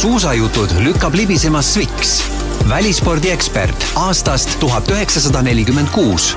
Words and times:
suusajutud 0.00 0.70
lükkab 0.80 1.14
libisema 1.14 1.60
Sviks, 1.62 2.30
välispordiekspert 2.68 3.84
aastast 4.00 4.54
tuhat 4.60 4.88
üheksasada 4.88 5.42
nelikümmend 5.44 5.90
kuus. 5.92 6.30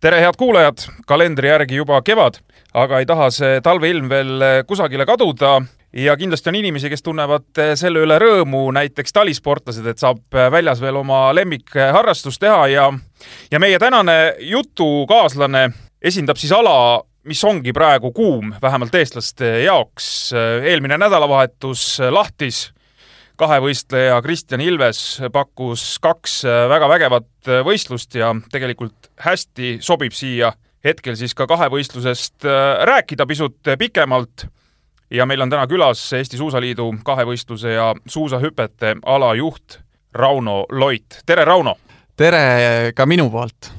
Tere, 0.00 0.20
head 0.24 0.38
kuulajad, 0.40 0.86
kalendri 1.06 1.50
järgi 1.50 1.76
juba 1.76 1.98
kevad, 2.00 2.38
aga 2.72 3.02
ei 3.02 3.08
taha 3.10 3.26
see 3.34 3.58
talveilm 3.60 4.08
veel 4.08 4.44
kusagile 4.68 5.04
kaduda. 5.04 5.58
Ja 5.92 6.16
kindlasti 6.16 6.48
on 6.48 6.56
inimesi, 6.62 6.88
kes 6.88 7.04
tunnevad 7.04 7.60
selle 7.76 8.06
üle 8.06 8.16
rõõmu, 8.20 8.62
näiteks 8.72 9.12
talisportlased, 9.12 9.84
et 9.84 10.00
saab 10.00 10.22
väljas 10.32 10.80
veel 10.80 10.96
oma 11.02 11.26
lemmikharrastust 11.36 12.40
teha 12.40 12.64
ja 12.72 12.88
ja 13.52 13.60
meie 13.60 13.76
tänane 13.78 14.16
jutukaaslane 14.48 15.66
esindab 16.00 16.40
siis 16.40 16.56
ala, 16.56 17.02
mis 17.26 17.42
ongi 17.44 17.72
praegu 17.74 18.12
kuum, 18.14 18.54
vähemalt 18.62 18.94
eestlaste 18.94 19.48
jaoks. 19.64 20.32
eelmine 20.62 20.98
nädalavahetus 20.98 21.98
Lahtis 22.10 22.70
kahevõistleja 23.36 24.20
Kristjan 24.22 24.62
Ilves 24.64 25.20
pakkus 25.32 25.98
kaks 26.02 26.44
väga 26.70 26.88
vägevat 26.88 27.50
võistlust 27.66 28.14
ja 28.14 28.32
tegelikult 28.52 29.10
hästi 29.20 29.76
sobib 29.84 30.14
siia 30.16 30.52
hetkel 30.84 31.16
siis 31.18 31.34
ka 31.34 31.48
kahevõistlusest 31.50 32.46
rääkida 32.90 33.26
pisut 33.26 33.74
pikemalt. 33.78 34.46
ja 35.10 35.26
meil 35.26 35.40
on 35.40 35.50
täna 35.50 35.66
külas 35.66 36.12
Eesti 36.12 36.36
Suusaliidu 36.36 36.94
kahevõistluse 37.04 37.74
ja 37.74 37.94
suusahüpete 38.06 38.96
alajuht 39.04 39.80
Rauno 40.14 40.66
Loit. 40.70 41.22
tere, 41.26 41.44
Rauno! 41.44 41.76
tere 42.16 42.92
ka 42.94 43.06
minu 43.06 43.30
poolt 43.30 43.75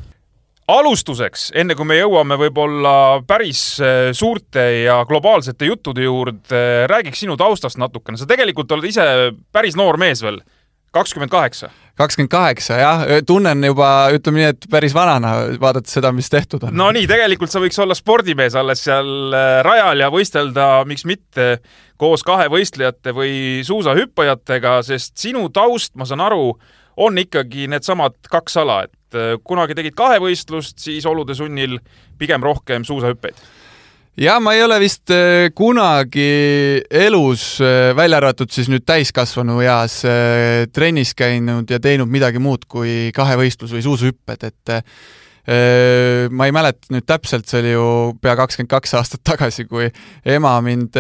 alustuseks, 0.68 1.50
enne 1.56 1.76
kui 1.80 1.88
me 1.88 1.98
jõuame 2.02 2.38
võib-olla 2.40 2.94
päris 3.28 3.62
äh, 3.80 4.10
suurte 4.16 4.66
ja 4.84 5.00
globaalsete 5.08 5.70
juttude 5.70 6.04
juurde, 6.04 6.62
räägiks 6.92 7.24
sinu 7.24 7.38
taustast 7.40 7.80
natukene. 7.80 8.20
sa 8.20 8.28
tegelikult 8.28 8.72
oled 8.76 8.90
ise 8.90 9.06
päris 9.56 9.78
noor 9.80 9.98
mees 9.98 10.22
veel, 10.24 10.42
kakskümmend 10.92 11.32
kaheksa. 11.32 11.70
kakskümmend 11.96 12.32
kaheksa, 12.32 12.80
jah, 12.82 13.06
tunnen 13.26 13.64
juba, 13.64 14.10
ütleme 14.14 14.42
nii, 14.42 14.50
et 14.52 14.68
päris 14.72 14.96
vanana, 14.96 15.34
vaadates 15.62 15.96
seda, 15.96 16.12
mis 16.12 16.30
tehtud 16.30 16.68
on. 16.68 16.76
no 16.76 16.90
nii, 16.92 17.08
tegelikult 17.08 17.54
sa 17.54 17.64
võiks 17.64 17.80
olla 17.80 17.96
spordimees 17.96 18.60
alles 18.60 18.84
seal 18.90 19.32
äh, 19.32 19.62
rajal 19.68 20.04
ja 20.04 20.12
võistelda, 20.12 20.68
miks 20.90 21.08
mitte, 21.08 21.62
koos 21.98 22.28
kahevõistlejate 22.28 23.16
või 23.16 23.64
suusahüppajatega, 23.68 24.82
sest 24.92 25.16
sinu 25.24 25.48
taust, 25.48 25.96
ma 25.96 26.06
saan 26.06 26.28
aru, 26.28 26.52
on 26.98 27.24
ikkagi 27.24 27.70
needsamad 27.72 28.20
kaks 28.28 28.60
ala, 28.60 28.84
et 28.84 28.97
kunagi 29.44 29.78
tegid 29.78 29.96
kahevõistlust, 29.98 30.80
siis 30.84 31.06
olude 31.08 31.36
sunnil 31.38 31.78
pigem 32.20 32.44
rohkem 32.44 32.84
suusahüppeid. 32.88 33.40
Ja 34.18 34.40
ma 34.42 34.56
ei 34.58 34.64
ole 34.66 34.80
vist 34.82 35.12
äh, 35.14 35.52
kunagi 35.54 36.82
elus, 36.90 37.60
äh, 37.62 37.92
välja 37.96 38.18
arvatud 38.18 38.50
siis 38.50 38.66
nüüd 38.72 38.82
täiskasvanu 38.82 39.60
eas, 39.62 40.00
trennis 40.74 41.14
käinud 41.14 41.70
ja 41.70 41.78
teinud 41.80 42.10
midagi 42.10 42.42
muud 42.42 42.66
kui 42.66 43.12
kahevõistlus 43.14 43.76
või 43.78 43.86
suusahüpped, 43.86 44.48
et 44.50 44.74
ma 45.48 46.48
ei 46.48 46.52
mäleta 46.52 46.92
nüüd 46.92 47.06
täpselt, 47.08 47.48
see 47.48 47.62
oli 47.62 47.72
ju 47.72 47.88
pea 48.20 48.34
kakskümmend 48.36 48.72
kaks 48.74 48.96
aastat 49.00 49.22
tagasi, 49.24 49.64
kui 49.70 49.88
ema 50.28 50.58
mind 50.66 50.98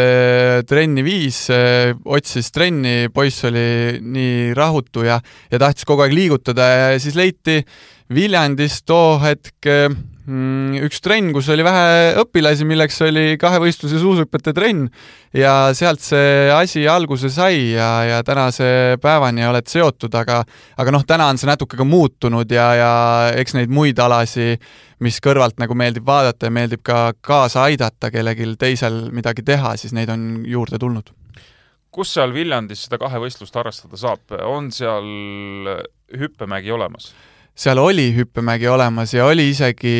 trenni 0.70 1.04
viis, 1.04 1.42
otsis 1.52 2.52
trenni, 2.56 3.09
poiss 3.14 3.44
oli 3.50 4.00
nii 4.00 4.54
rahutu 4.56 5.04
ja, 5.04 5.20
ja 5.52 5.59
tahtis 5.59 5.88
kogu 5.88 6.06
aeg 6.06 6.16
liigutada 6.16 6.70
ja 6.72 7.00
siis 7.02 7.20
leiti 7.20 7.59
Viljandis 8.16 8.86
too 8.88 9.17
hetk 9.20 9.67
üks 10.28 11.00
trenn, 11.00 11.30
kus 11.31 11.47
oli 11.53 11.64
vähe 11.64 12.16
õpilasi, 12.20 12.66
milleks 12.67 12.97
oli 13.06 13.38
kahevõistluse 13.39 14.00
suusahüpete 14.02 14.52
trenn. 14.56 14.89
Ja 15.36 15.72
sealt 15.78 16.02
see 16.03 16.50
asi 16.52 16.83
alguse 16.92 17.30
sai 17.31 17.72
ja, 17.78 17.89
ja 18.03 18.17
tänase 18.28 18.98
päevani 19.02 19.45
oled 19.48 19.70
seotud, 19.71 20.14
aga 20.20 20.42
aga 20.77 20.93
noh, 20.95 21.05
täna 21.08 21.30
on 21.32 21.39
see 21.39 21.48
natuke 21.48 21.80
ka 21.80 21.87
muutunud 21.87 22.52
ja, 22.52 22.67
ja 22.76 22.92
eks 23.39 23.55
neid 23.55 23.71
muid 23.71 23.99
alasi, 24.04 24.58
mis 25.04 25.21
kõrvalt 25.23 25.61
nagu 25.64 25.77
meeldib 25.77 26.08
vaadata 26.08 26.49
ja 26.49 26.55
meeldib 26.58 26.83
ka 26.83 27.14
kaasa 27.21 27.67
aidata 27.70 28.11
kellelgi 28.11 28.49
teisel 28.60 29.08
midagi 29.16 29.45
teha, 29.48 29.77
siis 29.80 29.95
neid 29.95 30.11
on 30.11 30.43
juurde 30.48 30.80
tulnud. 30.82 31.14
Kus 31.98 32.11
seal 32.17 32.36
Viljandis 32.36 32.83
seda 32.86 32.99
kahevõistlust 33.02 33.55
harrastada 33.55 33.98
saab, 33.98 34.36
on 34.43 34.67
seal 34.76 35.08
hüppemägi 36.20 36.76
olemas? 36.76 37.14
Seal 37.58 37.80
oli 37.82 38.12
hüppemägi 38.16 38.68
olemas 38.70 39.14
ja 39.16 39.26
oli 39.26 39.50
isegi, 39.50 39.95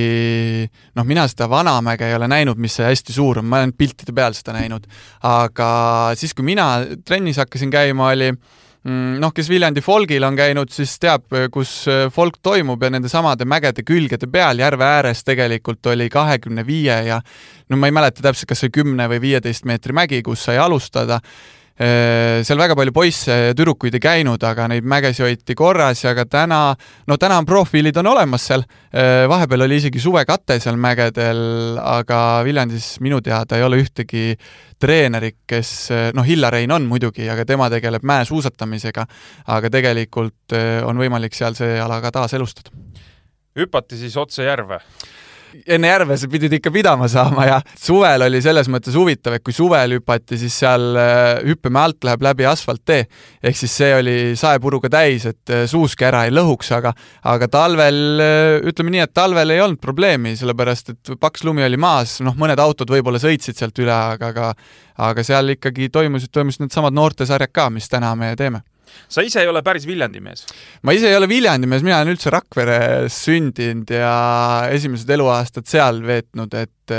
noh, 0.96 1.08
mina 1.08 1.26
seda 1.30 1.50
vanamäge 1.50 2.06
ei 2.10 2.16
ole 2.18 2.30
näinud, 2.30 2.60
mis 2.62 2.78
see 2.78 2.86
hästi 2.86 3.16
suur 3.16 3.42
on, 3.42 3.50
ma 3.50 3.64
olen 3.64 3.74
piltide 3.78 4.14
peal 4.16 4.38
seda 4.38 4.54
näinud, 4.60 4.86
aga 5.26 5.72
siis, 6.20 6.38
kui 6.38 6.46
mina 6.46 6.70
trennis 7.06 7.42
hakkasin 7.42 7.74
käima, 7.74 8.12
oli 8.14 8.30
mm, 8.32 9.18
noh, 9.24 9.34
kes 9.34 9.50
Viljandi 9.50 9.82
folgil 9.82 10.28
on 10.28 10.38
käinud, 10.38 10.70
siis 10.74 10.94
teab, 11.02 11.26
kus 11.54 11.74
folk 12.14 12.38
toimub 12.46 12.86
ja 12.86 12.94
nende 12.94 13.10
samade 13.10 13.50
mägede 13.50 13.86
külgede 13.88 14.30
peal 14.30 14.62
järve 14.62 14.86
ääres 14.86 15.26
tegelikult 15.26 15.86
oli 15.90 16.12
kahekümne 16.14 16.66
viie 16.68 17.02
ja 17.10 17.22
no 17.70 17.82
ma 17.82 17.90
ei 17.90 17.98
mäleta 17.98 18.22
täpselt, 18.22 18.54
kas 18.54 18.66
see 18.68 18.74
kümne 18.74 19.10
või 19.10 19.24
viieteist 19.32 19.66
meetri 19.66 19.98
mägi, 19.98 20.22
kus 20.26 20.46
sai 20.46 20.62
alustada 20.62 21.24
Äh, 21.26 21.57
seal 21.78 22.58
väga 22.58 22.74
palju 22.74 22.94
poisse 22.94 23.36
ja 23.38 23.56
tüdrukuid 23.58 23.94
ei 23.94 24.02
käinud, 24.02 24.42
aga 24.50 24.66
neid 24.72 24.86
mägesi 24.88 25.22
hoiti 25.22 25.54
korras 25.58 26.02
ja 26.04 26.16
ka 26.18 26.26
täna, 26.26 26.62
no 27.08 27.18
täna 27.22 27.38
on 27.38 27.46
profiilid 27.46 27.98
on 28.02 28.10
olemas 28.14 28.48
seal. 28.50 28.64
Äh, 28.90 29.26
vahepeal 29.30 29.68
oli 29.68 29.78
isegi 29.78 30.02
suvekate 30.02 30.58
seal 30.64 30.80
mägedel, 30.82 31.78
aga 31.78 32.42
Viljandis 32.48 32.96
minu 33.06 33.22
teada 33.22 33.60
ei 33.60 33.66
ole 33.68 33.82
ühtegi 33.84 34.32
treenerit, 34.82 35.40
kes 35.50 35.72
noh, 36.18 36.26
Hillar 36.26 36.54
Rein 36.58 36.74
on 36.74 36.86
muidugi, 36.90 37.28
aga 37.30 37.46
tema 37.46 37.70
tegeleb 37.74 38.06
mäesuusatamisega, 38.06 39.06
aga 39.54 39.72
tegelikult 39.74 40.58
äh, 40.58 40.82
on 40.86 40.98
võimalik 40.98 41.38
seal 41.38 41.58
see 41.58 41.78
ala 41.82 42.02
ka 42.02 42.14
taaselustada. 42.22 42.74
hüpati 43.58 43.98
siis 43.98 44.18
otse 44.18 44.50
järve? 44.50 44.82
Enne 45.68 45.90
järve 45.92 46.18
sa 46.20 46.30
pidid 46.32 46.54
ikka 46.58 46.72
pidama 46.74 47.08
saama 47.12 47.46
ja 47.48 47.58
suvel 47.80 48.26
oli 48.28 48.42
selles 48.44 48.70
mõttes 48.72 48.96
huvitav, 48.98 49.38
et 49.38 49.46
kui 49.46 49.56
suvel 49.56 49.98
hüpati, 49.98 50.40
siis 50.40 50.56
seal 50.64 50.98
äh, 51.00 51.42
hüppemäe 51.48 51.88
alt 51.88 52.08
läheb 52.08 52.26
läbi 52.28 52.48
asfalttee. 52.50 53.08
Ehk 53.44 53.58
siis 53.60 53.76
see 53.82 53.92
oli 53.96 54.18
saepuruga 54.40 54.92
täis, 54.94 55.28
et 55.30 55.54
äh, 55.54 55.66
suuski 55.70 56.08
ära 56.08 56.26
ei 56.28 56.36
lõhuks, 56.36 56.72
aga 56.78 56.94
aga 57.34 57.50
talvel 57.52 58.24
äh, 58.24 58.70
ütleme 58.72 58.96
nii, 58.96 59.06
et 59.08 59.16
talvel 59.18 59.56
ei 59.56 59.64
olnud 59.64 59.82
probleemi, 59.84 60.36
sellepärast 60.40 60.94
et 60.94 61.14
paks 61.20 61.46
lumi 61.48 61.66
oli 61.66 61.80
maas, 61.82 62.20
noh, 62.26 62.38
mõned 62.38 62.60
autod 62.62 62.92
võib-olla 62.94 63.22
sõitsid 63.22 63.60
sealt 63.60 63.84
üle, 63.84 63.94
aga, 63.94 64.34
aga 64.34 64.54
aga 64.98 65.22
seal 65.22 65.54
ikkagi 65.54 65.92
toimusid, 65.94 66.32
toimusid 66.34 66.64
needsamad 66.66 66.96
noortesarjad 66.98 67.54
ka, 67.54 67.70
mis 67.74 67.90
täna 67.92 68.16
me 68.18 68.34
teeme 68.40 68.64
sa 69.10 69.26
ise 69.26 69.44
ei 69.44 69.52
ole 69.52 69.64
päris 69.66 69.88
Viljandi 69.88 70.24
mees? 70.24 70.46
ma 70.84 70.96
ise 70.96 71.12
ei 71.12 71.18
ole 71.20 71.30
Viljandi 71.30 71.70
mees, 71.70 71.86
mina 71.86 72.02
olen 72.02 72.16
üldse 72.16 72.34
Rakveres 72.34 73.22
sündinud 73.28 73.94
ja 73.94 74.16
esimesed 74.74 75.10
eluaastad 75.18 75.70
seal 75.70 76.04
veetnud, 76.08 76.58
et 76.58 76.98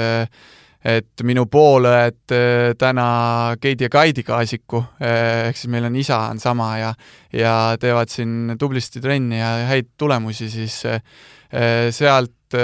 et 0.89 1.23
minu 1.27 1.45
poolõed 1.51 2.33
täna 2.79 3.07
Keidi 3.61 3.89
ja 3.89 3.91
Kaidi 3.93 4.23
Kaasiku, 4.23 4.81
ehk 5.03 5.59
siis 5.59 5.71
meil 5.73 5.89
on 5.89 5.97
isa 5.99 6.21
on 6.31 6.39
sama 6.41 6.69
ja 6.79 6.93
ja 7.35 7.55
teevad 7.81 8.11
siin 8.13 8.55
tublisti 8.59 9.03
trenni 9.03 9.41
ja 9.41 9.67
häid 9.69 9.91
tulemusi, 9.99 10.49
siis 10.51 10.79
sealt, 11.99 12.57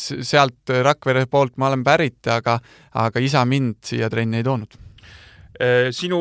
sealt 0.00 0.74
Rakvere 0.82 1.26
poolt 1.30 1.58
ma 1.60 1.68
olen 1.68 1.84
pärit, 1.84 2.24
aga, 2.32 2.56
aga 3.04 3.22
isa 3.22 3.44
mind 3.44 3.82
siia 3.84 4.10
trenni 4.10 4.40
ei 4.40 4.46
toonud. 4.46 4.78
sinu 5.92 6.20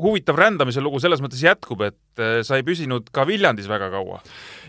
huvitav 0.00 0.38
rändamise 0.38 0.82
lugu 0.82 1.00
selles 1.02 1.20
mõttes 1.22 1.42
jätkub, 1.42 1.82
et 1.86 2.20
äh, 2.20 2.40
sa 2.46 2.58
ei 2.58 2.64
püsinud 2.66 3.10
ka 3.14 3.26
Viljandis 3.28 3.68
väga 3.70 3.90
kaua? 3.92 4.20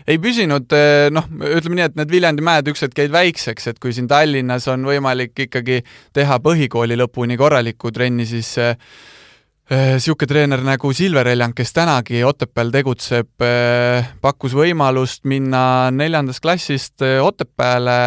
ei 0.06 0.18
püsinud, 0.20 0.68
äh, 0.76 1.08
noh, 1.14 1.28
ütleme 1.48 1.78
nii, 1.78 1.88
et 1.88 1.98
need 2.00 2.12
Viljandi 2.12 2.44
mäed 2.44 2.68
üks 2.72 2.84
hetk 2.84 3.00
jäid 3.00 3.14
väikseks, 3.14 3.70
et 3.72 3.80
kui 3.82 3.94
siin 3.96 4.08
Tallinnas 4.10 4.68
on 4.72 4.84
võimalik 4.88 5.46
ikkagi 5.46 5.80
teha 6.16 6.38
põhikooli 6.44 6.98
lõpuni 7.00 7.38
korralikku 7.40 7.92
trenni, 7.94 8.26
siis 8.28 8.52
niisugune 9.70 10.28
äh, 10.28 10.32
treener 10.34 10.64
nagu 10.66 10.92
Silver 10.92 11.32
Eljang, 11.32 11.56
kes 11.56 11.72
tänagi 11.72 12.20
Otepääl 12.28 12.74
tegutseb, 12.74 13.48
pakkus 14.20 14.52
võimalust 14.58 15.24
minna 15.30 15.90
neljandast 15.94 16.44
klassist 16.44 17.00
Otepääle 17.00 17.98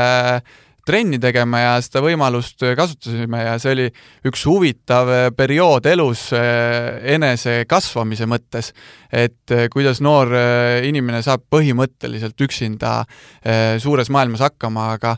trenni 0.87 1.19
tegema 1.21 1.59
ja 1.61 1.73
seda 1.83 2.01
võimalust 2.05 2.63
kasutasime 2.77 3.41
ja 3.43 3.55
see 3.61 3.73
oli 3.75 3.87
üks 4.29 4.45
huvitav 4.47 5.09
periood 5.37 5.87
elus 5.91 6.27
eh, 6.35 6.99
enese 7.15 7.59
kasvamise 7.69 8.27
mõttes, 8.29 8.71
et 9.11 9.55
eh, 9.55 9.67
kuidas 9.73 10.01
noor 10.03 10.31
eh, 10.37 10.87
inimene 10.87 11.21
saab 11.25 11.45
põhimõtteliselt 11.51 12.39
üksinda 12.47 13.01
suures 13.81 14.09
maailmas 14.13 14.43
hakkama, 14.45 14.91
aga 14.97 15.15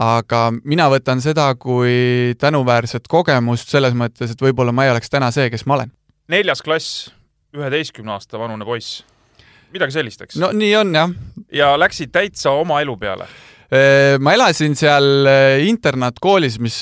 aga 0.00 0.40
mina 0.66 0.88
võtan 0.90 1.20
seda 1.22 1.46
kui 1.60 2.34
tänuväärset 2.38 3.06
kogemust 3.10 3.70
selles 3.70 3.94
mõttes, 3.94 4.34
et 4.34 4.42
võib-olla 4.42 4.74
ma 4.74 4.86
ei 4.86 4.94
oleks 4.94 5.10
täna 5.10 5.30
see, 5.34 5.46
kes 5.52 5.66
ma 5.70 5.78
olen. 5.78 5.94
neljas 6.34 6.62
klass, 6.64 7.08
üheteistkümne 7.54 8.16
aasta 8.16 8.40
vanune 8.40 8.66
poiss 8.66 9.04
midagi 9.74 9.96
sellist, 9.96 10.22
eks? 10.26 10.38
no 10.42 10.50
nii 10.54 10.74
on, 10.78 10.94
jah. 10.94 11.14
ja 11.54 11.74
läksid 11.78 12.12
täitsa 12.14 12.54
oma 12.54 12.80
elu 12.84 12.96
peale? 13.00 13.28
Ma 13.70 14.34
elasin 14.36 14.74
seal 14.78 15.26
internaatkoolis, 15.64 16.58
mis, 16.62 16.76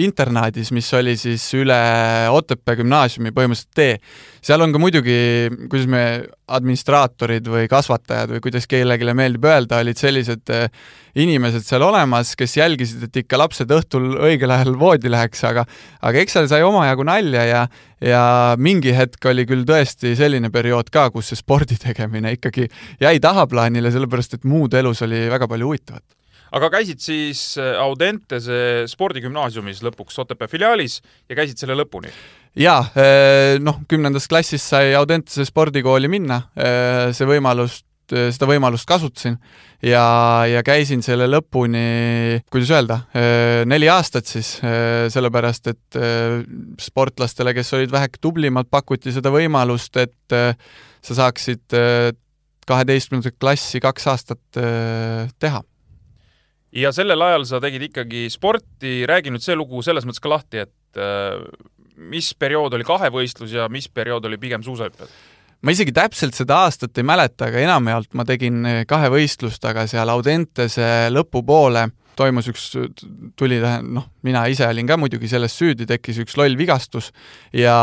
internaadis, 0.00 0.70
mis 0.72 0.92
oli 0.94 1.16
siis 1.20 1.46
üle 1.58 1.80
Otepää 2.32 2.78
gümnaasiumi 2.78 3.34
põhimõtteliselt 3.34 3.74
tee. 3.74 3.98
Seal 4.44 4.60
on 4.64 4.74
ka 4.74 4.80
muidugi, 4.80 5.16
kuidas 5.72 5.86
me, 5.90 6.02
administraatorid 6.54 7.46
või 7.48 7.68
kasvatajad 7.70 8.34
või 8.34 8.42
kuidas 8.44 8.68
kellelegi 8.68 9.14
meeldib 9.16 9.46
öelda, 9.48 9.80
olid 9.80 10.00
sellised 10.00 10.52
inimesed 11.20 11.64
seal 11.64 11.84
olemas, 11.86 12.34
kes 12.36 12.58
jälgisid, 12.58 13.06
et 13.06 13.22
ikka 13.22 13.38
lapsed 13.40 13.70
õhtul 13.72 14.18
õigel 14.28 14.52
ajal 14.52 14.74
voodi 14.78 15.12
läheks, 15.12 15.44
aga 15.48 15.64
aga 16.04 16.20
eks 16.20 16.36
seal 16.36 16.50
sai 16.50 16.64
omajagu 16.66 17.06
nalja 17.08 17.46
ja 17.48 17.62
ja 18.04 18.24
mingi 18.60 18.92
hetk 18.92 19.30
oli 19.30 19.46
küll 19.48 19.64
tõesti 19.64 20.12
selline 20.18 20.50
periood 20.52 20.90
ka, 20.92 21.08
kus 21.14 21.32
see 21.32 21.40
spordi 21.40 21.78
tegemine 21.80 22.34
ikkagi 22.36 22.68
jäi 23.00 23.16
tahaplaanile, 23.24 23.92
sellepärast 23.94 24.36
et 24.36 24.44
muud 24.44 24.76
elus 24.76 25.00
oli 25.06 25.24
väga 25.32 25.48
palju 25.48 25.70
huvitavat 25.72 26.04
aga 26.54 26.70
käisid 26.70 27.02
siis 27.02 27.42
Audentese 27.58 28.84
spordigümnaasiumis 28.90 29.82
lõpuks 29.86 30.20
Otepää 30.22 30.50
filiaalis 30.50 31.00
ja 31.28 31.38
käisid 31.38 31.58
selle 31.58 31.76
lõpuni? 31.80 32.12
Jaa, 32.56 32.84
noh, 33.60 33.80
kümnendas 33.88 34.28
klassis 34.30 34.62
sai 34.62 34.92
Audentese 34.94 35.46
spordikooli 35.48 36.08
minna, 36.12 36.42
see 36.54 37.26
võimalus 37.26 37.82
Äh, 38.12 38.28
seda 38.34 38.44
võimalust 38.50 38.84
kasutasin 38.88 39.38
ja, 39.80 40.04
ja 40.44 40.60
käisin 40.66 41.00
selle 41.04 41.24
lõpuni, 41.30 42.40
kuidas 42.52 42.72
öelda, 42.74 42.98
neli 43.68 43.88
aastat 43.88 44.28
siis, 44.28 44.58
sellepärast 45.14 45.70
et 45.72 45.98
sportlastele, 46.84 47.54
kes 47.56 47.72
olid 47.78 47.92
väheke 47.94 48.20
tublimad, 48.20 48.68
pakuti 48.72 49.12
seda 49.14 49.32
võimalust, 49.32 49.96
et 49.96 50.36
sa 51.04 51.16
saaksid 51.20 51.76
kaheteistkümnendat 52.68 53.38
klassi 53.40 53.80
kaks 53.84 54.08
aastat 54.12 54.60
teha. 55.40 55.62
Ja 56.74 56.90
sellel 56.92 57.22
ajal 57.24 57.44
sa 57.48 57.60
tegid 57.62 57.88
ikkagi 57.88 58.26
sporti, 58.32 59.04
räägi 59.08 59.32
nüüd 59.32 59.44
see 59.44 59.56
lugu 59.56 59.80
selles 59.86 60.04
mõttes 60.04 60.20
ka 60.24 60.32
lahti, 60.32 60.64
et 60.64 61.00
mis 61.96 62.32
periood 62.38 62.74
oli 62.74 62.86
kahevõistlus 62.86 63.54
ja 63.54 63.68
mis 63.72 63.88
periood 63.88 64.24
oli 64.28 64.38
pigem 64.40 64.62
suusahüpped? 64.66 65.10
ma 65.64 65.72
isegi 65.72 65.94
täpselt 65.96 66.36
seda 66.36 66.64
aastat 66.66 66.98
ei 67.00 67.06
mäleta, 67.06 67.48
aga 67.48 67.60
enamjaolt 67.64 68.12
ma 68.18 68.26
tegin 68.28 68.64
eh, 68.68 68.80
kahe 68.88 69.08
võistlust, 69.12 69.64
aga 69.64 69.86
seal 69.88 70.12
Audentese 70.12 71.08
lõpupoole 71.12 71.88
toimus 72.14 72.48
üks, 72.50 72.66
tuli, 73.38 73.58
noh, 73.82 74.06
mina 74.26 74.44
ise 74.50 74.66
olin 74.68 74.88
ka 74.88 74.96
muidugi 75.00 75.28
selles 75.30 75.54
süüdi, 75.58 75.86
tekkis 75.88 76.20
üks 76.22 76.36
loll 76.38 76.56
vigastus 76.58 77.10
ja, 77.50 77.74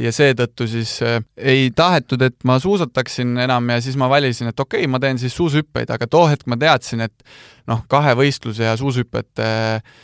ja 0.00 0.12
seetõttu 0.14 0.66
siis 0.70 0.94
äh, 1.04 1.18
ei 1.36 1.70
tahetud, 1.76 2.24
et 2.24 2.38
ma 2.48 2.58
suusataksin 2.62 3.36
enam 3.44 3.68
ja 3.74 3.80
siis 3.84 3.98
ma 4.00 4.08
valisin, 4.12 4.52
et 4.52 4.60
okei 4.60 4.86
okay,, 4.86 4.92
ma 4.92 5.02
teen 5.02 5.20
siis 5.20 5.36
suushüppeid, 5.36 5.92
aga 5.92 6.08
too 6.08 6.24
hetk 6.30 6.48
ma 6.50 6.58
teadsin, 6.60 7.04
et 7.08 7.28
noh, 7.70 7.84
kahe 7.92 8.16
võistluse 8.18 8.64
ja 8.70 8.76
suushüpete 8.80 9.50
äh, 9.76 10.00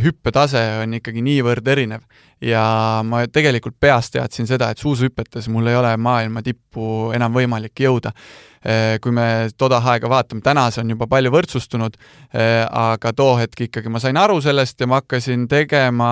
hüppetase 0.00 0.60
on 0.80 0.94
ikkagi 0.96 1.20
niivõrd 1.20 1.66
erinev 1.68 2.06
ja 2.40 2.62
ma 3.04 3.24
tegelikult 3.32 3.76
peast 3.80 4.14
teadsin 4.16 4.48
seda, 4.48 4.70
et 4.72 4.80
suushüpetes 4.80 5.48
mul 5.52 5.68
ei 5.68 5.76
ole 5.76 5.92
maailma 6.00 6.42
tippu 6.44 7.10
enam 7.16 7.34
võimalik 7.36 7.84
jõuda. 7.84 8.14
Äh, 8.60 8.98
kui 9.00 9.12
me 9.16 9.48
toda 9.56 9.78
aega 9.92 10.08
vaatame, 10.08 10.42
täna 10.44 10.66
see 10.72 10.82
on 10.82 10.92
juba 10.92 11.08
palju 11.08 11.32
võrdsustunud, 11.32 11.96
äh, 12.36 12.64
aga 12.64 13.12
too 13.16 13.36
hetk 13.40 13.68
ikkagi 13.68 13.92
ma 13.92 14.00
sain 14.02 14.16
aru 14.20 14.40
sellest 14.44 14.80
ja 14.80 14.88
ma 14.88 15.00
hakkasin 15.00 15.46
tegema 15.48 16.10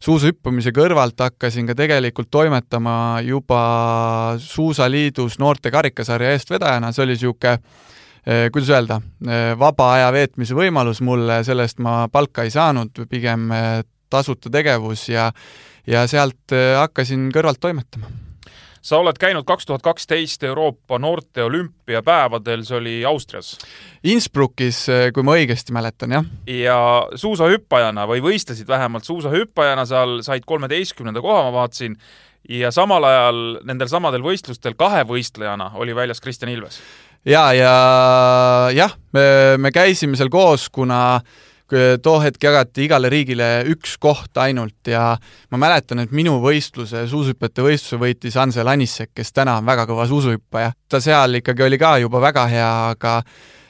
suusahüppamise 0.00 0.72
kõrvalt 0.76 1.20
hakkasin 1.20 1.68
ka 1.68 1.76
tegelikult 1.76 2.30
toimetama 2.30 3.20
juba 3.24 3.60
Suusaliidus 4.40 5.38
noorte 5.40 5.72
karikasarja 5.72 6.34
eestvedajana, 6.36 6.92
see 6.92 7.04
oli 7.04 7.16
niisugune 7.16 7.56
äh, 7.56 7.86
kuidas 8.26 8.70
öelda, 8.74 8.96
vaba 9.58 9.84
aja 9.94 10.08
veetmise 10.12 10.56
võimalus 10.58 10.98
mulle, 11.06 11.44
sellest 11.46 11.78
ma 11.78 12.08
palka 12.10 12.42
ei 12.42 12.50
saanud, 12.50 13.06
pigem 13.06 13.52
tasuta 14.10 14.50
tegevus 14.50 15.08
ja 15.08 15.30
ja 15.86 16.06
sealt 16.10 16.54
äh, 16.54 16.74
hakkasin 16.80 17.28
kõrvalt 17.34 17.60
toimetama 17.62 18.10
sa 18.86 19.00
oled 19.02 19.18
käinud 19.18 19.42
kaks 19.46 19.66
tuhat 19.66 19.82
kaksteist 19.82 20.44
Euroopa 20.46 20.98
noorte 21.02 21.42
olümpiapäevadel, 21.42 22.60
see 22.62 22.76
oli 22.76 22.92
Austrias. 23.04 23.56
Innsbruckis, 24.06 24.84
äh, 24.92 25.08
kui 25.14 25.26
ma 25.26 25.34
õigesti 25.38 25.74
mäletan, 25.74 26.14
jah. 26.14 26.28
ja 26.46 26.78
suusahüppajana 27.14 28.06
või 28.06 28.22
võistlesid 28.22 28.68
vähemalt 28.70 29.08
suusahüppajana 29.08 29.86
seal, 29.90 30.20
said 30.26 30.46
kolmeteistkümnenda 30.46 31.22
koha, 31.22 31.48
ma 31.48 31.56
vaatasin, 31.60 31.98
ja 32.48 32.70
samal 32.70 33.04
ajal 33.04 33.42
nendel 33.66 33.90
samadel 33.90 34.22
võistlustel 34.22 34.78
kahevõistlejana 34.78 35.72
oli 35.82 35.94
väljas 35.96 36.22
Kristjan 36.22 36.54
Ilves. 36.54 36.78
Ja, 37.26 37.42
ja 37.56 37.74
jah, 38.74 38.94
me, 39.12 39.26
me 39.58 39.74
käisime 39.74 40.18
seal 40.18 40.30
koos, 40.32 40.68
kuna 40.70 41.18
too 41.66 42.20
hetk 42.22 42.44
jagati 42.46 42.84
igale 42.86 43.10
riigile 43.10 43.48
üks 43.72 43.96
koht 43.98 44.38
ainult 44.38 44.86
ja 44.86 45.16
ma 45.50 45.58
mäletan, 45.58 46.04
et 46.04 46.14
minu 46.14 46.36
võistluse, 46.44 47.08
suusahüpete 47.10 47.64
võistluse 47.66 47.98
võitis 47.98 48.38
Ansel 48.38 48.70
Anissek, 48.70 49.10
kes 49.16 49.34
täna 49.34 49.56
on 49.58 49.66
väga 49.66 49.88
kõva 49.90 50.06
suusuhüppaja. 50.06 50.72
ta 50.88 51.00
seal 51.02 51.40
ikkagi 51.40 51.66
oli 51.66 51.78
ka 51.78 51.96
juba 51.98 52.22
väga 52.22 52.46
hea, 52.52 52.72
aga 52.94 53.16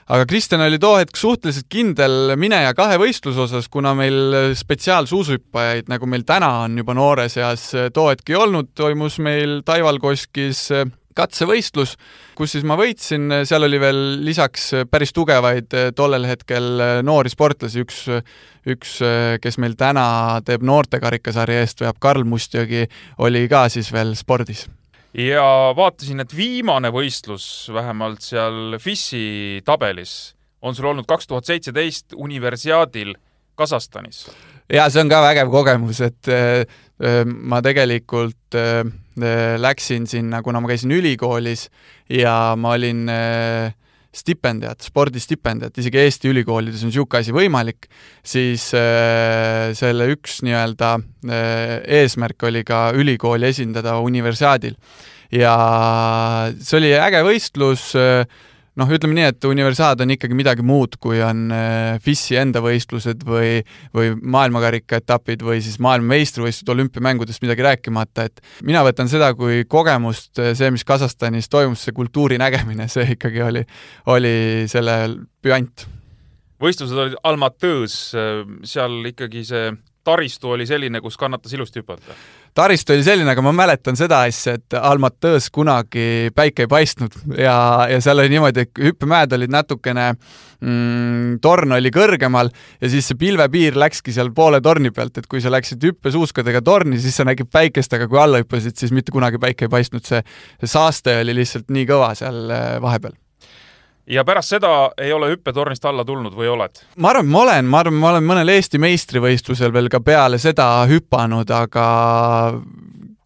aga 0.07 0.27
Kristjan 0.29 0.61
oli 0.67 0.79
too 0.79 0.99
hetk 1.01 1.17
suhteliselt 1.17 1.67
kindel 1.73 2.37
mineja 2.37 2.75
kahe 2.77 2.99
võistluse 3.01 3.47
osas, 3.47 3.71
kuna 3.73 3.95
meil 3.97 4.53
spetsiaalsuusuhüppajaid, 4.55 5.89
nagu 5.89 6.07
meil 6.07 6.29
täna 6.29 6.53
on 6.67 6.77
juba 6.79 6.95
noores 6.95 7.41
eas, 7.41 7.71
too 7.97 8.11
hetk 8.13 8.29
ei 8.31 8.37
olnud, 8.37 8.75
toimus 8.77 9.19
meil 9.25 9.63
Taival 9.65 9.99
Koskis 10.05 10.69
katsevõistlus, 11.17 11.97
kus 12.37 12.55
siis 12.55 12.65
ma 12.69 12.77
võitsin, 12.79 13.43
seal 13.49 13.67
oli 13.67 13.81
veel 13.81 14.01
lisaks 14.27 14.71
päris 14.91 15.15
tugevaid 15.17 15.77
eh, 15.77 15.91
tollel 15.97 16.27
hetkel 16.29 16.69
eh, 16.81 16.95
noori 17.07 17.33
sportlasi, 17.33 17.85
üks, 17.85 18.01
üks, 18.69 18.97
eh, 19.05 19.37
kes 19.43 19.61
meil 19.63 19.77
täna 19.79 20.07
teeb 20.47 20.65
noortekarikasarja 20.67 21.63
eest, 21.65 21.85
veab 21.85 22.01
Karl 22.03 22.27
Mustjõgi, 22.29 22.87
oli 23.25 23.47
ka 23.51 23.67
siis 23.73 23.93
veel 23.95 24.15
spordis 24.19 24.67
ja 25.17 25.45
vaatasin, 25.77 26.21
et 26.21 26.35
viimane 26.37 26.91
võistlus 26.93 27.71
vähemalt 27.73 28.25
seal 28.25 28.77
FIS-i 28.83 29.63
tabelis 29.65 30.35
on 30.61 30.77
sul 30.77 30.91
olnud 30.91 31.09
kaks 31.09 31.31
tuhat 31.31 31.49
seitseteist 31.49 32.13
universiaadil 32.17 33.15
Kasahstanis. 33.57 34.27
ja 34.69 34.91
see 34.93 35.01
on 35.01 35.09
ka 35.09 35.23
vägev 35.25 35.49
kogemus, 35.49 36.03
et 36.05 36.29
ma 37.25 37.63
tegelikult 37.65 38.59
läksin 39.63 40.07
sinna, 40.11 40.43
kuna 40.45 40.61
ma 40.61 40.69
käisin 40.69 40.93
ülikoolis 40.93 41.67
ja 42.13 42.55
ma 42.61 42.75
olin 42.77 43.07
stipendiat, 44.17 44.81
spordistipendiat, 44.85 45.77
isegi 45.81 46.01
Eesti 46.01 46.31
ülikoolides 46.33 46.85
on 46.85 46.91
niisugune 46.91 47.21
asi 47.21 47.35
võimalik, 47.37 47.89
siis 48.25 48.65
selle 48.73 50.09
üks 50.15 50.41
nii-öelda 50.47 50.95
eesmärk 52.01 52.47
oli 52.49 52.65
ka 52.65 52.91
ülikooli 52.97 53.51
esindada 53.53 53.99
universiaadil. 54.05 54.77
ja 55.33 55.55
see 56.63 56.77
oli 56.79 56.93
äge 56.95 57.21
võistlus 57.27 57.91
äh,, 57.99 58.25
noh, 58.81 58.93
ütleme 58.93 59.17
nii, 59.17 59.27
et 59.33 59.47
universaad 59.49 60.03
on 60.05 60.13
ikkagi 60.15 60.37
midagi 60.37 60.65
muud, 60.67 60.99
kui 61.03 61.21
on 61.25 61.47
äh, 61.55 61.97
FIS-i 62.05 62.39
enda 62.41 62.61
võistlused 62.65 63.25
või, 63.27 63.61
või 63.97 64.13
maailmakarika 64.21 65.01
etapid 65.01 65.45
või 65.47 65.63
siis 65.65 65.79
maailmameistrivõistlused 65.85 66.73
olümpiamängudest 66.75 67.45
midagi 67.45 67.67
rääkimata, 67.67 68.29
et 68.29 68.43
mina 68.67 68.85
võtan 68.87 69.11
seda 69.13 69.33
kui 69.39 69.65
kogemust, 69.69 70.35
äh, 70.43 70.53
see, 70.59 70.71
mis 70.75 70.85
Kasahstanis 70.87 71.51
toimus, 71.53 71.87
see 71.87 71.97
kultuuri 71.97 72.41
nägemine, 72.43 72.89
see 72.93 73.09
ikkagi 73.17 73.45
oli, 73.47 73.67
oli 74.13 74.37
selle 74.71 74.99
püant. 75.45 75.89
võistlused 76.63 77.05
olid 77.05 77.21
Almatõõs, 77.25 78.01
äh, 78.17 78.43
seal 78.69 79.01
ikkagi 79.13 79.45
see 79.49 79.71
taristu 80.07 80.53
oli 80.55 80.67
selline, 80.69 81.01
kus 81.03 81.19
kannatas 81.19 81.55
ilusti 81.57 81.83
hüpata? 81.83 82.15
Taristu 82.57 82.95
oli 82.95 83.05
selline, 83.07 83.31
aga 83.33 83.45
ma 83.45 83.53
mäletan 83.57 83.99
seda 83.99 84.23
asja, 84.27 84.57
et 84.57 84.77
Almatõõs 84.77 85.49
kunagi 85.55 86.33
päike 86.37 86.65
ei 86.65 86.71
paistnud 86.71 87.17
ja, 87.37 87.57
ja 87.91 88.01
seal 88.05 88.23
oli 88.23 88.33
niimoodi, 88.33 88.67
et 88.67 88.83
hüppemäed 88.89 89.35
olid 89.37 89.53
natukene 89.53 90.07
mm, 90.13 91.37
torn 91.45 91.77
oli 91.77 91.93
kõrgemal 91.95 92.51
ja 92.81 92.93
siis 92.93 93.11
see 93.11 93.21
pilvepiir 93.21 93.77
läkski 93.79 94.15
seal 94.17 94.33
poole 94.37 94.63
torni 94.65 94.93
pealt, 94.95 95.21
et 95.21 95.29
kui 95.31 95.43
sa 95.45 95.53
läksid 95.53 95.85
hüppesuuskadega 95.91 96.65
torni, 96.65 97.01
siis 97.03 97.19
sa 97.21 97.29
nägid 97.29 97.53
päikest, 97.53 97.99
aga 97.99 98.09
kui 98.11 98.23
alla 98.23 98.41
hüppasid, 98.43 98.79
siis 98.81 98.95
mitte 98.97 99.15
kunagi 99.15 99.43
päike 99.43 99.69
ei 99.69 99.77
paistnud, 99.77 100.07
see, 100.09 100.23
see 100.61 100.73
saaste 100.73 101.21
oli 101.21 101.37
lihtsalt 101.43 101.71
nii 101.73 101.89
kõva 101.93 102.15
seal 102.19 102.45
eh, 102.49 102.67
vahepeal 102.83 103.17
ja 104.07 104.25
pärast 104.25 104.55
seda 104.55 104.73
ei 105.03 105.13
ole 105.13 105.31
hüppetornist 105.33 105.85
alla 105.85 106.05
tulnud 106.05 106.35
või 106.37 106.49
oled? 106.53 106.83
ma 106.97 107.11
arvan, 107.11 107.27
ma 107.31 107.43
olen, 107.43 107.71
ma 107.71 107.83
arvan, 107.83 107.99
ma 108.01 108.11
olen 108.15 108.27
mõnel 108.27 108.53
Eesti 108.55 108.81
meistrivõistlusel 108.83 109.75
veel 109.75 109.91
ka 109.93 110.01
peale 110.05 110.39
seda 110.43 110.69
hüpanud, 110.91 111.51
aga 111.51 111.87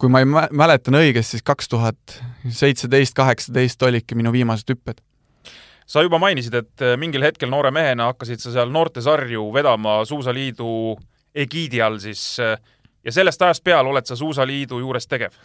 kui 0.01 0.09
ma 0.09 0.23
ei 0.23 0.27
mäletan 0.27 0.97
õigesti, 0.97 1.37
siis 1.37 1.45
kaks 1.45 1.69
tuhat 1.69 2.17
seitseteist, 2.49 3.13
kaheksateist 3.17 3.83
olidki 3.85 4.17
minu 4.17 4.33
viimased 4.33 4.73
hüpped. 4.73 5.01
sa 5.85 6.01
juba 6.01 6.19
mainisid, 6.19 6.53
et 6.55 6.85
mingil 6.97 7.23
hetkel 7.23 7.49
noore 7.49 7.71
mehena 7.71 8.09
hakkasid 8.11 8.39
sa 8.39 8.51
seal 8.51 8.71
noortesarju 8.71 9.49
vedama 9.53 10.01
Suusaliidu 10.05 10.97
egiidi 11.35 11.81
all 11.81 11.99
siis 11.99 12.39
ja 12.39 13.11
sellest 13.11 13.41
ajast 13.41 13.63
peale 13.63 13.89
oled 13.89 14.05
sa 14.05 14.15
Suusaliidu 14.15 14.79
juures 14.79 15.07
tegev? 15.07 15.37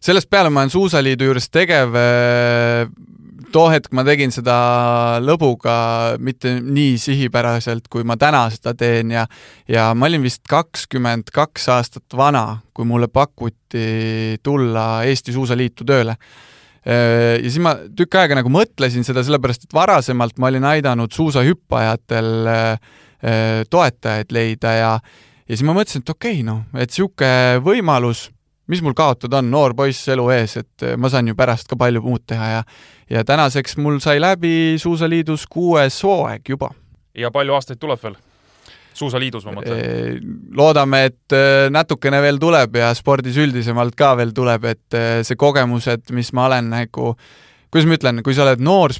sellest 0.00 0.30
peale 0.30 0.50
ma 0.50 0.64
olen 0.64 0.70
Suusaliidu 0.70 1.30
juures 1.30 1.50
tegev 1.50 1.94
too 3.52 3.70
hetk 3.72 3.92
ma 3.96 4.04
tegin 4.06 4.32
seda 4.34 4.56
lõbuga 5.22 5.74
mitte 6.22 6.56
nii 6.60 6.96
sihipäraselt, 7.00 7.88
kui 7.92 8.04
ma 8.06 8.16
täna 8.20 8.44
seda 8.52 8.74
teen 8.78 9.12
ja 9.14 9.26
ja 9.70 9.90
ma 9.94 10.08
olin 10.10 10.24
vist 10.24 10.44
kakskümmend 10.50 11.32
kaks 11.34 11.68
aastat 11.74 12.16
vana, 12.16 12.60
kui 12.74 12.88
mulle 12.88 13.10
pakuti 13.12 14.38
tulla 14.42 15.02
Eesti 15.08 15.34
Suusaliitu 15.36 15.86
tööle. 15.88 16.16
Ja 16.80 17.44
siis 17.44 17.58
ma 17.60 17.74
tükk 17.76 18.16
aega 18.16 18.38
nagu 18.38 18.48
mõtlesin 18.52 19.04
seda, 19.04 19.20
sellepärast 19.26 19.66
et 19.66 19.74
varasemalt 19.76 20.38
ma 20.40 20.48
olin 20.48 20.64
aidanud 20.70 21.12
suusahüppajatel 21.12 22.30
toetajaid 23.68 24.32
leida 24.32 24.72
ja 24.78 24.92
ja 25.50 25.56
siis 25.56 25.66
ma 25.66 25.74
mõtlesin, 25.76 26.04
et 26.04 26.12
okei 26.12 26.38
okay,, 26.38 26.46
noh, 26.46 26.62
et 26.78 26.92
niisugune 26.92 27.60
võimalus 27.66 28.28
mis 28.70 28.82
mul 28.82 28.94
kaotada 28.96 29.40
on, 29.40 29.50
noor 29.50 29.74
poiss 29.76 30.08
elu 30.12 30.28
ees, 30.34 30.56
et 30.60 30.86
eh, 30.86 30.96
ma 31.00 31.10
saan 31.10 31.28
ju 31.30 31.36
pärast 31.38 31.70
ka 31.70 31.78
palju 31.80 32.02
muud 32.04 32.24
teha 32.30 32.54
ja 32.54 32.64
ja 33.10 33.24
tänaseks 33.26 33.76
mul 33.82 33.98
sai 34.02 34.20
läbi 34.22 34.78
Suusaliidus 34.78 35.46
kuues 35.50 35.98
hooaeg 36.06 36.48
juba. 36.48 36.70
ja 37.14 37.30
palju 37.34 37.56
aastaid 37.58 37.80
tuleb 37.82 38.02
veel? 38.02 38.18
suusaliidus 39.00 39.44
ma 39.46 39.54
mõtlen. 39.56 39.78
Eh, 39.78 40.16
loodame, 40.56 41.04
et 41.10 41.36
eh, 41.36 41.68
natukene 41.72 42.20
veel 42.22 42.40
tuleb 42.42 42.74
ja 42.76 42.90
spordis 42.94 43.38
üldisemalt 43.40 43.96
ka 43.96 44.14
veel 44.18 44.34
tuleb, 44.36 44.66
et 44.70 44.98
see 45.26 45.38
kogemused, 45.38 46.10
mis 46.14 46.32
ma 46.36 46.48
olen 46.50 46.70
nagu 46.74 47.14
kuidas 47.70 47.86
ma 47.86 47.96
ütlen, 47.96 48.22
kui 48.26 48.34
sa 48.34 48.42
oled 48.42 48.62
noor, 48.66 48.92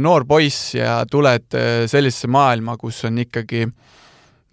noor 0.00 0.24
poiss 0.24 0.72
ja 0.74 1.02
tuled 1.10 1.52
sellisesse 1.52 2.30
maailma, 2.32 2.78
kus 2.80 3.02
on 3.04 3.20
ikkagi 3.20 3.66
äh, 3.66 3.74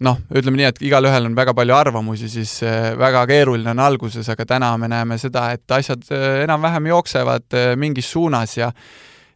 noh, 0.02 0.18
ütleme 0.34 0.58
nii, 0.58 0.68
et 0.72 0.82
igalühel 0.88 1.28
on 1.28 1.36
väga 1.36 1.54
palju 1.56 1.76
arvamusi, 1.76 2.28
siis 2.32 2.56
äh, 2.66 2.92
väga 2.98 3.24
keeruline 3.30 3.74
on 3.74 3.82
alguses, 3.84 4.28
aga 4.32 4.46
täna 4.48 4.72
me 4.80 4.90
näeme 4.90 5.18
seda, 5.22 5.50
et 5.54 5.76
asjad 5.76 6.02
äh, 6.14 6.42
enam-vähem 6.44 6.90
jooksevad 6.90 7.54
äh, 7.54 7.72
mingis 7.78 8.10
suunas 8.10 8.56
ja 8.58 8.72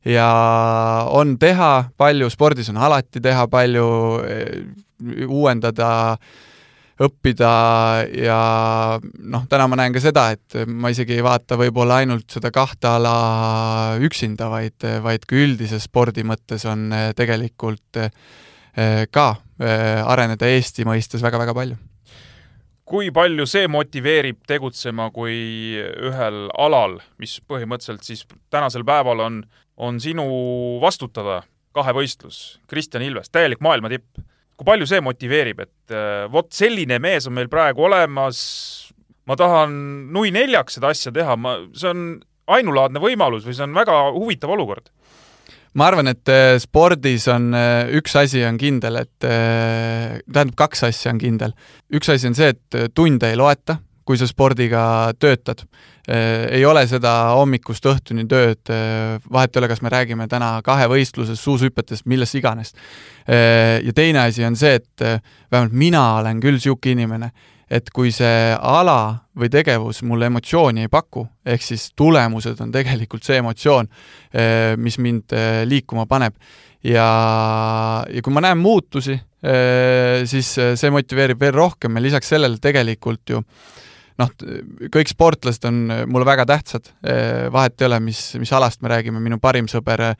ja 0.08 0.26
on 1.12 1.36
teha 1.38 1.90
palju, 1.98 2.30
spordis 2.32 2.70
on 2.72 2.78
alati 2.80 3.20
teha 3.20 3.44
palju, 3.50 3.86
uuendada, 5.26 5.90
õppida 7.02 7.50
ja 8.16 8.38
noh, 9.02 9.44
täna 9.50 9.66
ma 9.68 9.78
näen 9.78 9.92
ka 9.92 10.00
seda, 10.02 10.28
et 10.32 10.56
ma 10.66 10.90
isegi 10.94 11.18
ei 11.18 11.26
vaata 11.26 11.58
võib-olla 11.60 12.00
ainult 12.00 12.30
seda 12.38 12.50
kahte 12.54 12.88
ala 12.94 13.14
üksinda, 14.06 14.48
vaid, 14.50 14.86
vaid 15.04 15.26
ka 15.28 15.36
üldises 15.38 15.90
spordi 15.90 16.24
mõttes 16.26 16.64
on 16.70 16.88
tegelikult 17.18 18.00
ka 19.10 19.28
Äh, 19.58 20.04
areneda 20.06 20.46
Eesti 20.46 20.84
mõistes 20.86 21.22
väga-väga 21.24 21.54
palju. 21.56 21.76
kui 22.88 23.10
palju 23.12 23.44
see 23.44 23.66
motiveerib 23.68 24.38
tegutsema, 24.48 25.10
kui 25.12 25.74
ühel 26.08 26.46
alal, 26.56 26.94
mis 27.20 27.34
põhimõtteliselt 27.44 28.06
siis 28.06 28.22
tänasel 28.48 28.86
päeval 28.86 29.20
on, 29.20 29.42
on 29.76 29.98
sinu 30.00 30.24
vastutada, 30.80 31.42
kahevõistlus, 31.76 32.60
Kristjan 32.70 33.02
Ilves, 33.04 33.28
täielik 33.28 33.60
maailma 33.60 33.90
tipp. 33.92 34.22
kui 34.56 34.64
palju 34.64 34.86
see 34.86 35.02
motiveerib, 35.02 35.60
et 35.66 35.92
äh, 35.92 36.30
vot 36.30 36.48
selline 36.54 37.00
mees 37.02 37.26
on 37.26 37.34
meil 37.34 37.50
praegu 37.50 37.82
olemas, 37.90 38.38
ma 39.26 39.36
tahan 39.36 39.74
nui 40.14 40.30
neljaks 40.30 40.78
seda 40.78 40.94
asja 40.94 41.12
teha, 41.12 41.36
ma, 41.36 41.58
see 41.74 41.90
on 41.90 42.06
ainulaadne 42.46 43.02
võimalus 43.02 43.44
või 43.44 43.58
see 43.58 43.66
on 43.66 43.74
väga 43.74 44.00
huvitav 44.14 44.54
olukord 44.54 44.88
ma 45.78 45.88
arvan, 45.92 46.10
et 46.10 46.30
äh, 46.32 46.56
spordis 46.62 47.28
on 47.30 47.52
äh, 47.56 47.90
üks 47.98 48.16
asi 48.18 48.42
on 48.46 48.58
kindel, 48.60 49.02
et 49.04 49.26
äh, 49.26 50.18
tähendab, 50.26 50.56
kaks 50.58 50.88
asja 50.88 51.12
on 51.14 51.20
kindel. 51.22 51.54
üks 51.94 52.10
asi 52.12 52.28
on 52.30 52.36
see, 52.38 52.50
et 52.54 52.94
tunde 52.96 53.30
ei 53.30 53.38
loeta, 53.38 53.78
kui 54.08 54.18
sa 54.18 54.26
spordiga 54.26 55.12
töötad. 55.20 55.66
ei 56.08 56.62
ole 56.64 56.86
seda 56.88 57.10
hommikust 57.36 57.84
õhtuni 57.84 58.22
tööd, 58.24 58.70
vahet 59.28 59.52
ei 59.52 59.60
ole, 59.60 59.68
kas 59.68 59.82
me 59.84 59.90
räägime 59.92 60.24
täna 60.32 60.62
kahevõistlusest, 60.64 61.42
suushüpetest, 61.42 62.06
millest 62.08 62.38
iganes. 62.38 62.72
ja 63.28 63.92
teine 63.92 64.22
asi 64.22 64.46
on 64.48 64.56
see, 64.56 64.80
et 64.80 65.04
vähemalt 65.52 65.76
mina 65.76 66.06
olen 66.22 66.40
küll 66.40 66.56
niisugune 66.56 66.96
inimene, 66.96 67.28
et 67.70 67.90
kui 67.94 68.12
see 68.14 68.52
ala 68.54 69.26
või 69.38 69.50
tegevus 69.52 70.00
mulle 70.08 70.28
emotsiooni 70.30 70.86
ei 70.86 70.92
paku, 70.92 71.26
ehk 71.46 71.64
siis 71.64 71.90
tulemused 71.96 72.60
on 72.64 72.72
tegelikult 72.74 73.26
see 73.26 73.40
emotsioon, 73.42 73.90
eh, 74.32 74.74
mis 74.80 74.98
mind 74.98 75.36
eh, 75.36 75.62
liikuma 75.68 76.06
paneb. 76.06 76.34
ja, 76.84 77.08
ja 78.08 78.22
kui 78.22 78.32
ma 78.32 78.40
näen 78.40 78.58
muutusi, 78.58 79.18
eh, 79.42 80.24
siis 80.24 80.54
see 80.54 80.90
motiveerib 80.94 81.40
veel 81.40 81.52
rohkem 81.52 81.96
ja 81.96 82.02
lisaks 82.02 82.28
sellele 82.34 82.58
tegelikult 82.62 83.34
ju 83.34 83.42
noh, 84.18 84.30
kõik 84.94 85.10
sportlased 85.10 85.64
on 85.68 85.80
mulle 86.10 86.26
väga 86.26 86.46
tähtsad, 86.48 86.90
vahet 87.54 87.80
ei 87.80 87.86
ole, 87.86 88.00
mis, 88.08 88.22
mis 88.40 88.52
alast 88.56 88.82
me 88.82 88.90
räägime, 88.92 89.20
minu 89.22 89.38
parim 89.42 89.68
sõber 89.70 90.10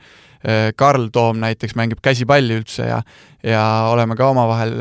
Karl 0.79 1.09
Toom 1.11 1.41
näiteks 1.41 1.75
mängib 1.75 1.99
käsipalli 2.03 2.55
üldse 2.61 2.87
ja 2.87 3.01
ja 3.43 3.63
oleme 3.91 4.17
ka 4.19 4.27
omavahel 4.31 4.73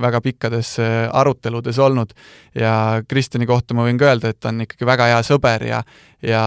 väga 0.00 0.20
pikkades 0.20 0.74
aruteludes 1.12 1.78
olnud. 1.80 2.10
Ja 2.54 3.02
Kristjani 3.08 3.46
kohta 3.48 3.76
ma 3.76 3.86
võin 3.86 4.00
ka 4.00 4.10
öelda, 4.10 4.32
et 4.32 4.40
ta 4.40 4.50
on 4.52 4.64
ikkagi 4.64 4.88
väga 4.88 5.08
hea 5.12 5.22
sõber 5.24 5.64
ja 5.68 5.82
ja 6.22 6.42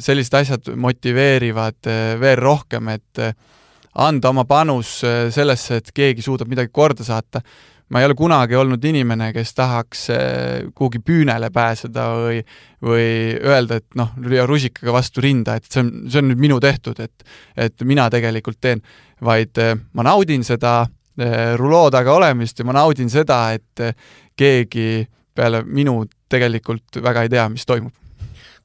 sellised 0.00 0.34
asjad 0.34 0.72
motiveerivad 0.76 1.90
veel 2.20 2.40
rohkem, 2.40 2.88
et 2.96 3.20
anda 3.98 4.32
oma 4.32 4.44
panus 4.48 4.98
sellesse, 5.34 5.80
et 5.80 5.92
keegi 5.94 6.24
suudab 6.24 6.48
midagi 6.50 6.72
korda 6.72 7.04
saata 7.06 7.42
ma 7.88 8.00
ei 8.00 8.06
ole 8.08 8.14
kunagi 8.18 8.56
olnud 8.58 8.84
inimene, 8.84 9.30
kes 9.32 9.54
tahaks 9.56 10.04
eh, 10.12 10.68
kuhugi 10.76 11.00
püünele 11.04 11.50
pääseda 11.54 12.06
või, 12.20 12.40
või 12.84 13.08
öelda, 13.38 13.80
et 13.80 13.98
noh, 13.98 14.12
lüüa 14.20 14.46
rusikaga 14.48 14.92
vastu 14.98 15.24
rinda, 15.24 15.56
et 15.56 15.68
see 15.70 15.82
on, 15.84 15.92
see 16.08 16.22
on 16.22 16.28
nüüd 16.32 16.42
minu 16.48 16.58
tehtud, 16.60 17.00
et, 17.00 17.28
et 17.56 17.86
mina 17.88 18.08
tegelikult 18.12 18.60
teen, 18.60 18.82
vaid 19.24 19.60
eh, 19.62 19.74
ma 19.96 20.06
naudin 20.10 20.44
seda 20.46 20.80
eh, 20.84 21.54
ruloo 21.60 21.88
taga 21.94 22.16
olemist 22.18 22.60
ja 22.60 22.68
ma 22.68 22.76
naudin 22.76 23.10
seda, 23.12 23.46
et 23.56 23.96
keegi 24.38 25.06
peale 25.34 25.62
minu 25.64 26.02
tegelikult 26.28 27.00
väga 27.02 27.24
ei 27.24 27.32
tea, 27.32 27.48
mis 27.52 27.66
toimub 27.66 27.94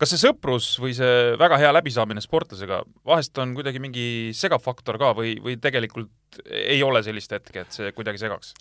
kas 0.04 0.12
see 0.12 0.24
sõprus 0.26 0.66
või 0.82 0.92
see 0.98 1.36
väga 1.40 1.56
hea 1.62 1.70
läbisaamine 1.72 2.20
sportlasega, 2.20 2.82
vahest 3.08 3.38
on 3.40 3.54
kuidagi 3.56 3.80
mingi 3.80 4.06
segav 4.36 4.60
faktor 4.60 4.98
ka 5.00 5.14
või, 5.16 5.38
või 5.40 5.56
tegelikult 5.64 6.42
ei 6.50 6.82
ole 6.84 7.00
sellist 7.06 7.32
hetke, 7.32 7.64
et 7.64 7.78
see 7.78 7.94
kuidagi 7.96 8.20
segaks? 8.20 8.52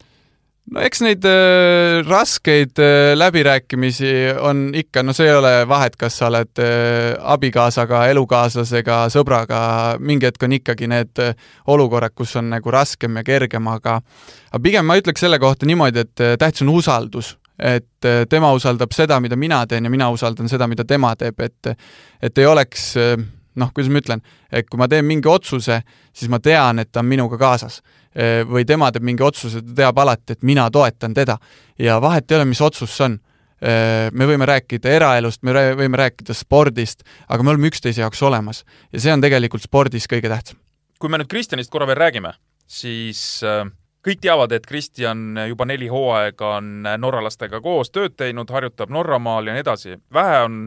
No 0.71 0.83
eks 0.87 1.03
neid 1.03 1.27
äh, 1.27 2.01
raskeid 2.07 2.79
äh, 2.79 3.13
läbirääkimisi 3.19 4.13
on 4.41 4.71
ikka, 4.79 5.03
no 5.03 5.15
see 5.17 5.27
ei 5.27 5.35
ole 5.35 5.53
vahet, 5.69 5.97
kas 6.01 6.21
sa 6.21 6.29
oled 6.31 6.63
äh, 6.63 7.17
abikaasaga, 7.35 8.05
elukaaslasega, 8.13 9.03
sõbraga, 9.13 9.63
mingi 9.99 10.31
hetk 10.31 10.47
on 10.47 10.57
ikkagi 10.59 10.89
need 10.93 11.23
äh, 11.23 11.35
olukorrad, 11.67 12.15
kus 12.15 12.37
on 12.41 12.53
nagu 12.55 12.75
raskem 12.75 13.19
ja 13.19 13.27
kergem, 13.27 13.69
aga 13.73 13.99
aga 14.53 14.63
pigem 14.63 14.87
ma 14.87 14.99
ütleks 15.01 15.25
selle 15.25 15.41
kohta 15.43 15.69
niimoodi, 15.69 16.07
et 16.07 16.25
äh, 16.25 16.37
tähtis 16.39 16.67
on 16.67 16.75
usaldus 16.77 17.37
et 17.63 18.07
äh, 18.09 18.25
tema 18.31 18.53
usaldab 18.57 18.95
seda, 18.95 19.21
mida 19.21 19.37
mina 19.37 19.65
teen 19.67 19.85
ja 19.85 19.91
mina 19.91 20.09
usaldan 20.11 20.49
seda, 20.51 20.67
mida 20.71 20.85
tema 20.89 21.15
teeb, 21.17 21.41
et 21.41 21.75
et 22.23 22.39
ei 22.39 22.47
oleks 22.47 22.93
äh, 22.97 23.17
noh, 23.59 23.73
kuidas 23.75 23.91
ma 23.93 24.01
ütlen, 24.01 24.23
et 24.53 24.69
kui 24.71 24.81
ma 24.81 24.89
teen 24.89 25.05
mingi 25.07 25.29
otsuse, 25.29 25.83
siis 26.13 26.31
ma 26.33 26.41
tean, 26.41 26.81
et 26.83 26.91
ta 26.93 27.03
on 27.03 27.11
minuga 27.11 27.39
kaasas. 27.41 27.81
Või 28.49 28.67
tema 28.69 28.91
teeb 28.93 29.07
mingi 29.09 29.25
otsuse, 29.25 29.63
ta 29.65 29.77
teab 29.77 29.99
alati, 30.03 30.35
et 30.35 30.43
mina 30.45 30.67
toetan 30.71 31.15
teda. 31.15 31.39
ja 31.79 32.01
vahet 32.01 32.31
ei 32.31 32.37
ole, 32.37 32.45
mis 32.45 32.61
otsus 32.61 32.97
see 32.97 33.07
on. 33.07 33.19
me 34.13 34.27
võime 34.27 34.47
rääkida 34.47 34.91
eraelust, 34.91 35.43
me 35.43 35.53
võime 35.79 35.97
rääkida 35.97 36.35
spordist, 36.35 37.05
aga 37.29 37.43
me 37.43 37.55
oleme 37.55 37.71
üksteise 37.71 38.03
jaoks 38.03 38.23
olemas. 38.23 38.65
ja 38.93 39.01
see 39.01 39.13
on 39.13 39.21
tegelikult 39.21 39.63
spordis 39.63 40.09
kõige 40.11 40.29
tähtsam. 40.29 40.59
kui 40.99 41.09
me 41.09 41.19
nüüd 41.19 41.31
Kristjanist 41.31 41.71
korra 41.71 41.87
veel 41.87 42.03
räägime, 42.03 42.35
siis 42.67 43.41
äh, 43.45 43.65
kõik 44.07 44.21
teavad, 44.21 44.53
et 44.53 44.67
Kristjan 44.67 45.39
juba 45.49 45.67
neli 45.69 45.89
hooaega 45.89 46.57
on 46.59 46.87
norralastega 46.99 47.61
koos 47.63 47.91
tööd 47.95 48.17
teinud, 48.19 48.51
harjutab 48.51 48.91
Norramaal 48.91 49.47
ja 49.47 49.57
nii 49.57 49.65
edasi. 49.65 49.97
vähe 50.13 50.43
on 50.45 50.63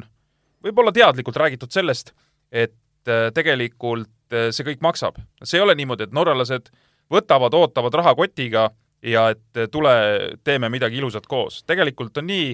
võib-olla 0.66 0.94
teadlikult 0.96 1.38
räägitud 1.38 1.74
sellest, 1.74 2.14
et 2.52 3.12
äh, 3.12 3.30
tegelikult 3.36 4.34
äh, 4.34 4.50
see 4.56 4.68
kõik 4.68 4.84
maksab. 4.86 5.20
see 5.44 5.60
ei 5.60 5.66
ole 5.66 5.76
niimoodi, 5.76 6.08
et 6.08 6.16
norralased 6.16 6.72
võtavad, 7.12 7.54
ootavad 7.54 7.94
rahakotiga 8.02 8.70
ja 9.06 9.30
et 9.34 9.62
äh, 9.62 9.70
tule, 9.72 9.96
teeme 10.44 10.70
midagi 10.74 11.00
ilusat 11.02 11.28
koos. 11.28 11.64
tegelikult 11.68 12.18
on 12.18 12.30
nii, 12.30 12.54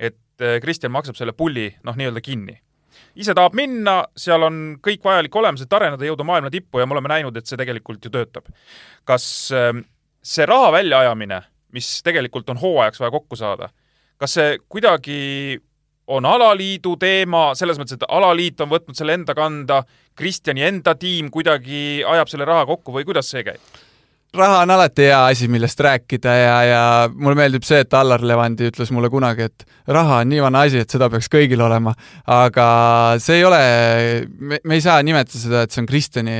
et 0.00 0.18
Kristjan 0.62 0.92
maksab 0.92 1.14
selle 1.14 1.34
pulli 1.36 1.68
noh, 1.84 1.96
nii-öelda 1.96 2.20
kinni. 2.24 2.56
ise 3.14 3.34
tahab 3.34 3.54
minna, 3.54 4.02
seal 4.16 4.42
on 4.42 4.60
kõik 4.82 5.04
vajalik 5.04 5.36
olemas, 5.36 5.62
et 5.62 5.72
areneda, 5.72 6.04
jõuda 6.04 6.24
maailma 6.24 6.50
tippu 6.50 6.80
ja 6.80 6.86
me 6.86 6.96
oleme 6.96 7.12
näinud, 7.12 7.36
et 7.36 7.46
see 7.46 7.60
tegelikult 7.60 8.04
ju 8.04 8.10
töötab. 8.10 8.48
kas 9.04 9.24
ähm, 9.52 9.84
see 10.22 10.46
raha 10.46 10.72
väljaajamine, 10.72 11.42
mis 11.72 12.02
tegelikult 12.02 12.50
on 12.50 12.60
hooajaks 12.62 13.00
vaja 13.00 13.10
kokku 13.10 13.36
saada, 13.36 13.68
kas 14.16 14.34
see 14.38 14.58
kuidagi 14.68 15.60
on 16.06 16.26
alaliidu 16.26 16.96
teema, 17.00 17.52
selles 17.58 17.78
mõttes, 17.78 17.98
et 17.98 18.08
alaliit 18.08 18.60
on 18.64 18.72
võtnud 18.72 18.98
selle 18.98 19.14
enda 19.18 19.36
kanda, 19.38 19.82
Kristjani 20.18 20.66
enda 20.66 20.96
tiim 20.98 21.30
kuidagi 21.32 22.02
ajab 22.04 22.28
selle 22.28 22.48
raha 22.48 22.66
kokku 22.68 22.92
või 22.92 23.06
kuidas 23.08 23.30
see 23.32 23.44
käib? 23.46 23.82
raha 24.32 24.62
on 24.64 24.70
alati 24.72 25.04
hea 25.10 25.18
asi, 25.28 25.46
millest 25.52 25.80
rääkida 25.84 26.34
ja, 26.36 26.54
ja 26.64 26.82
mulle 27.12 27.36
meeldib 27.36 27.66
see, 27.68 27.82
et 27.84 27.94
Allar 27.94 28.22
Levandi 28.24 28.70
ütles 28.70 28.88
mulle 28.94 29.10
kunagi, 29.12 29.48
et 29.50 29.66
raha 29.92 30.22
on 30.22 30.30
nii 30.32 30.40
vana 30.40 30.62
asi, 30.64 30.80
et 30.80 30.92
seda 30.92 31.10
peaks 31.12 31.28
kõigil 31.32 31.60
olema. 31.60 31.92
aga 32.32 32.66
see 33.20 33.42
ei 33.42 33.44
ole, 33.44 33.60
me, 34.40 34.60
me 34.64 34.78
ei 34.78 34.84
saa 34.84 35.02
nimetada 35.04 35.36
seda, 35.42 35.62
et 35.66 35.74
see 35.74 35.82
on 35.84 35.90
Kristjani 35.90 36.38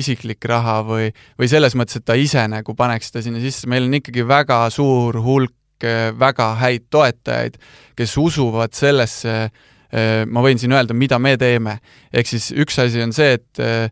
isiklik 0.00 0.48
raha 0.48 0.80
või, 0.88 1.10
või 1.36 1.52
selles 1.52 1.76
mõttes, 1.76 2.00
et 2.00 2.08
ta 2.08 2.16
ise 2.16 2.46
nagu 2.48 2.74
paneks 2.76 3.12
seda 3.12 3.26
sinna 3.28 3.44
sisse, 3.44 3.68
meil 3.68 3.84
on 3.84 4.00
ikkagi 4.00 4.24
väga 4.24 4.62
suur 4.72 5.20
hulk 5.20 5.59
väga 6.18 6.54
häid 6.60 6.88
toetajaid, 6.90 7.56
kes 7.96 8.16
usuvad 8.20 8.74
sellesse, 8.76 9.50
ma 10.30 10.42
võin 10.44 10.58
siin 10.60 10.72
öelda, 10.72 10.94
mida 10.94 11.18
me 11.18 11.36
teeme. 11.36 11.78
ehk 12.12 12.26
siis 12.26 12.50
üks 12.52 12.78
asi 12.78 13.02
on 13.02 13.12
see, 13.12 13.32
et 13.38 13.58
Eh, 13.58 13.88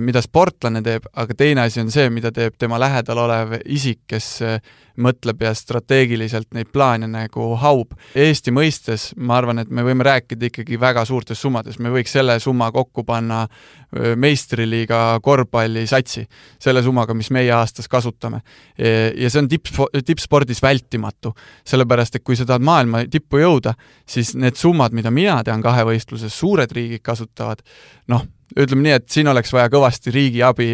mida 0.00 0.22
sportlane 0.24 0.80
teeb, 0.80 1.04
aga 1.20 1.34
teine 1.36 1.66
asi 1.66 1.82
on 1.82 1.90
see, 1.92 2.08
mida 2.08 2.30
teeb 2.32 2.54
tema 2.58 2.78
lähedal 2.80 3.18
olev 3.20 3.58
isik, 3.68 4.06
kes 4.08 4.28
eh, 4.40 4.60
mõtleb 4.96 5.42
ja 5.44 5.50
strateegiliselt 5.52 6.54
neid 6.56 6.70
plaane 6.72 7.04
nagu 7.10 7.50
haub. 7.60 7.90
Eesti 8.16 8.54
mõistes 8.56 9.10
ma 9.20 9.36
arvan, 9.36 9.60
et 9.60 9.68
me 9.68 9.84
võime 9.84 10.06
rääkida 10.06 10.48
ikkagi 10.48 10.78
väga 10.80 11.04
suurtes 11.04 11.42
summades, 11.44 11.76
me 11.76 11.92
võiks 11.92 12.16
selle 12.16 12.38
summa 12.40 12.70
kokku 12.72 13.04
panna 13.04 13.42
eh, 13.44 14.14
meistriliiga 14.16 15.18
korvpallisatsi, 15.22 16.24
selle 16.62 16.80
summaga, 16.86 17.14
mis 17.14 17.28
meie 17.36 17.52
aastas 17.52 17.88
kasutame. 17.88 18.40
ja 18.76 19.28
see 19.30 19.40
on 19.40 19.48
tipp, 19.48 19.68
tippspordis 20.04 20.62
vältimatu, 20.62 21.34
sellepärast 21.68 22.16
et 22.16 22.24
kui 22.24 22.36
sa 22.36 22.46
tahad 22.48 22.64
maailma 22.64 23.04
tippu 23.12 23.40
jõuda, 23.40 23.74
siis 24.08 24.32
need 24.36 24.56
summad, 24.56 24.96
mida 24.96 25.12
mina 25.12 25.42
tean 25.44 25.62
kahevõistluses, 25.64 26.32
suured 26.32 26.72
riigid 26.72 27.04
kasutavad, 27.04 27.60
noh, 28.08 28.24
ütleme 28.54 28.86
nii, 28.86 28.96
et 29.00 29.08
siin 29.10 29.28
oleks 29.30 29.52
vaja 29.54 29.70
kõvasti 29.72 30.12
riigi 30.14 30.42
abi, 30.46 30.68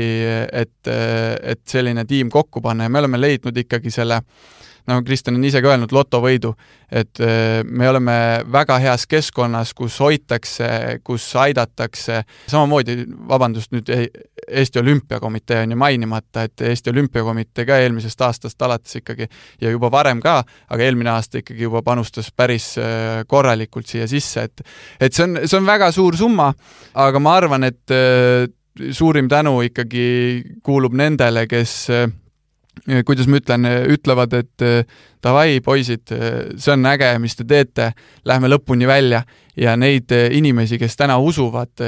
et, 0.53 0.91
et 0.91 1.63
selline 1.69 2.05
tiim 2.09 2.31
kokku 2.33 2.61
panna 2.65 2.89
ja 2.89 2.93
me 2.93 3.01
oleme 3.03 3.21
leidnud 3.21 3.57
ikkagi 3.65 3.93
selle 3.95 4.21
nagu 4.91 5.05
Kristjan 5.07 5.39
on 5.39 5.45
ise 5.45 5.63
ka 5.63 5.73
öelnud, 5.73 5.93
lotovõidu, 5.95 6.55
et 6.93 7.21
me 7.65 7.89
oleme 7.89 8.15
väga 8.53 8.77
heas 8.83 9.07
keskkonnas, 9.09 9.73
kus 9.75 9.97
hoitakse, 10.03 10.69
kus 11.05 11.27
aidatakse, 11.41 12.23
samamoodi, 12.51 12.99
vabandust, 13.29 13.73
nüüd 13.73 13.89
Eesti 14.49 14.79
Olümpiakomitee 14.79 15.63
on 15.63 15.71
ju 15.71 15.77
mainimata, 15.77 16.43
et 16.43 16.61
Eesti 16.61 16.91
Olümpiakomitee 16.91 17.67
ka 17.67 17.79
eelmisest 17.79 18.21
aastast 18.21 18.63
alates 18.63 18.97
ikkagi 18.99 19.29
ja 19.61 19.71
juba 19.71 19.91
varem 19.93 20.21
ka, 20.21 20.43
aga 20.69 20.85
eelmine 20.85 21.13
aasta 21.15 21.43
ikkagi 21.43 21.63
juba 21.63 21.83
panustas 21.83 22.33
päris 22.37 22.73
äh, 22.79 23.23
korralikult 23.27 23.87
siia 23.87 24.09
sisse, 24.11 24.49
et 24.49 24.65
et 25.01 25.15
see 25.15 25.27
on, 25.27 25.39
see 25.47 25.59
on 25.59 25.67
väga 25.67 25.93
suur 25.95 26.17
summa, 26.19 26.53
aga 26.95 27.23
ma 27.23 27.37
arvan, 27.39 27.69
et 27.69 27.95
äh, 27.95 28.49
suurim 28.91 29.29
tänu 29.29 29.61
ikkagi 29.69 30.07
kuulub 30.65 30.97
nendele, 30.99 31.47
kes 31.51 31.77
äh, 31.93 32.09
kuidas 33.07 33.29
ma 33.31 33.39
ütlen, 33.39 33.69
ütlevad, 33.95 34.33
et 34.35 34.87
davai, 35.23 35.61
poisid, 35.65 36.09
see 36.09 36.73
on 36.73 36.89
äge, 36.89 37.11
mis 37.23 37.37
te 37.39 37.45
teete, 37.47 37.93
lähme 38.25 38.51
lõpuni 38.51 38.89
välja. 38.89 39.23
Ja 39.57 39.75
neid 39.77 40.11
inimesi, 40.11 40.79
kes 40.81 40.97
täna 40.97 41.19
usuvad, 41.21 41.83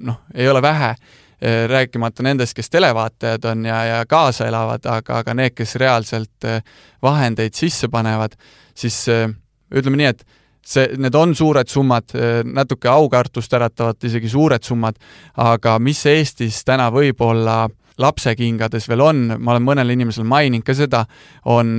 noh, 0.00 0.22
ei 0.34 0.48
ole 0.48 0.62
vähe 0.64 0.94
Eh, 1.42 1.68
rääkimata 1.68 2.22
nendest, 2.22 2.52
kes 2.52 2.70
televaatajad 2.70 3.44
on 3.44 3.64
ja, 3.64 3.84
ja 3.84 4.00
kaasa 4.08 4.44
elavad, 4.46 4.84
aga, 4.84 5.22
aga 5.22 5.34
need, 5.34 5.54
kes 5.56 5.72
reaalselt 5.80 6.44
eh, 6.44 6.58
vahendeid 7.02 7.56
sisse 7.56 7.88
panevad, 7.88 8.34
siis 8.76 8.98
eh, 9.08 9.24
ütleme 9.72 9.96
nii, 9.96 10.10
et 10.12 10.20
see, 10.60 10.84
need 11.00 11.16
on 11.16 11.32
suured 11.34 11.72
summad, 11.72 12.12
natuke 12.44 12.92
aukartust 12.92 13.56
äratavad 13.56 14.04
isegi 14.04 14.28
suured 14.28 14.68
summad, 14.68 15.00
aga 15.40 15.78
mis 15.80 16.04
Eestis 16.12 16.60
täna 16.68 16.90
võib-olla 16.92 17.62
lapsekingades 18.00 18.88
veel 18.88 19.04
on, 19.04 19.26
ma 19.38 19.54
olen 19.54 19.66
mõnele 19.66 19.96
inimesele 19.96 20.26
maininud 20.28 20.66
ka 20.66 20.74
seda, 20.76 21.04
on 21.52 21.76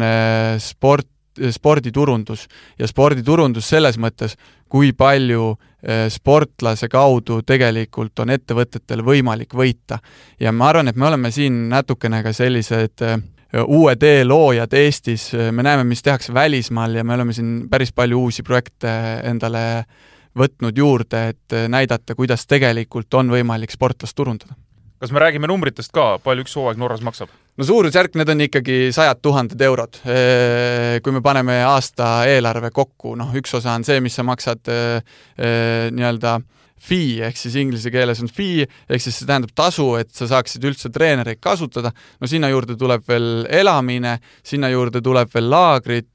sport, 0.61 1.07
sporditurundus. 1.51 2.47
Ja 2.79 2.87
sporditurundus 2.87 3.69
selles 3.69 3.97
mõttes, 4.01 4.35
kui 4.71 4.93
palju 4.97 5.51
eh, 5.51 6.07
sportlase 6.11 6.89
kaudu 6.91 7.41
tegelikult 7.47 8.23
on 8.23 8.33
ettevõtetel 8.35 9.03
võimalik 9.05 9.55
võita. 9.55 9.99
ja 10.39 10.51
ma 10.51 10.69
arvan, 10.69 10.87
et 10.87 10.95
me 10.95 11.07
oleme 11.07 11.31
siin 11.31 11.67
natukene 11.69 12.23
ka 12.23 12.33
sellised 12.33 13.03
eh, 13.07 13.17
uue 13.67 13.95
tee 13.95 14.23
loojad 14.23 14.73
Eestis, 14.73 15.31
me 15.51 15.63
näeme, 15.63 15.83
mis 15.83 16.01
tehakse 16.03 16.33
välismaal 16.33 16.95
ja 16.95 17.03
me 17.03 17.13
oleme 17.13 17.33
siin 17.33 17.67
päris 17.69 17.91
palju 17.91 18.19
uusi 18.19 18.43
projekte 18.43 18.87
endale 19.23 19.83
võtnud 20.37 20.77
juurde, 20.77 21.27
et 21.33 21.55
näidata, 21.67 22.15
kuidas 22.15 22.47
tegelikult 22.47 23.13
on 23.13 23.31
võimalik 23.31 23.71
sportlast 23.71 24.15
turundada 24.15 24.55
kas 25.01 25.11
me 25.11 25.21
räägime 25.23 25.49
numbritest 25.49 25.93
ka, 25.95 26.19
palju 26.21 26.45
üks 26.45 26.53
hooaeg 26.59 26.77
Norras 26.81 27.01
maksab? 27.05 27.31
no 27.57 27.65
suurusjärk, 27.67 28.15
need 28.19 28.29
on 28.31 28.45
ikkagi 28.45 28.77
sajad 28.95 29.19
tuhanded 29.21 29.61
eurod. 29.65 29.99
Kui 31.03 31.13
me 31.13 31.21
paneme 31.25 31.59
aasta 31.67 32.21
eelarve 32.29 32.71
kokku, 32.73 33.15
noh, 33.19 33.33
üks 33.37 33.57
osa 33.57 33.75
on 33.75 33.85
see, 33.85 33.99
mis 34.01 34.15
sa 34.17 34.25
maksad 34.25 34.71
nii-öelda 35.91 36.37
fee 36.81 37.21
ehk 37.27 37.37
siis 37.37 37.55
inglise 37.61 37.91
keeles 37.93 38.23
on 38.23 38.31
fee 38.31 38.65
ehk 38.65 39.03
siis 39.03 39.21
see 39.21 39.29
tähendab 39.29 39.53
tasu, 39.55 39.87
et 39.99 40.11
sa 40.15 40.27
saaksid 40.31 40.65
üldse 40.65 40.91
treenereid 40.93 41.41
kasutada. 41.41 41.93
no 42.19 42.27
sinna 42.27 42.49
juurde 42.49 42.77
tuleb 42.79 43.05
veel 43.07 43.45
elamine, 43.49 44.17
sinna 44.43 44.71
juurde 44.71 45.01
tuleb 45.01 45.29
veel 45.33 45.49
laagrid, 45.51 46.11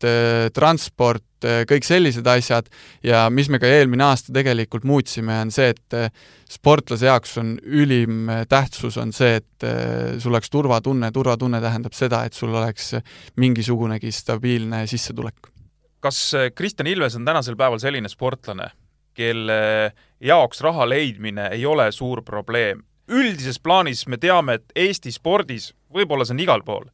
transport, 0.55 1.25
kõik 1.69 1.85
sellised 1.85 2.27
asjad 2.27 2.69
ja 3.05 3.27
mis 3.31 3.49
me 3.53 3.61
ka 3.61 3.69
eelmine 3.69 4.05
aasta 4.07 4.33
tegelikult 4.35 4.87
muutsime, 4.89 5.37
on 5.45 5.53
see, 5.55 5.69
et 5.75 5.97
eh, 5.97 6.09
sportlase 6.51 7.09
jaoks 7.09 7.37
on 7.43 7.57
ülim 7.61 8.31
tähtsus, 8.49 8.97
on 9.03 9.13
see, 9.17 9.37
et 9.41 9.67
eh, 9.67 10.17
sul 10.23 10.35
oleks 10.35 10.51
turvatunne, 10.53 11.11
turvatunne 11.13 11.61
tähendab 11.63 11.97
seda, 11.97 12.25
et 12.27 12.37
sul 12.37 12.55
oleks 12.55 12.95
mingisugunegi 13.43 14.13
stabiilne 14.13 14.87
sissetulek. 14.91 15.53
kas 16.01 16.19
eh, 16.35 16.51
Kristjan 16.55 16.87
Ilves 16.87 17.17
on 17.17 17.25
tänasel 17.25 17.57
päeval 17.57 17.81
selline 17.83 18.09
sportlane, 18.09 18.71
kelle 19.17 19.93
jaoks 20.21 20.61
raha 20.65 20.89
leidmine 20.89 21.49
ei 21.57 21.67
ole 21.67 21.91
suur 21.93 22.23
probleem? 22.23 22.85
üldises 23.09 23.61
plaanis 23.63 24.07
me 24.11 24.19
teame, 24.19 24.59
et 24.59 24.73
Eesti 24.75 25.13
spordis, 25.15 25.71
võib-olla 25.95 26.25
see 26.27 26.35
on 26.35 26.41
igal 26.43 26.63
pool, 26.67 26.89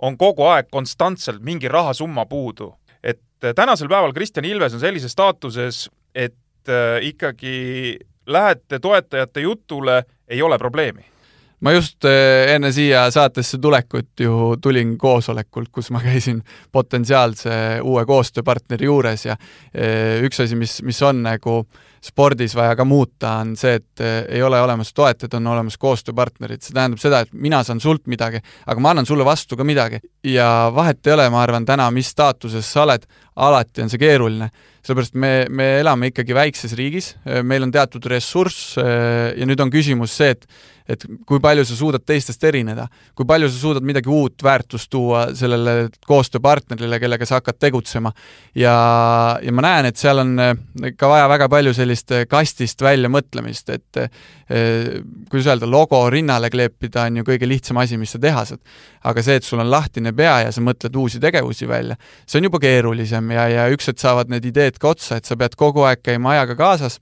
on 0.00 0.16
kogu 0.16 0.46
aeg 0.48 0.70
konstantselt 0.72 1.42
mingi 1.44 1.68
rahasumma 1.68 2.24
puudu 2.26 2.70
et 3.40 3.44
äh, 3.44 3.54
tänasel 3.54 3.88
päeval 3.88 4.12
Kristjan 4.12 4.44
Ilves 4.44 4.74
on 4.74 4.80
sellises 4.80 5.12
staatuses, 5.12 5.88
et 6.14 6.68
äh, 6.68 7.00
ikkagi 7.02 7.98
lähete 8.26 8.78
toetajate 8.78 9.40
jutule, 9.40 10.04
ei 10.28 10.42
ole 10.42 10.58
probleemi 10.58 11.04
ma 11.60 11.74
just 11.76 12.04
äh, 12.08 12.54
enne 12.54 12.72
siia 12.72 13.06
saatesse 13.12 13.58
tulekut 13.58 14.24
ju 14.24 14.56
tulin 14.62 14.96
koosolekult, 14.98 15.68
kus 15.72 15.90
ma 15.90 16.02
käisin 16.04 16.42
potentsiaalse 16.72 17.80
uue 17.82 18.06
koostööpartneri 18.08 18.88
juures 18.88 19.26
ja 19.26 19.36
üks 20.24 20.40
asi, 20.44 20.56
mis, 20.56 20.80
mis 20.86 21.02
on 21.06 21.22
nagu 21.26 21.62
spordis 22.04 22.54
vaja 22.56 22.74
ka 22.76 22.84
muuta, 22.88 23.34
on 23.42 23.52
see, 23.60 23.76
et 23.80 24.02
eh, 24.04 24.24
ei 24.36 24.42
ole 24.42 24.60
olemas 24.60 24.92
toetajad, 24.96 25.36
on 25.36 25.50
olemas 25.52 25.76
koostööpartnerid, 25.80 26.62
see 26.64 26.76
tähendab 26.76 27.02
seda, 27.02 27.22
et 27.24 27.32
mina 27.36 27.60
saan 27.66 27.80
sult 27.82 28.06
midagi, 28.10 28.40
aga 28.66 28.80
ma 28.80 28.94
annan 28.94 29.08
sulle 29.08 29.26
vastu 29.26 29.58
ka 29.58 29.66
midagi. 29.68 30.00
ja 30.24 30.70
vahet 30.74 31.06
ei 31.06 31.12
ole, 31.12 31.28
ma 31.30 31.42
arvan, 31.44 31.66
täna, 31.68 31.90
mis 31.92 32.08
staatuses 32.12 32.72
sa 32.72 32.86
oled, 32.86 33.04
alati 33.40 33.84
on 33.84 33.92
see 33.92 34.00
keeruline. 34.00 34.50
sellepärast 34.80 35.14
me, 35.20 35.44
me 35.52 35.64
elame 35.82 36.08
ikkagi 36.08 36.34
väikses 36.34 36.72
riigis, 36.72 37.14
meil 37.44 37.66
on 37.66 37.72
teatud 37.72 38.06
ressurss 38.08 38.78
ja 38.80 39.48
nüüd 39.48 39.60
on 39.60 39.72
küsimus 39.72 40.14
see, 40.16 40.30
et 40.32 40.46
et 40.90 41.04
kui 41.28 41.40
palju 41.42 41.64
sa 41.66 41.76
suudad 41.78 42.02
teistest 42.06 42.42
erineda, 42.46 42.86
kui 43.16 43.28
palju 43.28 43.48
sa 43.50 43.58
suudad 43.60 43.86
midagi 43.86 44.10
uut 44.10 44.42
väärtust 44.42 44.90
tuua 44.90 45.26
sellele 45.36 45.88
koostööpartnerile, 46.06 46.98
kellega 47.02 47.28
sa 47.28 47.38
hakkad 47.38 47.60
tegutsema. 47.60 48.12
ja, 48.54 48.74
ja 49.42 49.52
ma 49.52 49.64
näen, 49.66 49.90
et 49.90 50.00
seal 50.00 50.22
on 50.22 50.34
ka 50.98 51.10
vaja 51.10 51.28
väga 51.30 51.48
palju 51.52 51.74
sellist 51.76 52.14
kastist 52.30 52.82
väljamõtlemist, 52.82 53.70
et 53.70 54.02
eh, 54.02 54.10
kuidas 55.30 55.50
öelda, 55.52 55.70
logo 55.70 56.02
rinnale 56.10 56.50
kleepida 56.50 57.06
on 57.06 57.20
ju 57.20 57.28
kõige 57.28 57.48
lihtsam 57.48 57.78
asi, 57.82 57.98
mis 58.00 58.16
sa 58.16 58.22
teha 58.22 58.44
saad. 58.48 58.62
aga 59.04 59.22
see, 59.22 59.38
et 59.38 59.46
sul 59.46 59.62
on 59.62 59.70
lahtine 59.70 60.12
pea 60.16 60.40
ja 60.46 60.52
sa 60.52 60.64
mõtled 60.64 60.96
uusi 60.96 61.20
tegevusi 61.22 61.68
välja, 61.68 61.96
see 62.26 62.40
on 62.40 62.50
juba 62.50 62.60
keerulisem 62.62 63.29
ja, 63.34 63.46
ja 63.50 63.66
üks 63.72 63.90
hetk 63.90 64.02
saavad 64.02 64.30
need 64.32 64.46
ideed 64.50 64.78
ka 64.80 64.94
otsa, 64.94 65.20
et 65.20 65.28
sa 65.28 65.36
pead 65.40 65.56
kogu 65.58 65.84
aeg 65.88 66.02
käima 66.04 66.34
ajaga 66.36 66.56
kaasas. 66.58 67.00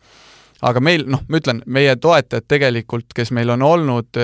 Aga 0.64 0.82
meil, 0.82 1.04
noh, 1.06 1.22
ma 1.30 1.38
ütlen, 1.38 1.60
meie 1.70 1.94
toetajad 1.96 2.48
tegelikult, 2.50 3.12
kes 3.14 3.30
meil 3.36 3.52
on 3.54 3.62
olnud, 3.62 4.18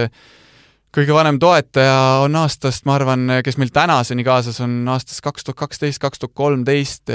kõige 0.95 1.15
vanem 1.15 1.39
toetaja 1.43 2.25
on 2.25 2.35
aastast, 2.41 2.83
ma 2.89 2.97
arvan, 2.99 3.39
kes 3.47 3.59
meil 3.61 3.71
tänaseni 3.75 4.27
kaasas 4.27 4.59
on 4.65 4.81
aastast 4.91 5.23
kaks 5.23 5.47
tuhat 5.47 5.61
kaksteist, 5.63 6.03
kaks 6.03 6.23
tuhat 6.23 6.35
kolmteist, 6.35 7.11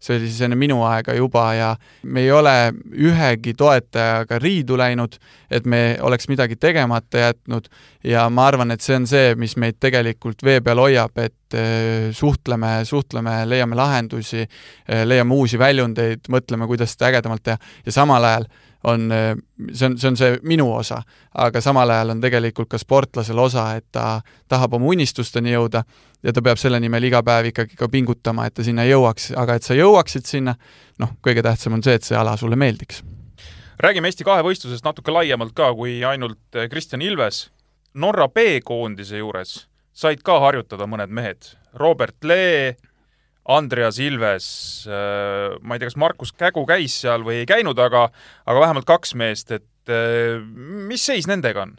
see 0.00 0.16
oli 0.16 0.28
siis 0.30 0.40
enne 0.46 0.56
minu 0.56 0.80
aega 0.88 1.14
juba 1.14 1.44
ja 1.54 1.70
me 2.02 2.24
ei 2.24 2.30
ole 2.32 2.54
ühegi 2.96 3.52
toetajaga 3.58 4.38
riidu 4.40 4.78
läinud, 4.80 5.18
et 5.50 5.66
me 5.68 5.98
oleks 6.00 6.28
midagi 6.30 6.56
tegemata 6.56 7.26
jätnud. 7.26 7.68
Ja 8.04 8.24
ma 8.32 8.46
arvan, 8.48 8.72
et 8.72 8.80
see 8.80 8.96
on 8.96 9.06
see, 9.06 9.34
mis 9.36 9.58
meid 9.60 9.76
tegelikult 9.80 10.40
vee 10.44 10.62
peal 10.64 10.80
hoiab, 10.80 11.20
et 11.20 11.58
eh, 11.58 12.08
suhtleme, 12.16 12.78
suhtleme, 12.88 13.42
leiame 13.48 13.76
lahendusi, 13.76 14.46
eh, 14.46 15.04
leiame 15.04 15.36
uusi 15.36 15.60
väljundeid, 15.60 16.24
mõtleme, 16.32 16.68
kuidas 16.70 16.96
seda 16.96 17.10
ägedamalt 17.10 17.44
teha. 17.44 17.60
Ja 17.84 17.92
samal 18.00 18.24
ajal 18.24 18.48
on, 18.84 19.12
see 19.72 19.86
on, 19.86 19.98
see 19.98 20.08
on 20.08 20.16
see 20.16 20.38
minu 20.42 20.66
osa, 20.72 21.02
aga 21.34 21.60
samal 21.60 21.90
ajal 21.90 22.14
on 22.14 22.20
tegelikult 22.20 22.70
ka 22.72 22.78
sportlasel 22.80 23.38
osa, 23.38 23.66
et 23.76 23.86
ta 23.92 24.20
tahab 24.48 24.78
oma 24.78 24.90
unistusteni 24.94 25.52
jõuda 25.52 25.84
ja 26.22 26.32
ta 26.32 26.42
peab 26.42 26.60
selle 26.60 26.80
nimel 26.80 27.04
iga 27.10 27.22
päev 27.26 27.50
ikkagi 27.52 27.76
ka 27.76 27.88
pingutama, 27.92 28.46
et 28.46 28.56
ta 28.56 28.64
sinna 28.66 28.84
jõuaks, 28.88 29.30
aga 29.36 29.58
et 29.58 29.66
sa 29.66 29.76
jõuaksid 29.76 30.28
sinna, 30.28 30.56
noh, 30.98 31.16
kõige 31.24 31.44
tähtsam 31.44 31.76
on 31.76 31.84
see, 31.84 31.96
et 32.00 32.06
see 32.06 32.18
ala 32.18 32.36
sulle 32.40 32.56
meeldiks. 32.56 33.02
räägime 33.80 34.08
Eesti 34.08 34.24
kahevõistlusest 34.24 34.84
natuke 34.84 35.12
laiemalt 35.12 35.54
ka 35.54 35.72
kui 35.74 36.04
ainult 36.04 36.60
Kristjan 36.70 37.02
Ilves. 37.02 37.50
Norra 37.94 38.28
B-koondise 38.28 39.18
juures 39.18 39.66
said 39.92 40.22
ka 40.22 40.38
harjutada 40.40 40.86
mõned 40.86 41.10
mehed, 41.10 41.56
Robert 41.74 42.24
Lee, 42.24 42.76
Andreas 43.56 43.98
Ilves, 44.02 44.46
äh, 44.88 45.56
ma 45.62 45.76
ei 45.76 45.82
tea, 45.82 45.90
kas 45.90 45.98
Markus 46.00 46.32
Kägu 46.36 46.64
käis 46.68 47.00
seal 47.02 47.24
või 47.26 47.42
ei 47.42 47.48
käinud, 47.48 47.78
aga, 47.82 48.08
aga 48.46 48.64
vähemalt 48.66 48.88
kaks 48.88 49.14
meest, 49.18 49.50
et 49.54 49.92
äh, 49.92 50.38
mis 50.90 51.04
seis 51.06 51.28
nendega 51.30 51.66
on? 51.66 51.76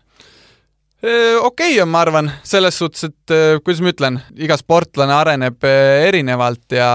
Äh, 1.02 1.38
okei 1.40 1.74
okay 1.74 1.82
on, 1.84 1.92
ma 1.94 2.04
arvan, 2.06 2.32
selles 2.48 2.78
suhtes, 2.82 3.10
et 3.10 3.36
kuidas 3.66 3.82
ma 3.84 3.94
ütlen, 3.94 4.22
iga 4.38 4.58
sportlane 4.60 5.16
areneb 5.16 5.66
erinevalt 5.66 6.78
ja 6.78 6.92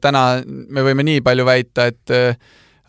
täna 0.00 0.26
me 0.44 0.86
võime 0.86 1.06
nii 1.06 1.22
palju 1.24 1.46
väita, 1.48 1.88
et 1.92 2.16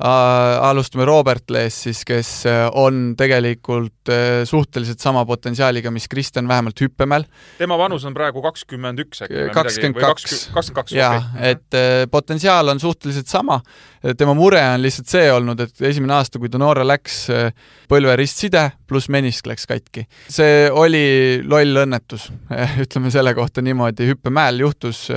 alustame 0.03 1.05
Robert 1.07 1.49
Lees 1.49 1.77
siis, 1.85 2.01
kes 2.07 2.29
äh, 2.49 2.65
on 2.75 3.13
tegelikult 3.17 4.09
äh, 4.11 4.43
suhteliselt 4.43 4.99
sama 4.99 5.23
potentsiaaliga, 5.25 5.91
mis 5.91 6.09
Kristjan, 6.11 6.47
vähemalt 6.47 6.81
hüppemäel. 6.81 7.23
tema 7.57 7.77
vanus 7.79 8.03
on 8.05 8.13
praegu 8.13 8.41
kakskümmend 8.43 8.99
üks 9.05 9.23
äkki? 9.23 9.45
kakskümmend 9.55 10.01
kaks. 10.01 10.25
kakskümmend 10.51 10.75
kaks, 10.75 10.95
jaa, 10.97 11.21
et 11.39 11.79
äh, 11.79 12.03
potentsiaal 12.11 12.73
on 12.73 12.79
suhteliselt 12.79 13.31
sama. 13.31 13.61
tema 14.17 14.33
mure 14.33 14.59
on 14.73 14.83
lihtsalt 14.83 15.07
see 15.07 15.31
olnud, 15.31 15.63
et 15.63 15.81
esimene 15.87 16.13
aasta, 16.17 16.39
kui 16.43 16.51
ta 16.51 16.59
noore 16.61 16.83
läks, 16.85 17.15
põlveristside 17.89 18.65
pluss 18.87 19.07
menisk 19.09 19.47
läks 19.47 19.63
katki. 19.69 20.05
see 20.27 20.67
oli 20.71 21.39
loll 21.47 21.85
õnnetus, 21.85 22.27
ütleme 22.83 23.13
selle 23.15 23.33
kohta 23.33 23.63
niimoodi, 23.63 24.11
hüppemäel 24.11 24.59
juhtus 24.59 25.07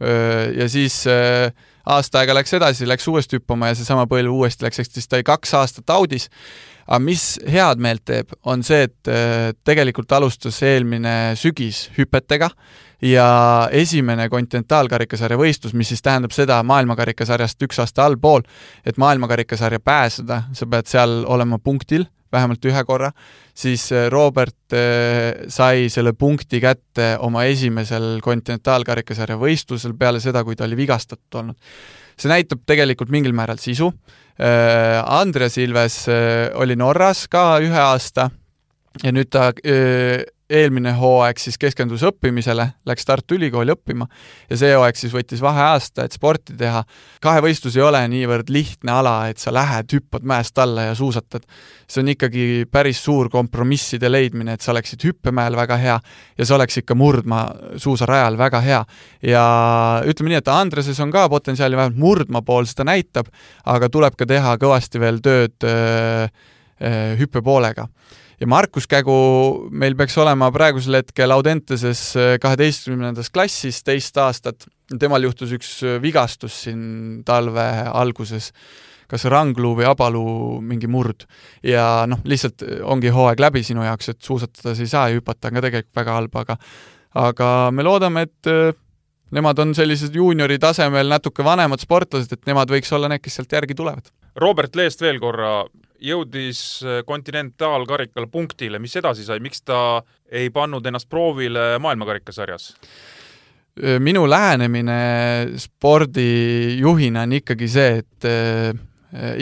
ja 0.00 0.68
siis 0.68 1.02
äh, 1.08 1.50
aasta 1.86 2.20
aega 2.20 2.34
läks 2.36 2.52
edasi, 2.58 2.88
läks 2.88 3.08
uuesti 3.08 3.38
hüppama 3.38 3.70
ja 3.70 3.78
seesama 3.78 4.06
põlv 4.10 4.32
uuesti 4.34 4.66
läks, 4.66 4.82
ehk 4.82 4.92
siis 4.92 5.08
ta 5.08 5.18
oli 5.18 5.26
kaks 5.26 5.54
aastat 5.54 5.90
audis. 5.90 6.28
aga 6.86 6.98
mis 6.98 7.40
head 7.46 7.78
meelt 7.78 8.04
teeb, 8.04 8.32
on 8.44 8.62
see, 8.66 8.82
et 8.88 9.08
äh, 9.08 9.50
tegelikult 9.64 10.12
alustas 10.12 10.62
eelmine 10.66 11.36
sügis 11.38 11.88
hüpetega 11.98 12.50
ja 13.02 13.68
esimene 13.72 14.28
kontinentaalkarikasarja 14.28 15.38
võistlus, 15.38 15.74
mis 15.74 15.88
siis 15.88 16.02
tähendab 16.02 16.34
seda 16.36 16.62
maailmakarikasarjast 16.62 17.62
üks 17.62 17.78
aasta 17.80 18.04
allpool, 18.04 18.42
et 18.84 18.98
maailmakarikasarja 19.00 19.80
pääseda, 19.80 20.42
sa 20.52 20.66
pead 20.66 20.90
seal 20.90 21.22
olema 21.26 21.58
punktil 21.58 22.06
vähemalt 22.32 22.64
ühe 22.64 22.84
korra, 22.86 23.10
siis 23.60 23.90
äh, 23.92 24.08
Robert 24.12 24.72
äh, 24.72 25.46
sai 25.52 25.88
selle 25.92 26.14
punkti 26.16 26.60
kätte 26.62 27.12
oma 27.24 27.44
esimesel 27.50 28.18
kontinentaalkarikasarja 28.24 29.38
võistlusel 29.40 29.96
peale 29.98 30.22
seda, 30.22 30.44
kui 30.46 30.56
ta 30.56 30.66
oli 30.68 30.78
vigastatud 30.80 31.40
olnud. 31.42 31.72
see 32.20 32.28
näitab 32.28 32.66
tegelikult 32.68 33.08
mingil 33.12 33.32
määral 33.32 33.60
sisu. 33.60 33.92
Äh, 34.40 35.00
Andreas 35.04 35.56
Ilves 35.60 36.04
oli 36.54 36.76
Norras 36.76 37.26
ka 37.28 37.60
ühe 37.64 37.80
aasta 37.80 38.30
ja 39.02 39.12
nüüd 39.12 39.30
ta 39.32 39.50
eelmine 40.50 40.92
hooaeg 40.98 41.38
siis 41.40 41.56
keskendus 41.60 42.02
õppimisele, 42.06 42.66
läks 42.88 43.06
Tartu 43.06 43.36
Ülikooli 43.38 43.72
õppima 43.74 44.06
ja 44.50 44.58
see 44.58 44.72
hooaeg 44.74 44.98
siis 44.98 45.12
võttis 45.14 45.42
vaheaasta, 45.42 46.04
et 46.04 46.16
sporti 46.16 46.56
teha. 46.58 46.82
kahevõistlus 47.22 47.76
ei 47.78 47.84
ole 47.86 48.00
niivõrd 48.10 48.50
lihtne 48.50 48.92
ala, 48.92 49.14
et 49.30 49.38
sa 49.38 49.52
lähed, 49.54 49.92
hüppad 49.94 50.26
mäest 50.26 50.58
alla 50.58 50.88
ja 50.88 50.94
suusatad. 50.98 51.46
see 51.86 52.02
on 52.02 52.12
ikkagi 52.14 52.66
päris 52.70 53.02
suur 53.04 53.30
kompromisside 53.30 54.10
leidmine, 54.10 54.52
et 54.52 54.60
sa 54.60 54.72
oleksid 54.72 55.04
hüppemäel 55.04 55.56
väga 55.56 55.76
hea 55.76 55.98
ja 56.38 56.46
sa 56.46 56.54
oleks 56.54 56.82
ikka 56.82 56.94
murdmaasuusarajal 56.94 58.38
väga 58.38 58.60
hea. 58.60 58.84
ja 59.22 59.44
ütleme 60.04 60.34
nii, 60.34 60.42
et 60.42 60.48
Andreses 60.48 61.00
on 61.00 61.10
ka 61.10 61.28
potentsiaali, 61.28 61.76
vähemalt 61.76 61.98
murdmaa 61.98 62.42
pool 62.42 62.66
seda 62.66 62.84
näitab, 62.90 63.30
aga 63.64 63.88
tuleb 63.88 64.18
ka 64.18 64.26
teha 64.26 64.56
kõvasti 64.58 65.00
veel 65.00 65.22
tööd 65.22 65.54
öö, 65.64 66.26
öö, 66.82 67.16
hüppepoolega 67.20 67.86
ja 68.40 68.48
Markus 68.48 68.88
Kägu 68.88 69.16
meil 69.70 69.94
peaks 69.98 70.16
olema 70.20 70.48
praegusel 70.52 71.00
hetkel 71.00 71.32
Audenteses 71.34 72.02
äh, 72.16 72.34
kaheteistkümnendas 72.42 73.30
klassis 73.32 73.82
teist 73.84 74.16
aastat. 74.20 74.66
temal 74.98 75.22
juhtus 75.22 75.52
üks 75.56 75.74
äh, 75.84 75.98
vigastus 76.02 76.62
siin 76.64 77.22
talve 77.24 77.66
alguses, 77.92 78.50
kas 79.10 79.26
rangluu 79.30 79.76
või 79.78 79.88
abaluu 79.90 80.60
mingi 80.60 80.88
murd. 80.88 81.26
ja 81.62 82.06
noh, 82.08 82.22
lihtsalt 82.24 82.64
äh, 82.64 82.80
ongi 82.82 83.12
hooaeg 83.12 83.40
läbi 83.40 83.62
sinu 83.66 83.84
jaoks, 83.84 84.14
et 84.14 84.22
suusatada 84.22 84.74
sa 84.74 84.82
ei 84.82 84.94
saa 84.94 85.08
ja 85.08 85.20
hüpata 85.20 85.50
on 85.50 85.60
ka 85.60 85.66
tegelikult 85.68 86.00
väga 86.00 86.16
halb, 86.18 86.40
aga 86.44 86.56
aga 87.20 87.48
me 87.74 87.82
loodame, 87.82 88.22
et 88.22 88.76
nemad 89.34 89.58
on 89.58 89.74
sellised 89.74 90.14
juuniori 90.14 90.58
tasemel 90.62 91.10
natuke 91.10 91.44
vanemad 91.44 91.82
sportlased, 91.82 92.32
et 92.32 92.46
nemad 92.46 92.70
võiks 92.70 92.92
olla 92.94 93.10
need, 93.10 93.22
kes 93.22 93.40
sealt 93.40 93.52
järgi 93.52 93.74
tulevad. 93.74 94.12
Robert 94.36 94.76
Leest 94.76 95.00
veel 95.02 95.18
korra, 95.22 95.64
jõudis 96.00 96.82
äh, 96.84 97.00
kontinentaalkarikal 97.06 98.28
punktile, 98.32 98.78
mis 98.78 98.96
edasi 98.96 99.26
sai, 99.26 99.40
miks 99.42 99.64
ta 99.66 100.02
ei 100.30 100.50
pannud 100.54 100.86
ennast 100.86 101.08
proovile 101.10 101.74
maailmakarikasarjas? 101.82 102.74
Minu 104.02 104.24
lähenemine 104.28 104.96
spordijuhina 105.56 107.22
on 107.24 107.36
ikkagi 107.38 107.68
see, 107.70 108.00
et 108.02 108.26
äh, 108.28 108.74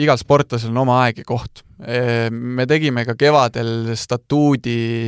igal 0.01 0.17
sportlasel 0.17 0.71
on 0.71 0.81
oma 0.81 1.03
aeg 1.03 1.21
ja 1.21 1.27
koht 1.27 1.63
Ehm, 1.79 2.35
me 2.59 2.65
tegime 2.67 3.05
ka 3.07 3.13
kevadel 3.15 3.93
statuudi 3.95 5.07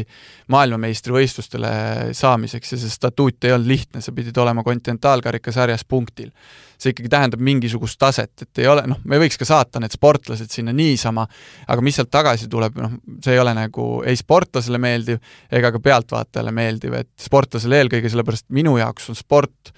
maailmameistrivõistlustele 0.54 1.72
saamiseks 2.16 2.72
ja 2.72 2.80
see 2.80 2.94
statuut 2.94 3.44
ei 3.44 3.52
olnud 3.52 3.68
lihtne, 3.68 4.00
sa 4.00 4.14
pidid 4.16 4.38
olema 4.40 4.64
kontinentaalkarikasarjas 4.64 5.84
punktil. 5.84 6.32
see 6.82 6.96
ikkagi 6.96 7.12
tähendab 7.14 7.42
mingisugust 7.46 8.00
taset, 8.02 8.32
et 8.42 8.58
ei 8.64 8.66
ole, 8.66 8.82
noh, 8.90 8.98
me 9.06 9.20
võiks 9.22 9.36
ka 9.38 9.46
saata 9.46 9.78
need 9.84 9.94
sportlased 9.94 10.50
sinna 10.50 10.74
niisama, 10.74 11.28
aga 11.68 11.84
mis 11.86 12.00
sealt 12.00 12.10
tagasi 12.10 12.48
tuleb, 12.50 12.80
noh, 12.82 12.96
see 13.22 13.36
ei 13.36 13.42
ole 13.44 13.54
nagu 13.54 13.86
ei 14.02 14.18
sportlasele 14.18 14.80
meeldiv 14.82 15.20
ega 15.52 15.70
ka 15.76 15.84
pealtvaatajale 15.84 16.56
meeldiv, 16.56 16.96
et 17.04 17.12
sportlasele 17.22 17.84
eelkõige 17.84 18.10
sellepärast 18.10 18.48
minu 18.50 18.80
jaoks 18.80 19.12
on 19.12 19.20
sport 19.20 19.76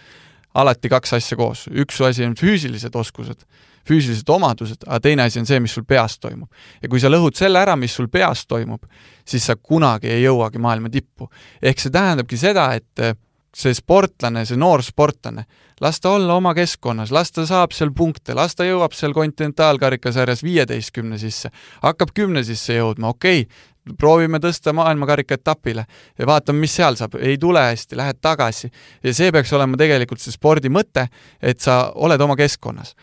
alati 0.55 0.93
kaks 0.93 1.17
asja 1.19 1.35
koos, 1.35 1.65
üks 1.73 1.99
asi 2.07 2.23
on 2.23 2.37
füüsilised 2.39 2.95
oskused 2.95 3.43
füüsilised 3.87 4.29
omadused, 4.29 4.85
aga 4.87 4.99
teine 5.03 5.27
asi 5.27 5.41
on 5.41 5.49
see, 5.49 5.59
mis 5.63 5.73
sul 5.75 5.85
peas 5.87 6.17
toimub. 6.19 6.49
ja 6.81 6.89
kui 6.89 7.01
sa 7.01 7.11
lõhud 7.11 7.35
selle 7.37 7.59
ära, 7.59 7.75
mis 7.79 7.95
sul 7.95 8.07
peas 8.11 8.45
toimub, 8.47 8.85
siis 9.27 9.45
sa 9.49 9.55
kunagi 9.55 10.11
ei 10.11 10.23
jõuagi 10.23 10.61
maailma 10.61 10.89
tippu. 10.89 11.29
ehk 11.61 11.79
see 11.79 11.91
tähendabki 11.91 12.37
seda, 12.37 12.71
et 12.73 12.99
eh, 12.99 13.15
see 13.53 13.73
sportlane, 13.77 14.45
see 14.45 14.57
noor 14.57 14.81
sportlane, 14.83 15.45
las 15.81 15.99
ta 15.99 16.13
olla 16.15 16.37
oma 16.39 16.53
keskkonnas, 16.57 17.11
las 17.11 17.31
ta 17.31 17.45
saab 17.45 17.73
seal 17.75 17.91
punkte, 17.93 18.33
las 18.37 18.55
ta 18.55 18.65
jõuab 18.65 18.95
seal 18.97 19.13
kontinentaalkarikasarjas 19.13 20.43
viieteistkümne 20.43 21.19
sisse, 21.21 21.51
hakkab 21.83 22.15
kümne 22.15 22.43
sisse 22.43 22.79
jõudma, 22.79 23.13
okei 23.13 23.45
okay,, 23.45 23.72
proovime 23.99 24.39
tõsta 24.39 24.73
maailmakarika 24.75 25.35
etapile 25.35 25.83
ja 26.19 26.27
vaatame, 26.27 26.63
mis 26.63 26.75
seal 26.77 26.95
saab, 26.99 27.17
ei 27.19 27.37
tule 27.37 27.61
hästi, 27.67 27.97
lähed 27.99 28.19
tagasi. 28.21 28.69
ja 29.03 29.13
see 29.13 29.31
peaks 29.31 29.53
olema 29.53 29.77
tegelikult 29.79 30.21
see 30.23 30.31
spordi 30.31 30.71
mõte, 30.71 31.07
et 31.41 31.59
sa 31.59 31.91
oled 31.95 32.21
oma 32.21 32.35
keskkonnas. 32.39 32.93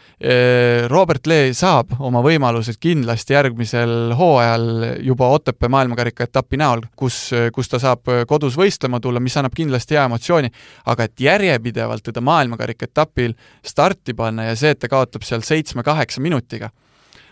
Robert 0.88 1.27
Lee 1.27 1.53
saab 1.55 1.95
oma 1.99 2.23
võimalused 2.25 2.81
kindlasti 2.81 3.37
järgmisel 3.37 4.14
hooajal 4.16 4.66
juba 5.05 5.29
Otepää 5.31 5.69
maailmakarika 5.69 6.25
etapi 6.25 6.61
näol, 6.61 6.87
kus, 6.97 7.31
kus 7.53 7.69
ta 7.69 7.79
saab 7.83 8.09
kodus 8.29 8.57
võistlema 8.59 9.01
tulla, 9.01 9.21
mis 9.21 9.37
annab 9.37 9.55
kindlasti 9.57 9.99
hea 9.99 10.05
emotsiooni, 10.09 10.51
aga 10.90 11.07
et 11.07 11.21
järjepidevalt 11.21 12.09
teda 12.09 12.25
maailmakarika 12.25 12.88
etapil 12.88 13.37
starti 13.64 14.14
panna 14.16 14.49
ja 14.51 14.57
see, 14.57 14.73
et 14.75 14.81
ta 14.81 14.88
kaotab 14.88 15.27
seal 15.27 15.45
seitsme-kaheksa 15.45 16.25
minutiga 16.25 16.71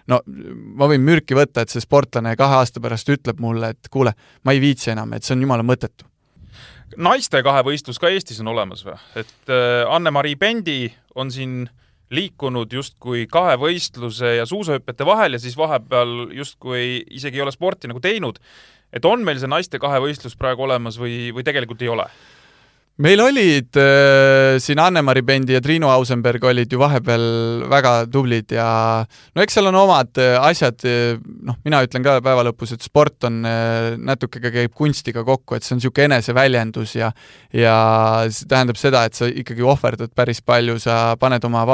no 0.08 0.20
ma 0.26 0.88
võin 0.90 1.04
mürki 1.04 1.36
võtta, 1.38 1.62
et 1.62 1.72
see 1.72 1.84
sportlane 1.84 2.34
kahe 2.38 2.60
aasta 2.60 2.82
pärast 2.84 3.10
ütleb 3.12 3.40
mulle, 3.42 3.72
et 3.74 3.90
kuule, 3.92 4.14
ma 4.44 4.54
ei 4.54 4.62
viitsi 4.62 4.92
enam, 4.94 5.12
et 5.14 5.26
see 5.26 5.36
on 5.36 5.44
jumala 5.46 5.66
mõttetu. 5.66 6.08
naiste 6.96 7.42
kahevõistlus 7.44 8.00
ka 8.00 8.10
Eestis 8.12 8.40
on 8.40 8.54
olemas 8.54 8.84
või? 8.86 8.96
et 9.20 9.52
äh, 9.52 9.84
Anne-Mari 9.88 10.36
Pendi 10.36 10.80
on 11.14 11.30
siin 11.30 11.68
liikunud 12.10 12.72
justkui 12.72 13.26
kahevõistluse 13.28 14.38
ja 14.38 14.46
suusahüpete 14.48 15.04
vahel 15.06 15.36
ja 15.36 15.42
siis 15.42 15.56
vahepeal 15.56 16.32
justkui 16.32 17.04
isegi 17.10 17.36
ei 17.36 17.44
ole 17.44 17.52
sporti 17.52 17.88
nagu 17.88 18.00
teinud. 18.00 18.40
et 18.92 19.04
on 19.04 19.24
meil 19.24 19.38
see 19.38 19.50
naiste 19.50 19.78
kahevõistlus 19.78 20.36
praegu 20.36 20.64
olemas 20.64 20.98
või, 20.98 21.28
või 21.36 21.44
tegelikult 21.44 21.82
ei 21.82 21.92
ole? 21.92 22.08
Meil 22.98 23.20
olid 23.22 23.76
äh, 23.78 24.56
siin 24.58 24.80
Anne-Mari 24.82 25.22
Bendi 25.22 25.54
ja 25.54 25.60
Triinu 25.62 25.86
Ausenberg 25.92 26.42
olid 26.50 26.72
ju 26.72 26.80
vahepeal 26.80 27.26
väga 27.70 27.92
tublid 28.10 28.50
ja 28.56 28.66
no 29.06 29.44
eks 29.44 29.54
seal 29.54 29.70
on 29.70 29.78
omad 29.78 30.18
äh, 30.18 30.34
asjad, 30.42 30.82
äh, 30.88 31.14
noh, 31.46 31.60
mina 31.66 31.84
ütlen 31.86 32.02
ka 32.02 32.16
päeva 32.24 32.42
lõpus, 32.48 32.74
et 32.74 32.82
sport 32.82 33.28
on 33.28 33.38
äh,, 33.46 33.92
natuke 34.02 34.42
ka 34.42 34.50
käib 34.54 34.74
kunstiga 34.74 35.22
kokku, 35.26 35.54
et 35.54 35.66
see 35.66 35.76
on 35.76 35.82
niisugune 35.82 36.08
eneseväljendus 36.10 36.96
ja 36.98 37.12
ja 37.54 37.78
see 38.34 38.50
tähendab 38.50 38.80
seda, 38.80 39.04
et 39.06 39.18
sa 39.18 39.30
ikkagi 39.30 39.62
ohverdad 39.62 40.10
päris 40.18 40.42
palju, 40.42 40.80
sa 40.82 41.14
paned 41.20 41.46
oma 41.46 41.64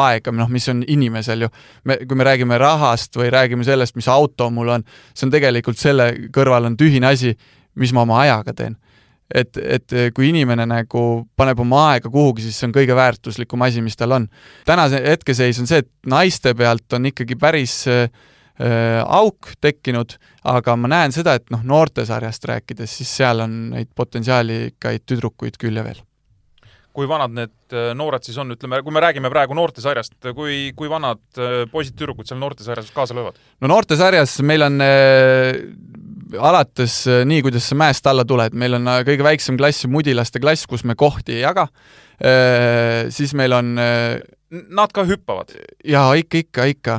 aega, 0.00 0.32
noh, 0.32 0.48
mis 0.48 0.68
on 0.72 0.80
inimesel 0.88 1.44
ju, 1.44 1.54
me, 1.84 2.00
kui 2.06 2.16
me 2.16 2.24
räägime 2.32 2.56
rahast 2.60 3.20
või 3.20 3.28
räägime 3.34 3.68
sellest, 3.68 4.00
mis 4.00 4.08
auto 4.08 4.48
mul 4.48 4.78
on, 4.78 4.88
see 5.12 5.28
on 5.28 5.36
tegelikult 5.36 5.80
selle 5.80 6.14
kõrval 6.32 6.72
on 6.72 6.80
tühine 6.80 7.12
asi, 7.12 7.36
mis 7.76 7.92
ma 7.92 8.08
oma 8.08 8.24
ajaga 8.24 8.56
teen 8.56 8.80
et, 9.34 9.56
et 9.56 9.94
kui 10.14 10.30
inimene 10.30 10.66
nagu 10.68 11.04
paneb 11.38 11.62
oma 11.62 11.84
aega 11.92 12.10
kuhugi, 12.10 12.44
siis 12.46 12.58
see 12.58 12.68
on 12.68 12.74
kõige 12.74 12.96
väärtuslikum 12.98 13.62
asi, 13.66 13.84
mis 13.84 13.98
tal 13.98 14.16
on. 14.18 14.28
tänase 14.68 15.02
hetkeseis 15.06 15.60
on 15.62 15.70
see, 15.70 15.84
et 15.84 15.90
naiste 16.10 16.54
pealt 16.58 16.98
on 16.98 17.08
ikkagi 17.10 17.38
päris 17.40 17.82
äh, 17.90 18.10
auk 19.06 19.54
tekkinud, 19.60 20.18
aga 20.50 20.76
ma 20.76 20.90
näen 20.92 21.16
seda, 21.16 21.38
et 21.38 21.48
noh, 21.54 21.64
noortesarjast 21.64 22.46
rääkides, 22.50 23.00
siis 23.00 23.16
seal 23.22 23.46
on 23.46 23.58
neid 23.74 23.90
potentsiaalikaid 23.96 25.06
tüdrukuid 25.08 25.60
küll 25.60 25.80
ja 25.80 25.86
veel 25.86 26.02
kui 26.90 27.06
vanad 27.06 27.30
need 27.30 27.74
noored 27.94 28.24
siis 28.26 28.34
on, 28.42 28.50
ütleme, 28.50 28.80
kui 28.82 28.92
me 28.92 29.00
räägime 29.00 29.30
praegu 29.30 29.54
noortesarjast, 29.54 30.16
kui, 30.34 30.72
kui 30.76 30.88
vanad 30.90 31.22
poisid-tüdrukud 31.70 32.26
seal 32.26 32.40
noortesarjas 32.42 32.90
kaasa 32.94 33.14
löövad? 33.14 33.38
no 33.62 33.70
noortesarjas 33.70 34.34
meil 34.42 34.66
on 34.66 34.82
alates 36.38 37.02
äh, 37.10 37.22
nii, 37.28 37.42
kuidas 37.46 37.70
sa 37.70 37.78
mäest 37.78 38.06
alla 38.10 38.24
tuled, 38.28 38.54
meil 38.58 38.78
on 38.78 38.90
äh, 38.90 39.00
kõige 39.08 39.26
väiksem 39.26 39.58
klass, 39.60 39.86
mudilaste 39.90 40.42
klass, 40.42 40.68
kus 40.70 40.84
me 40.84 40.96
kohti 40.98 41.38
ei 41.38 41.44
jaga 41.44 41.68
äh,, 42.20 43.08
siis 43.14 43.34
meil 43.38 43.56
on 43.56 43.74
Nad 44.50 44.90
ka 44.90 45.04
hüppavad? 45.06 45.52
jaa, 45.86 46.14
ikka, 46.18 46.38
ikka, 46.42 46.64
ikka. 46.72 46.94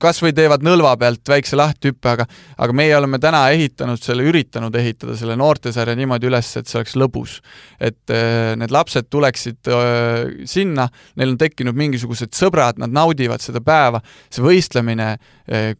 Kas 0.00 0.20
või 0.24 0.32
teevad 0.36 0.62
nõlva 0.64 0.94
pealt 0.96 1.28
väikse 1.28 1.58
lahthüppe, 1.58 2.14
aga 2.14 2.24
aga 2.64 2.76
meie 2.76 2.94
oleme 2.96 3.18
täna 3.20 3.42
ehitanud 3.52 4.00
selle, 4.00 4.24
üritanud 4.30 4.74
ehitada 4.80 5.18
selle 5.20 5.36
noortesarja 5.36 5.92
niimoodi 5.98 6.30
üles, 6.30 6.48
et 6.56 6.70
see 6.70 6.78
oleks 6.80 6.96
lõbus. 6.96 7.40
et 7.78 8.14
need 8.56 8.72
lapsed 8.72 9.10
tuleksid 9.10 9.68
sinna, 10.48 10.88
neil 11.16 11.34
on 11.34 11.38
tekkinud 11.38 11.76
mingisugused 11.76 12.32
sõbrad, 12.32 12.78
nad 12.80 12.94
naudivad 12.94 13.44
seda 13.44 13.60
päeva, 13.60 14.00
see 14.32 14.42
võistlemine 14.44 15.18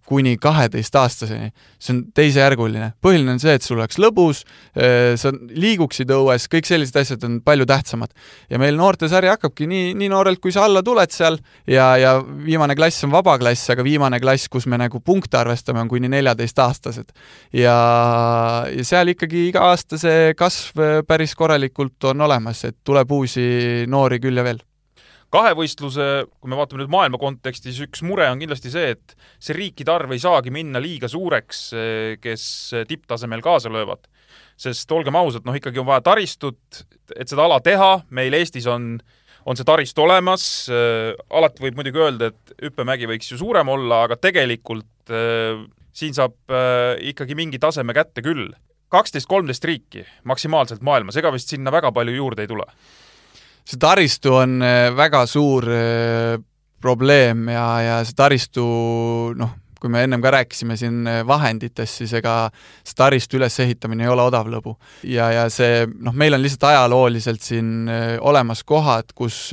kuni 0.04 0.36
kaheteistaastaseni, 0.36 1.52
see 1.78 1.94
on 1.94 2.02
teisejärguline. 2.12 2.92
põhiline 3.00 3.32
on 3.32 3.40
see, 3.40 3.54
et 3.56 3.64
sul 3.64 3.78
oleks 3.78 3.96
lõbus, 3.96 4.44
sa 4.74 5.32
liiguksid 5.32 6.10
õues, 6.12 6.48
kõik 6.52 6.68
sellised 6.68 7.00
asjad 7.00 7.24
on 7.24 7.40
palju 7.40 7.64
tähtsamad. 7.66 8.12
ja 8.50 8.58
meil 8.58 8.76
noortesari 8.76 9.32
hakkabki 9.32 9.66
nii, 9.70 9.94
nii 9.94 10.12
noorelt, 10.34 10.42
kui 10.42 10.52
sa 10.52 10.64
alla 10.64 10.82
tuled 10.82 11.10
seal 11.10 11.38
ja, 11.66 11.96
ja 11.96 12.18
viimane 12.22 12.74
klass 12.74 13.04
on 13.04 13.12
vaba 13.12 13.38
klass, 13.38 13.70
aga 13.70 13.84
viimane 13.84 14.20
klass, 14.20 14.48
kus 14.48 14.66
me 14.66 14.78
nagu 14.78 15.00
punkte 15.00 15.38
arvestame, 15.38 15.80
on 15.80 15.88
kuni 15.88 16.08
neljateistaastased. 16.08 17.12
ja, 17.52 18.66
ja 18.68 18.84
seal 18.84 19.08
ikkagi 19.08 19.48
iga 19.48 19.70
aasta 19.70 19.98
see 19.98 20.34
kasv 20.34 21.04
päris 21.06 21.34
korralikult 21.34 22.02
on 22.04 22.20
olemas, 22.20 22.64
et 22.64 22.76
tuleb 22.84 23.10
uusi 23.10 23.86
noori 23.86 24.20
küll 24.20 24.36
ja 24.36 24.44
veel 24.44 24.62
kahevõistluse, 25.34 26.28
kui 26.38 26.50
me 26.50 26.54
vaatame 26.54 26.84
nüüd 26.84 26.92
maailma 26.92 27.18
kontekstis, 27.18 27.80
üks 27.82 28.04
mure 28.06 28.28
on 28.30 28.38
kindlasti 28.38 28.70
see, 28.70 28.92
et 28.94 29.16
see 29.42 29.56
riikide 29.56 29.90
arv 29.90 30.12
ei 30.14 30.20
saagi 30.22 30.52
minna 30.54 30.78
liiga 30.78 31.10
suureks, 31.10 31.72
kes 32.22 32.44
tipptasemel 32.86 33.42
kaasa 33.42 33.72
löövad. 33.72 34.06
sest 34.56 34.92
olgem 34.94 35.16
ausad, 35.18 35.42
noh 35.42 35.56
ikkagi 35.58 35.80
on 35.82 35.88
vaja 35.88 36.04
taristut, 36.06 36.84
et 37.16 37.26
seda 37.26 37.42
ala 37.48 37.58
teha, 37.58 38.04
meil 38.14 38.36
Eestis 38.38 38.68
on, 38.70 39.00
on 39.46 39.58
see 39.58 39.66
taristu 39.68 40.04
olemas, 40.06 40.44
alati 40.70 41.64
võib 41.64 41.78
muidugi 41.78 42.00
öelda, 42.00 42.30
et 42.32 42.54
hüppemägi 42.64 43.08
võiks 43.10 43.28
ju 43.32 43.38
suurem 43.40 43.68
olla, 43.68 44.04
aga 44.06 44.16
tegelikult 44.16 45.12
äh, 45.12 45.64
siin 45.94 46.16
saab 46.16 46.36
äh, 46.48 46.94
ikkagi 47.12 47.36
mingi 47.38 47.60
taseme 47.62 47.94
kätte 47.96 48.24
küll. 48.24 48.52
kaksteist, 48.94 49.26
kolmteist 49.26 49.64
riiki 49.64 50.04
maksimaalselt 50.24 50.84
maailmas, 50.86 51.16
ega 51.18 51.32
vist 51.34 51.50
sinna 51.50 51.72
väga 51.74 51.90
palju 51.92 52.14
juurde 52.14 52.44
ei 52.44 52.50
tule 52.50 52.66
see 53.64 53.80
taristu 53.80 54.34
on 54.36 54.60
äh, 54.62 54.90
väga 54.96 55.24
suur 55.26 55.66
äh, 55.72 56.36
probleem 56.84 57.48
ja, 57.48 57.68
ja 57.80 57.98
see 58.04 58.16
taristu 58.16 58.64
noh, 59.38 59.54
kui 59.84 59.92
me 59.92 60.04
ennem 60.06 60.22
ka 60.24 60.32
rääkisime 60.32 60.78
siin 60.80 61.02
äh, 61.10 61.20
vahenditest, 61.28 62.00
siis 62.00 62.14
ega 62.16 62.48
see 62.80 62.96
taristu 62.96 63.36
ülesehitamine 63.36 64.06
ei 64.06 64.12
ole 64.12 64.24
odav 64.24 64.48
lõbu. 64.48 64.78
ja, 65.04 65.28
ja 65.34 65.48
see 65.52 65.84
noh, 65.92 66.16
meil 66.16 66.36
on 66.36 66.44
lihtsalt 66.44 66.70
ajalooliselt 66.70 67.44
siin 67.44 67.90
olemas 68.24 68.64
kohad, 68.64 69.12
kus 69.14 69.52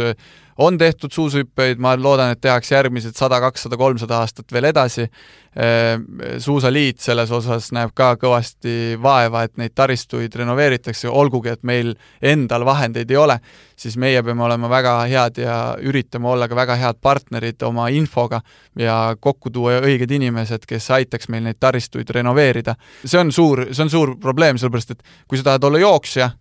on 0.58 0.78
tehtud 0.78 1.12
suusahüppeid, 1.12 1.80
ma 1.80 1.96
loodan, 1.98 2.32
et 2.32 2.42
tehakse 2.42 2.76
järgmised 2.76 3.16
sada, 3.18 3.40
kakssada, 3.42 3.78
kolmsada 3.78 4.20
aastat 4.22 4.52
veel 4.54 4.70
edasi. 4.72 5.08
Ehm, 5.52 6.04
suusaliit 6.40 7.00
selles 7.04 7.32
osas 7.36 7.72
näeb 7.76 7.92
ka 7.96 8.14
kõvasti 8.20 8.96
vaeva, 9.04 9.44
et 9.44 9.58
neid 9.60 9.74
taristuid 9.76 10.36
renoveeritakse, 10.40 11.10
olgugi 11.10 11.52
et 11.52 11.64
meil 11.68 11.94
endal 12.22 12.64
vahendeid 12.66 13.12
ei 13.12 13.20
ole, 13.20 13.36
siis 13.76 13.98
meie 14.00 14.24
peame 14.24 14.46
olema 14.48 14.70
väga 14.72 14.94
head 15.12 15.42
ja 15.44 15.58
üritame 15.82 16.30
olla 16.32 16.48
ka 16.48 16.56
väga 16.56 16.78
head 16.80 17.02
partnerid 17.02 17.64
oma 17.68 17.90
infoga 17.92 18.40
ja 18.80 19.16
kokku 19.20 19.52
tuua 19.52 19.82
õiged 19.82 20.12
inimesed, 20.16 20.64
kes 20.68 20.92
aitaks 20.92 21.28
meil 21.28 21.44
neid 21.50 21.60
taristuid 21.60 22.10
renoveerida. 22.10 22.76
see 23.06 23.20
on 23.20 23.32
suur, 23.32 23.66
see 23.72 23.84
on 23.84 23.90
suur 23.90 24.16
probleem, 24.20 24.58
sellepärast 24.58 24.96
et 24.96 25.04
kui 25.28 25.38
sa 25.38 25.52
tahad 25.52 25.68
olla 25.68 25.84
jooksja, 25.84 26.32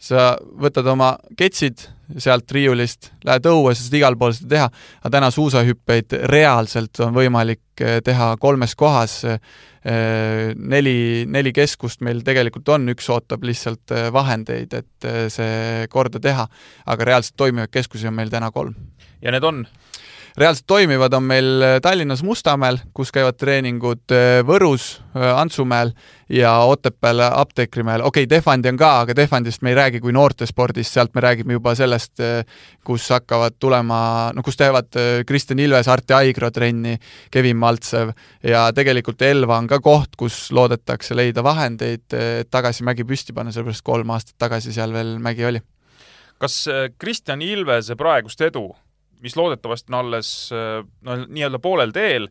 sa 0.00 0.34
võtad 0.40 0.86
oma 0.88 1.14
ketsid 1.36 1.88
sealt 2.18 2.50
riiulist, 2.54 3.10
lähed 3.26 3.46
õue, 3.46 3.74
sa 3.74 3.84
saad 3.84 3.96
igal 4.00 4.16
pool 4.18 4.32
seda 4.34 4.50
teha, 4.54 4.68
aga 5.02 5.12
täna 5.16 5.28
suusahüppeid 5.34 6.16
reaalselt 6.30 7.02
on 7.04 7.12
võimalik 7.14 7.84
eh, 7.84 8.00
teha 8.04 8.32
kolmes 8.42 8.74
kohas, 8.78 9.20
eh, 9.28 9.38
neli, 10.56 11.26
neli 11.30 11.52
keskust 11.56 12.02
meil 12.06 12.24
tegelikult 12.26 12.68
on, 12.74 12.88
üks 12.94 13.08
ootab 13.12 13.44
lihtsalt 13.46 13.94
eh, 13.94 14.08
vahendeid, 14.14 14.74
et 14.80 15.10
see 15.32 15.86
korda 15.92 16.22
teha, 16.22 16.48
aga 16.90 17.10
reaalselt 17.12 17.38
toimivaid 17.40 17.72
keskusi 17.72 18.10
on 18.10 18.16
meil 18.18 18.32
täna 18.32 18.50
kolm. 18.54 18.74
ja 19.22 19.32
need 19.34 19.44
on? 19.44 19.66
Reaalselt 20.36 20.66
toimivad, 20.66 21.12
on 21.12 21.22
meil 21.22 21.62
äh, 21.62 21.80
Tallinnas 21.82 22.22
Mustamäel, 22.22 22.78
kus 22.94 23.12
käivad 23.12 23.38
treeningud, 23.40 24.02
äh, 24.14 24.40
Võrus, 24.46 25.00
äh, 25.16 25.26
Antsumäel 25.38 25.92
ja 26.28 26.52
Otepääl 26.68 27.20
Apteekrimäel. 27.26 28.02
okei 28.02 28.24
okay,, 28.24 28.38
Tehvandi 28.38 28.68
on 28.68 28.76
ka, 28.78 28.90
aga 29.00 29.14
Tehvandist 29.14 29.62
me 29.62 29.72
ei 29.72 29.78
räägi 29.78 30.00
kui 30.00 30.12
noortespordist, 30.12 30.92
sealt 30.92 31.14
me 31.14 31.20
räägime 31.20 31.56
juba 31.56 31.74
sellest, 31.74 32.22
kus 32.86 33.08
hakkavad 33.10 33.56
tulema, 33.58 34.30
no 34.34 34.42
kus 34.46 34.56
teevad 34.56 34.94
Kristjan 35.26 35.58
Ilves, 35.58 35.88
Arti 35.88 36.14
Aigro 36.14 36.50
trenni, 36.50 36.96
Kevin 37.30 37.56
Maltsev 37.56 38.12
ja 38.46 38.68
tegelikult 38.74 39.22
Elva 39.22 39.58
on 39.58 39.66
ka 39.66 39.80
koht, 39.80 40.14
kus 40.16 40.52
loodetakse 40.54 41.16
leida 41.18 41.42
vahendeid, 41.42 42.06
et 42.14 42.50
tagasi 42.50 42.86
mägi 42.86 43.04
püsti 43.04 43.34
panna, 43.34 43.52
sellepärast 43.52 43.84
kolm 43.84 44.14
aastat 44.14 44.38
tagasi 44.38 44.72
seal 44.72 44.94
veel 44.94 45.16
mägi 45.18 45.44
oli. 45.50 45.62
kas 46.38 46.62
Kristjan 46.98 47.42
Ilvese 47.42 47.96
praegust 47.96 48.40
edu 48.40 48.70
mis 49.22 49.36
loodetavasti 49.36 49.92
on 49.92 49.98
alles 50.02 50.30
no 51.06 51.16
nii-öelda 51.26 51.60
poolel 51.62 51.92
teel, 51.96 52.30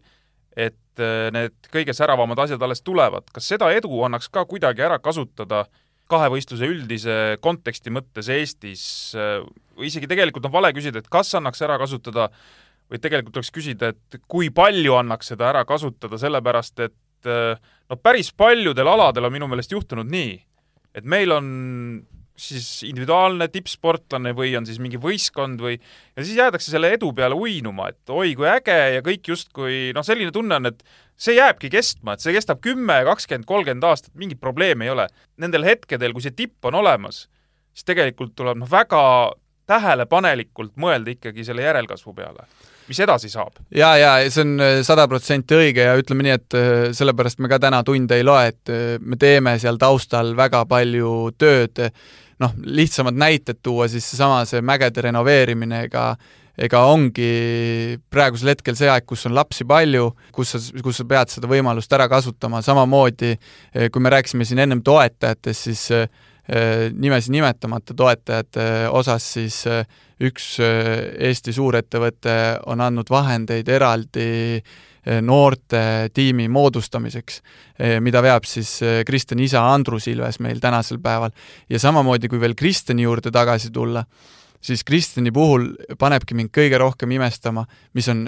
et 0.57 1.01
äh, 1.03 1.27
need 1.35 1.69
kõige 1.73 1.95
säravamad 1.95 2.39
asjad 2.45 2.63
alles 2.65 2.81
tulevad. 2.85 3.29
kas 3.33 3.51
seda 3.53 3.71
edu 3.75 4.03
annaks 4.07 4.29
ka 4.33 4.45
kuidagi 4.49 4.85
ära 4.85 4.99
kasutada 4.99 5.65
kahevõistluse 6.09 6.65
üldise 6.65 7.15
konteksti 7.41 7.91
mõttes 7.93 8.31
Eestis 8.33 9.13
või 9.13 9.91
isegi 9.91 10.09
tegelikult 10.09 10.47
on 10.49 10.55
vale 10.55 10.71
küsida, 10.73 10.99
et 10.99 11.11
kas 11.11 11.29
annaks 11.37 11.61
ära 11.61 11.77
kasutada, 11.77 12.31
või 12.89 13.01
tegelikult 13.01 13.35
tuleks 13.37 13.53
küsida, 13.53 13.93
et 13.93 14.21
kui 14.29 14.49
palju 14.53 14.95
annaks 14.97 15.31
seda 15.33 15.49
ära 15.51 15.63
kasutada, 15.69 16.17
sellepärast 16.21 16.85
et 16.87 17.29
äh, 17.29 17.73
no 17.89 17.97
päris 18.01 18.31
paljudel 18.33 18.89
aladel 18.89 19.29
on 19.29 19.35
minu 19.35 19.49
meelest 19.49 19.73
juhtunud 19.75 20.09
nii, 20.09 20.33
et 20.97 21.05
meil 21.05 21.33
on 21.35 21.51
siis 22.39 22.67
individuaalne 22.87 23.49
tippsportlane 23.51 24.33
või 24.37 24.53
on 24.57 24.67
siis 24.67 24.79
mingi 24.81 24.99
võistkond 25.01 25.61
või 25.63 25.75
ja 25.75 26.23
siis 26.23 26.37
jäädakse 26.37 26.71
selle 26.71 26.93
edu 26.95 27.11
peale 27.15 27.37
uinuma, 27.37 27.89
et 27.91 28.13
oi 28.13 28.33
kui 28.39 28.47
äge 28.49 28.77
ja 28.95 29.03
kõik 29.05 29.31
justkui 29.33 29.89
noh, 29.95 30.05
selline 30.05 30.33
tunne 30.35 30.59
on, 30.59 30.71
et 30.71 30.83
see 31.19 31.35
jääbki 31.37 31.71
kestma, 31.73 32.15
et 32.15 32.23
see 32.23 32.33
kestab 32.35 32.63
kümme, 32.63 33.01
kakskümmend, 33.07 33.47
kolmkümmend 33.49 33.85
aastat, 33.89 34.15
mingit 34.19 34.39
probleemi 34.39 34.87
ei 34.87 34.95
ole. 34.95 35.09
Nendel 35.41 35.67
hetkedel, 35.67 36.15
kui 36.15 36.23
see 36.23 36.35
tipp 36.35 36.65
on 36.69 36.79
olemas, 36.79 37.25
siis 37.75 37.87
tegelikult 37.91 38.33
tuleb 38.39 38.61
noh, 38.61 38.71
väga 38.71 39.03
tähelepanelikult 39.69 40.73
mõelda 40.81 41.13
ikkagi 41.13 41.45
selle 41.45 41.67
järelkasvu 41.67 42.15
peale 42.17 42.47
mis 42.89 42.99
edasi 43.03 43.29
saab? 43.31 43.59
jaa, 43.75 43.93
jaa, 44.01 44.15
see 44.33 44.45
on 44.45 44.63
äh, 44.63 44.79
sada 44.85 45.05
protsenti 45.11 45.57
õige 45.57 45.85
ja 45.85 45.97
ütleme 45.99 46.25
nii, 46.25 46.37
et 46.39 46.57
äh, 46.57 46.71
sellepärast 46.97 47.41
me 47.43 47.51
ka 47.51 47.61
täna 47.61 47.83
tunde 47.87 48.17
ei 48.19 48.25
loe, 48.25 48.49
et 48.51 48.73
äh, 48.73 48.95
me 49.01 49.19
teeme 49.19 49.55
seal 49.61 49.79
taustal 49.81 50.33
väga 50.37 50.65
palju 50.69 51.13
tööd 51.39 51.83
noh, 52.39 52.53
lihtsamad 52.63 53.17
näited 53.19 53.59
tuua, 53.63 53.87
siis 53.91 54.05
seesama, 54.09 54.43
see 54.49 54.61
mägede 54.65 55.03
renoveerimine, 55.09 55.85
ega 55.89 56.11
ega 56.59 56.81
ongi 56.91 57.97
praegusel 58.11 58.51
hetkel 58.51 58.75
see 58.75 58.89
aeg, 58.91 59.05
kus 59.07 59.23
on 59.29 59.35
lapsi 59.37 59.63
palju, 59.67 60.09
kus 60.35 60.55
sa, 60.55 60.59
kus 60.83 60.99
sa 60.99 61.05
pead 61.07 61.31
seda 61.31 61.47
võimalust 61.47 61.93
ära 61.95 62.09
kasutama, 62.11 62.59
samamoodi 62.65 63.31
eh, 63.31 63.87
kui 63.87 64.03
me 64.03 64.11
rääkisime 64.11 64.47
siin 64.47 64.59
ennem 64.65 64.81
toetajatest, 64.83 65.69
siis 65.69 65.85
eh, 65.95 66.09
nimesid 66.91 67.31
nimetamata 67.31 67.95
toetajate 67.95 68.67
osas, 68.91 69.27
siis 69.37 69.61
üks 70.19 70.55
Eesti 70.59 71.53
suurettevõte 71.55 72.33
on 72.67 72.81
andnud 72.81 73.07
vahendeid 73.13 73.69
eraldi 73.69 74.25
noorte 75.21 75.81
tiimi 76.13 76.47
moodustamiseks, 76.51 77.39
mida 78.03 78.21
veab 78.23 78.47
siis 78.47 78.73
Kristjani 79.07 79.45
isa 79.47 79.61
Andrus 79.73 80.09
Ilves 80.11 80.41
meil 80.43 80.59
tänasel 80.59 80.99
päeval. 81.03 81.31
ja 81.69 81.79
samamoodi, 81.79 82.27
kui 82.27 82.39
veel 82.39 82.55
Kristjani 82.55 83.07
juurde 83.07 83.31
tagasi 83.31 83.71
tulla, 83.71 84.03
siis 84.61 84.83
Kristjani 84.83 85.31
puhul 85.31 85.71
panebki 85.99 86.35
mind 86.35 86.51
kõige 86.55 86.77
rohkem 86.77 87.11
imestama, 87.15 87.65
mis 87.93 88.09
on 88.11 88.27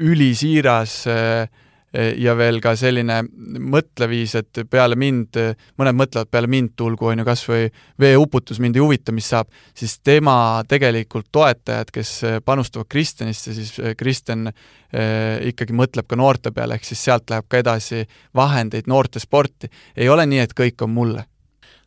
ülisiiras 0.00 1.06
äh, 1.08 1.48
ja 1.94 2.34
veel 2.36 2.58
ka 2.60 2.74
selline 2.76 3.20
mõtleviis, 3.26 4.34
et 4.40 4.60
peale 4.70 4.96
mind, 4.98 5.38
mõned 5.78 5.96
mõtlevad, 5.96 6.28
peale 6.30 6.50
mind 6.50 6.74
tulgu, 6.76 7.08
on 7.10 7.22
ju, 7.22 7.26
kas 7.26 7.44
või 7.48 7.68
veeuputus 8.00 8.60
mind 8.60 8.76
ei 8.76 8.82
huvita, 8.82 9.14
mis 9.16 9.28
saab, 9.32 9.50
siis 9.76 9.98
tema 10.04 10.62
tegelikult 10.68 11.30
toetajad, 11.32 11.92
kes 11.94 12.12
panustavad 12.44 12.90
Kristjanisse, 12.92 13.54
siis 13.56 13.72
Kristjan 13.96 14.50
eh, 14.50 15.46
ikkagi 15.52 15.76
mõtleb 15.76 16.08
ka 16.10 16.18
noorte 16.18 16.52
peale, 16.52 16.76
ehk 16.76 16.88
siis 16.88 17.04
sealt 17.06 17.30
läheb 17.32 17.48
ka 17.48 17.62
edasi 17.62 18.04
vahendeid 18.36 18.90
noortesporti. 18.90 19.70
ei 19.96 20.08
ole 20.08 20.26
nii, 20.26 20.42
et 20.44 20.56
kõik 20.58 20.82
on 20.84 20.90
mulle. 20.90 21.24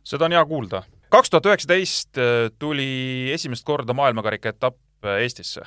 seda 0.02 0.24
on 0.24 0.32
hea 0.32 0.44
kuulda. 0.44 0.82
kaks 1.08 1.30
tuhat 1.30 1.46
üheksateist 1.46 2.18
tuli 2.58 3.30
esimest 3.32 3.64
korda 3.64 3.94
maailmakarika 3.94 4.48
etapp 4.48 4.78
Eestisse. 5.20 5.62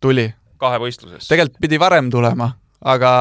tuli 0.00 0.30
kahevõistluses. 0.60 1.28
tegelikult 1.28 1.60
pidi 1.60 1.78
varem 1.80 2.10
tulema, 2.12 2.50
aga 2.80 3.12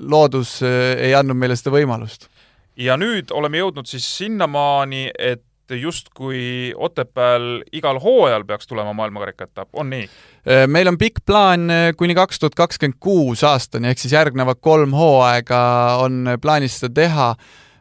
loodus 0.00 0.60
eh, 0.62 1.06
ei 1.08 1.14
andnud 1.16 1.38
meile 1.38 1.56
seda 1.56 1.72
võimalust. 1.74 2.28
ja 2.76 2.96
nüüd 3.00 3.32
oleme 3.32 3.60
jõudnud 3.60 3.88
siis 3.88 4.06
sinnamaani, 4.18 5.10
et 5.18 5.44
justkui 5.70 6.72
Otepääl 6.76 7.62
igal 7.72 8.00
hooajal 8.02 8.44
peaks 8.44 8.66
tulema 8.66 8.92
maailmakarika 8.92 9.46
etapp, 9.46 9.70
on 9.72 9.90
nii? 9.92 10.08
Eh, 10.46 10.66
meil 10.66 10.88
on 10.90 10.98
pikk 10.98 11.22
plaan 11.26 11.70
eh, 11.70 11.88
kuni 11.96 12.14
kaks 12.18 12.42
tuhat 12.42 12.58
kakskümmend 12.58 12.98
kuus 13.00 13.44
aastani, 13.46 13.92
ehk 13.92 14.02
siis 14.02 14.16
järgnevad 14.16 14.60
kolm 14.60 14.94
hooaega 14.96 15.62
on 16.02 16.36
plaanis 16.42 16.80
seda 16.80 16.94
teha 17.02 17.34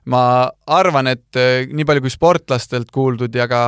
ma 0.10 0.22
arvan, 0.70 1.10
et 1.12 1.38
eh, 1.38 1.68
nii 1.74 1.86
palju 1.88 2.04
kui 2.04 2.14
sportlastelt 2.14 2.90
kuuldud 2.94 3.34
ja 3.36 3.46
ka 3.50 3.60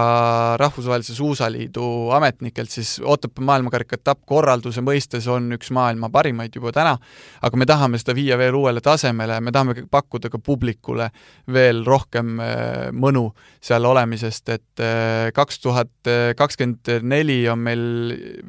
Rahvusvahelise 0.60 1.13
Suusaliidu 1.15 1.84
ametnikelt, 2.17 2.71
siis 2.73 2.95
Otepää 3.04 3.45
maailmakarika 3.45 3.99
etappkorralduse 3.99 4.84
mõistes 4.86 5.27
on 5.32 5.51
üks 5.58 5.71
maailma 5.75 6.10
parimaid 6.13 6.56
juba 6.58 6.73
täna, 6.75 6.95
aga 7.41 7.60
me 7.60 7.67
tahame 7.69 8.01
seda 8.01 8.15
viia 8.17 8.39
veel 8.41 8.58
uuele 8.58 8.82
tasemele, 8.84 9.39
me 9.41 9.54
tahame 9.54 9.86
pakkuda 9.91 10.32
ka 10.34 10.41
publikule 10.41 11.12
veel 11.54 11.84
rohkem 11.88 12.34
eh, 12.41 12.89
mõnu 12.91 13.27
seal 13.62 13.86
olemisest, 13.89 14.54
et 14.56 14.86
eh, 14.86 15.30
kaks 15.36 15.62
tuhat 15.62 16.12
kakskümmend 16.38 16.89
neli 17.06 17.43
on 17.51 17.60
meil 17.62 17.82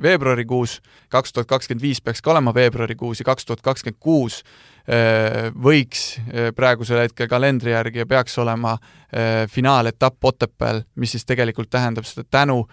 veebruarikuus, 0.02 0.80
kaks 1.12 1.34
tuhat 1.36 1.50
kakskümmend 1.50 1.84
viis 1.84 2.00
peaks 2.00 2.22
ka 2.24 2.32
olema 2.32 2.54
veebruarikuus 2.56 3.20
ja 3.20 3.28
kaks 3.28 3.48
tuhat 3.48 3.64
kakskümmend 3.64 4.00
kuus 4.00 4.42
Äh, 4.42 4.71
võiks 5.62 6.02
äh, 6.18 6.50
praegusel 6.56 7.04
hetkel 7.04 7.28
kalendri 7.30 7.70
järgi 7.70 8.02
ja 8.02 8.06
peaks 8.06 8.38
olema 8.42 8.72
äh, 8.74 9.44
finaaletapp 9.50 10.24
Otepääl, 10.24 10.82
mis 10.96 11.14
siis 11.14 11.26
tegelikult 11.28 11.70
tähendab 11.70 12.06
seda 12.08 12.24
tänu, 12.30 12.64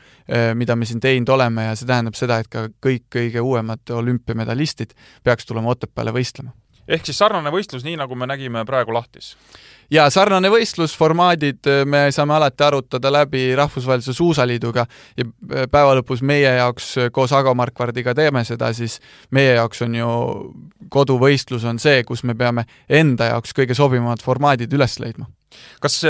mida 0.53 0.75
me 0.75 0.85
siin 0.85 0.99
teinud 0.99 1.29
oleme 1.29 1.69
ja 1.69 1.75
see 1.77 1.87
tähendab 1.89 2.17
seda, 2.17 2.39
et 2.39 2.49
ka 2.49 2.67
kõik 2.85 3.05
kõige 3.13 3.41
uuemad 3.41 3.93
olümpiamedalistid 3.93 4.95
peaks 5.23 5.45
tulema 5.45 5.69
Otepääle 5.75 6.13
võistlema. 6.15 6.53
ehk 6.87 7.05
siis 7.05 7.17
sarnane 7.17 7.51
võistlus, 7.53 7.85
nii 7.85 7.97
nagu 7.97 8.15
me 8.15 8.27
nägime 8.29 8.65
praegu 8.65 8.93
lahtis? 8.93 9.35
Ja 9.93 10.05
sarnane 10.13 10.49
võistlusformaadid 10.53 11.69
äh, 11.69 11.83
me 11.89 12.05
saame 12.13 12.35
alati 12.37 12.65
arutada 12.65 13.11
läbi 13.13 13.49
Rahvusvahelise 13.57 14.13
Suusaliiduga 14.13 14.85
ja 15.17 15.25
äh, 15.25 15.65
päeva 15.71 15.95
lõpus 15.99 16.21
meie 16.25 16.51
jaoks 16.59 16.91
äh, 16.97 17.09
koos 17.13 17.33
Ago 17.35 17.53
Markvardiga 17.57 18.13
teeme 18.17 18.43
seda, 18.47 18.71
siis 18.77 18.99
meie 19.35 19.55
jaoks 19.57 19.81
on 19.85 19.95
ju 19.97 20.11
koduvõistlus 20.93 21.65
on 21.69 21.81
see, 21.81 22.03
kus 22.07 22.23
me 22.23 22.37
peame 22.37 22.65
enda 22.89 23.33
jaoks 23.33 23.55
kõige 23.57 23.77
sobivamad 23.77 24.23
formaadid 24.25 24.73
üles 24.77 24.99
leidma. 25.01 25.29
kas 25.81 26.01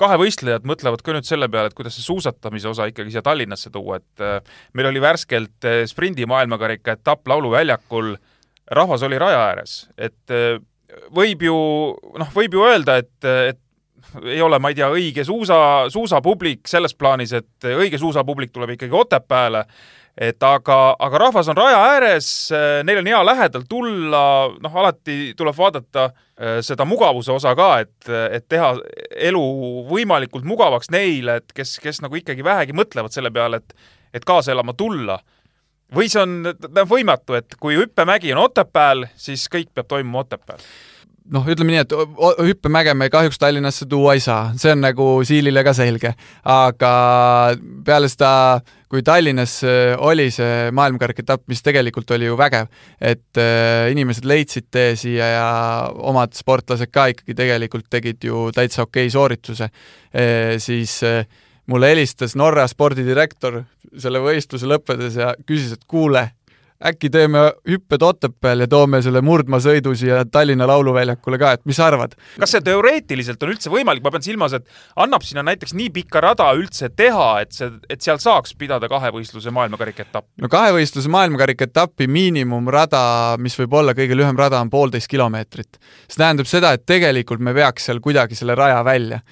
kahevõistlejad 0.00 0.66
mõtlevad 0.66 1.02
ka 1.04 1.14
nüüd 1.14 1.26
selle 1.28 1.48
peale, 1.48 1.70
et 1.70 1.76
kuidas 1.78 1.96
see 1.96 2.04
suusatamise 2.04 2.68
osa 2.68 2.88
ikkagi 2.90 3.14
siia 3.14 3.22
Tallinnasse 3.24 3.70
tuua, 3.70 4.00
et 4.00 4.44
meil 4.74 4.90
oli 4.90 5.00
värskelt 5.00 5.68
sprindi 5.86 6.26
maailmakarika 6.26 6.96
etapp 6.98 7.28
Lauluväljakul, 7.30 8.14
rahvas 8.74 9.04
oli 9.06 9.20
raja 9.22 9.44
ääres, 9.46 9.76
et 9.96 10.34
võib 11.14 11.44
ju, 11.44 11.58
noh, 12.20 12.32
võib 12.34 12.56
ju 12.56 12.64
öelda, 12.66 12.98
et, 13.02 13.12
et 13.24 13.60
ei 14.22 14.40
ole, 14.42 14.58
ma 14.62 14.70
ei 14.70 14.78
tea, 14.78 14.88
õige 14.94 15.24
suusa, 15.26 15.58
suusapublik 15.92 16.68
selles 16.70 16.94
plaanis, 16.94 17.32
et 17.34 17.68
õige 17.74 17.98
suusapublik 17.98 18.52
tuleb 18.54 18.74
ikkagi 18.74 18.94
Otepääle, 18.94 19.64
et 20.14 20.42
aga, 20.46 20.78
aga 21.02 21.20
rahvas 21.24 21.48
on 21.50 21.58
raja 21.58 21.80
ääres, 21.90 22.28
neil 22.86 23.00
on 23.00 23.10
hea 23.10 23.22
lähedal 23.26 23.64
tulla, 23.68 24.24
noh, 24.62 24.76
alati 24.82 25.34
tuleb 25.36 25.56
vaadata 25.58 26.04
äh, 26.06 26.60
seda 26.62 26.86
mugavuse 26.86 27.32
osa 27.34 27.54
ka, 27.58 27.70
et, 27.82 28.10
et 28.30 28.46
teha 28.48 28.74
elu 29.30 29.44
võimalikult 29.90 30.46
mugavaks 30.46 30.92
neile, 30.94 31.40
et 31.42 31.56
kes, 31.56 31.78
kes 31.82 32.02
nagu 32.04 32.20
ikkagi 32.20 32.46
vähegi 32.46 32.76
mõtlevad 32.76 33.14
selle 33.14 33.34
peale, 33.34 33.62
et, 33.62 33.90
et 34.14 34.26
kaasa 34.28 34.54
elama 34.54 34.76
tulla 34.78 35.18
või 35.94 36.08
see 36.12 36.22
on 36.22 36.40
võimatu, 36.88 37.36
et 37.38 37.58
kui 37.60 37.76
hüppemägi 37.78 38.32
on 38.34 38.44
Otepääl, 38.46 39.06
siis 39.16 39.46
kõik 39.52 39.72
peab 39.74 39.90
toimuma 39.90 40.24
Otepääl? 40.24 40.64
noh, 41.32 41.46
ütleme 41.48 41.72
nii, 41.72 41.82
et 41.84 41.92
hüppemäge 42.44 42.94
me 42.96 43.08
kahjuks 43.12 43.38
Tallinnasse 43.40 43.86
tuua 43.88 44.14
ei 44.16 44.22
saa, 44.22 44.50
see 44.60 44.72
on 44.74 44.82
nagu 44.84 45.06
Siilile 45.24 45.64
ka 45.64 45.72
selge. 45.76 46.12
aga 46.44 46.90
peale 47.86 48.10
seda, 48.12 48.60
kui 48.92 49.02
Tallinnas 49.02 49.56
äh, 49.64 49.94
oli 49.96 50.28
see 50.34 50.68
maailmakarika-etapp, 50.76 51.46
mis 51.48 51.64
tegelikult 51.64 52.10
oli 52.16 52.28
ju 52.28 52.36
vägev, 52.38 52.68
et 53.00 53.40
äh, 53.40 53.88
inimesed 53.94 54.28
leidsid 54.28 54.68
tee 54.70 54.92
siia 55.00 55.30
ja 55.32 55.48
omad 56.12 56.36
sportlased 56.36 56.92
ka 56.92 57.08
ikkagi 57.14 57.36
tegelikult 57.38 57.88
tegid 57.90 58.28
ju 58.28 58.50
täitsa 58.54 58.84
okei 58.84 59.10
soorituse 59.10 59.70
e,, 60.12 60.58
siis 60.60 61.00
mulle 61.66 61.88
helistas 61.88 62.36
Norra 62.36 62.66
spordidirektor 62.68 63.62
selle 64.00 64.22
võistluse 64.22 64.68
lõppedes 64.70 65.18
ja 65.20 65.34
küsis, 65.46 65.74
et 65.76 65.84
kuule, 65.90 66.28
äkki 66.84 67.08
teeme 67.12 67.40
hüpped 67.68 68.02
Otepääl 68.02 68.64
ja 68.64 68.68
toome 68.68 69.00
selle 69.02 69.22
murdmaasõidu 69.24 69.94
siia 69.96 70.24
Tallinna 70.28 70.66
Lauluväljakule 70.68 71.38
ka, 71.40 71.52
et 71.56 71.62
mis 71.68 71.78
sa 71.78 71.86
arvad? 71.88 72.16
kas 72.40 72.54
see 72.54 72.64
teoreetiliselt 72.66 73.42
on 73.42 73.52
üldse 73.54 73.72
võimalik, 73.72 74.02
ma 74.04 74.12
pean 74.14 74.26
silmas, 74.26 74.56
et 74.58 74.66
annab 75.00 75.24
sinna 75.24 75.44
näiteks 75.46 75.76
nii 75.78 75.92
pikka 75.94 76.22
rada 76.24 76.50
üldse 76.58 76.90
teha, 76.96 77.28
et 77.44 77.54
see, 77.56 77.70
et 77.88 78.02
seal 78.04 78.20
saaks 78.22 78.56
pidada 78.58 78.90
kahevõistluse 78.90 79.54
maailmakarika 79.54 80.04
etappi? 80.04 80.34
no 80.42 80.50
kahevõistluse 80.52 81.12
maailmakarika 81.14 81.70
etapi 81.70 82.10
miinimumrada, 82.10 83.04
mis 83.38 83.56
võib 83.60 83.78
olla 83.80 83.96
kõige 83.96 84.18
lühem 84.18 84.38
rada, 84.38 84.60
on 84.60 84.72
poolteist 84.72 85.10
kilomeetrit. 85.10 85.80
see 86.08 86.18
tähendab 86.18 86.50
seda, 86.50 86.74
et 86.74 86.86
tegelikult 86.86 87.40
me 87.40 87.54
peaks 87.56 87.88
seal 87.88 88.02
kuidagi 88.04 88.36
selle 88.38 88.58
raja 88.58 88.82
välja 88.84 89.22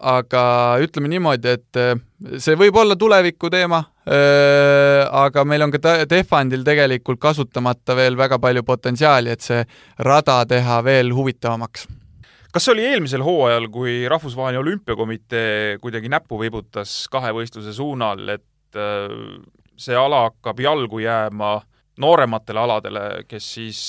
aga 0.00 0.42
ütleme 0.80 1.10
niimoodi, 1.12 1.56
et 1.58 2.40
see 2.40 2.56
võib 2.58 2.76
olla 2.80 2.96
tuleviku 2.96 3.50
teema, 3.52 3.82
aga 4.10 5.44
meil 5.46 5.62
on 5.62 5.70
ka 5.70 5.94
Tehvandil 6.10 6.64
tegelikult 6.66 7.20
kasutamata 7.22 7.94
veel 7.94 8.16
väga 8.18 8.40
palju 8.42 8.64
potentsiaali, 8.66 9.30
et 9.30 9.44
see 9.44 9.60
rada 10.02 10.40
teha 10.50 10.80
veel 10.82 11.12
huvitavamaks. 11.14 11.86
kas 12.50 12.64
see 12.64 12.72
oli 12.74 12.86
eelmisel 12.88 13.22
hooajal, 13.22 13.68
kui 13.70 14.08
Rahvusvaheline 14.10 14.58
Olümpiakomitee 14.58 15.78
kuidagi 15.78 16.10
näppu 16.10 16.40
vibutas 16.40 17.04
kahevõistluse 17.12 17.72
suunal, 17.76 18.24
et 18.34 18.80
see 19.80 19.96
ala 19.96 20.24
hakkab 20.28 20.58
jalgu 20.60 20.98
jääma 21.04 21.60
noorematele 22.00 22.60
aladele, 22.60 23.06
kes 23.28 23.54
siis 23.54 23.80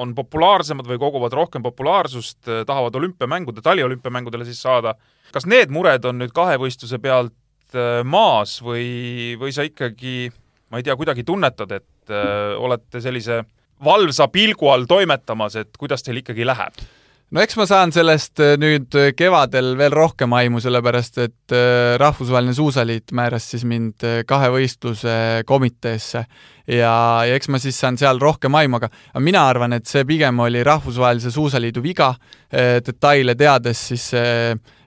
on 0.00 0.14
populaarsemad 0.14 0.86
või 0.86 1.00
koguvad 1.02 1.34
rohkem 1.34 1.62
populaarsust, 1.62 2.44
tahavad 2.66 2.94
olümpiamängude, 2.94 3.62
taliolümpiamängudele 3.64 4.46
siis 4.46 4.62
saada. 4.62 4.94
kas 5.32 5.46
need 5.46 5.70
mured 5.70 6.04
on 6.04 6.18
nüüd 6.18 6.32
kahevõistluse 6.34 6.98
pealt 6.98 7.34
eh, 7.78 8.02
maas 8.04 8.58
või, 8.64 9.34
või 9.40 9.54
sa 9.54 9.66
ikkagi, 9.66 10.30
ma 10.70 10.80
ei 10.80 10.86
tea, 10.86 10.96
kuidagi 10.98 11.24
tunnetad, 11.26 11.74
et 11.80 12.14
äh, 12.14 12.54
olete 12.58 13.02
sellise 13.02 13.42
valvsa 13.84 14.28
pilgu 14.32 14.70
all 14.70 14.88
toimetamas, 14.88 15.60
et 15.60 15.76
kuidas 15.80 16.04
teil 16.06 16.22
ikkagi 16.22 16.48
läheb? 16.48 16.82
no 17.30 17.38
eks 17.38 17.54
ma 17.54 17.64
saan 17.70 17.92
sellest 17.94 18.40
nüüd 18.58 18.94
kevadel 19.14 19.76
veel 19.78 19.94
rohkem 19.94 20.32
aimu, 20.34 20.58
sellepärast 20.60 21.20
et 21.22 21.54
Rahvusvaheline 22.02 22.56
Suusaliit 22.56 23.14
määras 23.14 23.46
siis 23.52 23.62
mind 23.62 24.02
kahevõistluse 24.26 25.14
komiteesse 25.46 26.24
ja, 26.66 26.90
ja 27.22 27.36
eks 27.38 27.52
ma 27.54 27.62
siis 27.62 27.78
saan 27.78 28.00
seal 28.02 28.18
rohkem 28.18 28.58
aimu, 28.58 28.80
aga 28.82 29.22
mina 29.22 29.44
arvan, 29.46 29.78
et 29.78 29.86
see 29.86 30.02
pigem 30.08 30.42
oli 30.42 30.64
Rahvusvahelise 30.66 31.30
Suusaliidu 31.30 31.84
viga, 31.86 32.10
detaile 32.50 33.38
teades 33.38 33.86
siis 33.92 34.10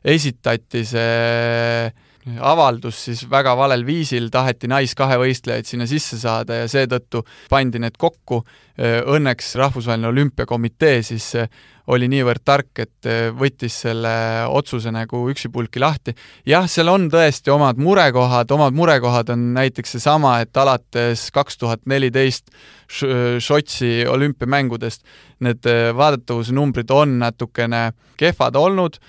esitati 0.03 0.83
see 0.85 1.93
avaldus 2.39 2.99
siis 3.07 3.23
väga 3.29 3.55
valel 3.57 3.86
viisil, 3.88 4.29
taheti 4.31 4.69
naiskahevõistlejaid 4.71 5.67
sinna 5.67 5.88
sisse 5.89 6.19
saada 6.21 6.63
ja 6.63 6.69
seetõttu 6.71 7.23
pandi 7.51 7.81
need 7.83 7.97
kokku. 7.99 8.43
Õnneks 9.13 9.51
Rahvusvaheline 9.59 10.07
Olümpiakomitee 10.09 11.03
siis 11.05 11.27
oli 11.93 12.07
niivõrd 12.09 12.41
tark, 12.47 12.71
et 12.80 13.09
võttis 13.38 13.76
selle 13.84 14.13
otsuse 14.49 14.91
nagu 14.95 15.19
üksipulki 15.30 15.82
lahti. 15.84 16.15
jah, 16.45 16.65
seal 16.67 16.89
on 16.89 17.09
tõesti 17.11 17.51
omad 17.53 17.78
murekohad, 17.78 18.51
omad 18.51 18.74
murekohad 18.74 19.30
on 19.36 19.51
näiteks 19.59 19.97
seesama, 19.97 20.39
et 20.41 20.57
alates 20.57 21.30
kaks 21.36 21.57
tuhat 21.57 21.86
neliteist 21.86 22.49
Sotši 23.39 24.05
olümpiamängudest. 24.09 25.03
Need 25.43 25.67
vaadatavuse 25.97 26.53
numbrid 26.55 26.91
on 26.93 27.17
natukene 27.19 27.91
kehvad 28.17 28.55
olnud. 28.55 28.99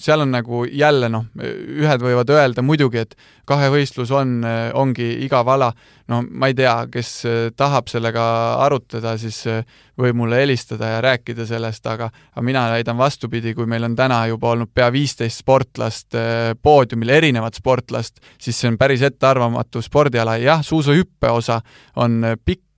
Seal 0.00 0.24
on 0.24 0.30
nagu 0.32 0.64
jälle 0.64 1.10
noh, 1.12 1.26
ühed 1.36 2.00
võivad 2.00 2.30
öelda 2.32 2.62
muidugi, 2.64 3.02
et 3.04 3.12
kahevõistlus 3.44 4.08
on, 4.16 4.38
ongi 4.72 5.10
igav 5.26 5.50
ala, 5.52 5.68
no 6.08 6.22
ma 6.24 6.48
ei 6.48 6.56
tea, 6.56 6.72
kes 6.88 7.10
tahab 7.52 7.92
sellega 7.92 8.24
arutada, 8.64 9.18
siis 9.20 9.42
võib 10.00 10.16
mulle 10.16 10.40
helistada 10.40 10.94
ja 10.94 11.02
rääkida 11.04 11.44
sellest, 11.46 11.84
aga 11.86 12.08
aga 12.08 12.44
mina 12.48 12.64
väidan 12.72 12.96
vastupidi, 12.96 13.52
kui 13.54 13.68
meil 13.68 13.84
on 13.84 13.94
täna 13.98 14.22
juba 14.32 14.54
olnud 14.54 14.72
pea 14.74 14.88
viisteist 14.92 15.44
sportlast 15.44 16.16
poodiumil, 16.62 17.12
erinevat 17.20 17.60
sportlast, 17.60 18.24
siis 18.40 18.56
see 18.56 18.72
on 18.72 18.80
päris 18.80 19.04
ettearvamatu 19.04 19.84
spordiala, 19.84 20.38
jah, 20.40 20.64
suusahüppe 20.64 21.30
osa 21.36 21.60
on 22.00 22.22
pikk, 22.40 22.73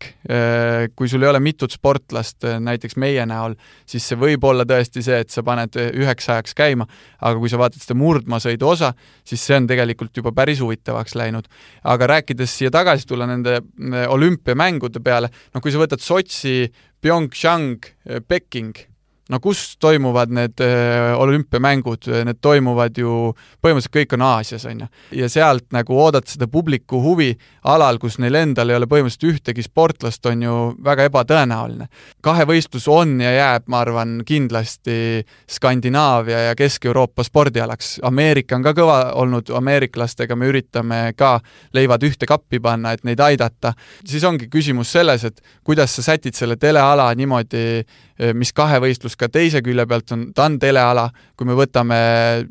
kui 0.96 1.08
sul 1.08 1.22
ei 1.24 1.30
ole 1.30 1.40
mitut 1.40 1.72
sportlast 1.72 2.44
näiteks 2.60 2.96
meie 3.00 3.24
näol, 3.26 3.54
siis 3.88 4.06
see 4.08 4.18
võib 4.20 4.44
olla 4.44 4.66
tõesti 4.68 5.02
see, 5.04 5.20
et 5.24 5.32
sa 5.32 5.44
paned 5.46 5.78
üheks 5.86 6.28
ajaks 6.32 6.56
käima, 6.56 6.86
aga 7.20 7.40
kui 7.40 7.52
sa 7.52 7.60
vaatad 7.60 7.82
seda 7.82 7.96
murdmaasõidu 7.98 8.68
osa, 8.68 8.92
siis 9.24 9.44
see 9.46 9.56
on 9.56 9.68
tegelikult 9.70 10.16
juba 10.16 10.34
päris 10.36 10.60
huvitavaks 10.64 11.16
läinud. 11.16 11.48
aga 11.84 12.10
rääkides 12.16 12.58
siia 12.58 12.70
tagasi 12.70 13.06
tulla 13.06 13.26
nende 13.26 13.60
olümpiamängude 14.08 15.00
peale, 15.00 15.30
noh 15.54 15.62
kui 15.62 15.72
sa 15.72 15.80
võtad 15.80 16.02
Sotši, 16.02 16.68
PyeongChang, 17.00 17.88
Peking 18.28 18.95
no 19.28 19.40
kus 19.42 19.76
toimuvad 19.82 20.30
need 20.34 20.60
äh, 20.62 21.12
olümpiamängud, 21.18 22.06
need 22.26 22.38
toimuvad 22.44 22.98
ju, 22.98 23.32
põhimõtteliselt 23.64 23.94
kõik 23.96 24.14
on 24.14 24.24
Aasias, 24.28 24.66
on 24.70 24.84
ju. 24.84 24.88
ja 25.20 25.28
sealt 25.30 25.66
nagu 25.74 25.98
oodata 25.98 26.30
seda 26.30 26.46
publiku 26.50 27.00
huvi 27.02 27.32
alal, 27.66 27.98
kus 28.02 28.20
neil 28.22 28.38
endal 28.38 28.70
ei 28.70 28.78
ole 28.78 28.88
põhimõtteliselt 28.90 29.26
ühtegi 29.32 29.66
sportlast, 29.66 30.26
on 30.30 30.44
ju 30.46 30.56
väga 30.84 31.08
ebatõenäoline. 31.10 31.88
kahevõistlus 32.22 32.86
on 32.92 33.20
ja 33.20 33.32
jääb, 33.34 33.66
ma 33.66 33.82
arvan, 33.82 34.20
kindlasti 34.26 35.24
Skandinaavia 35.50 36.46
ja 36.48 36.54
Kesk-Euroopa 36.54 37.24
spordialaks. 37.26 37.98
Ameerika 38.06 38.56
on 38.56 38.62
ka 38.62 38.74
kõva 38.76 38.98
olnud, 39.18 39.50
ameeriklastega 39.50 40.36
me 40.36 40.50
üritame 40.52 41.00
ka 41.16 41.40
leivad 41.74 42.02
ühte 42.06 42.26
kappi 42.30 42.60
panna, 42.62 42.92
et 42.92 43.04
neid 43.04 43.20
aidata. 43.20 43.74
siis 44.06 44.24
ongi 44.24 44.48
küsimus 44.48 44.92
selles, 44.92 45.24
et 45.24 45.42
kuidas 45.64 45.96
sa 45.96 46.02
sätid 46.02 46.34
selle 46.34 46.56
teleala 46.56 47.10
niimoodi, 47.14 47.82
mis 48.34 48.52
kahevõistlus 48.56 49.16
ka 49.18 49.28
teise 49.28 49.60
külje 49.64 49.84
pealt 49.86 50.12
on, 50.14 50.22
ta 50.34 50.46
on 50.48 50.58
teleala, 50.60 51.08
kui 51.36 51.48
me 51.48 51.56
võtame 51.58 51.98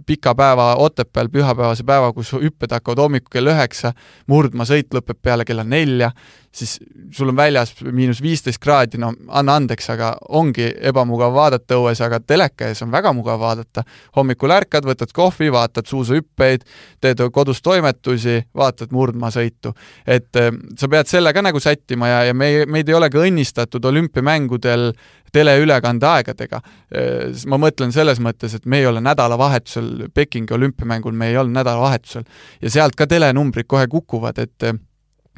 pika 0.05 0.35
päeva 0.37 0.75
Otepääl, 0.81 1.29
pühapäevase 1.33 1.85
päeva, 1.87 2.11
kus 2.13 2.33
hüpped 2.37 2.73
hakkavad 2.75 3.01
hommikul 3.01 3.33
kell 3.33 3.53
üheksa, 3.53 3.95
murdmaasõit 4.29 4.93
lõpeb 4.93 5.21
peale 5.21 5.45
kella 5.45 5.65
nelja, 5.65 6.11
siis 6.55 6.79
sul 7.11 7.29
on 7.29 7.35
väljas 7.35 7.73
miinus 7.83 8.21
viisteist 8.23 8.61
kraadi, 8.63 8.99
no 9.01 9.11
anna 9.27 9.57
andeks, 9.59 9.89
aga 9.91 10.13
ongi 10.39 10.67
ebamugav 10.89 11.33
vaadata 11.35 11.77
õues, 11.79 11.99
aga 12.03 12.21
teleka 12.23 12.69
ees 12.71 12.81
on 12.85 12.93
väga 12.93 13.11
mugav 13.15 13.39
vaadata. 13.41 13.83
hommikul 14.15 14.53
ärkad, 14.55 14.87
võtad 14.87 15.11
kohvi, 15.13 15.51
vaatad 15.51 15.87
suusahüppeid, 15.91 16.63
teed 17.01 17.23
kodus 17.33 17.61
toimetusi, 17.61 18.41
vaatad 18.55 18.95
murdmaasõitu. 18.95 19.73
et 20.07 20.35
äh, 20.35 20.51
sa 20.77 20.87
pead 20.87 21.11
selle 21.11 21.33
ka 21.33 21.41
nagu 21.41 21.59
sättima 21.59 22.07
ja, 22.07 22.23
ja 22.23 22.33
me, 22.33 22.65
meid 22.65 22.89
ei 22.89 22.95
ole 22.95 23.09
ka 23.09 23.19
õnnistatud 23.19 23.85
olümpiamängudel 23.85 24.91
teleülekande 25.35 26.07
aegadega. 26.07 26.61
Äh, 26.95 27.45
ma 27.51 27.59
mõtlen 27.59 27.91
selles 27.91 28.21
mõttes, 28.23 28.55
et 28.55 28.65
me 28.65 28.79
ei 28.79 28.87
ole 28.87 29.03
nädalavahetusel 29.03 30.07
Pekingi 30.13 30.55
olümpiamängul, 30.55 31.11
me 31.11 31.33
ei 31.33 31.37
olnud 31.37 31.59
nädalavahetusel 31.59 32.23
ja 32.61 32.75
sealt 32.79 32.95
ka 32.95 33.07
telenumbrid 33.07 33.67
kohe 33.67 33.87
kukuvad, 33.91 34.39
et 34.39 34.84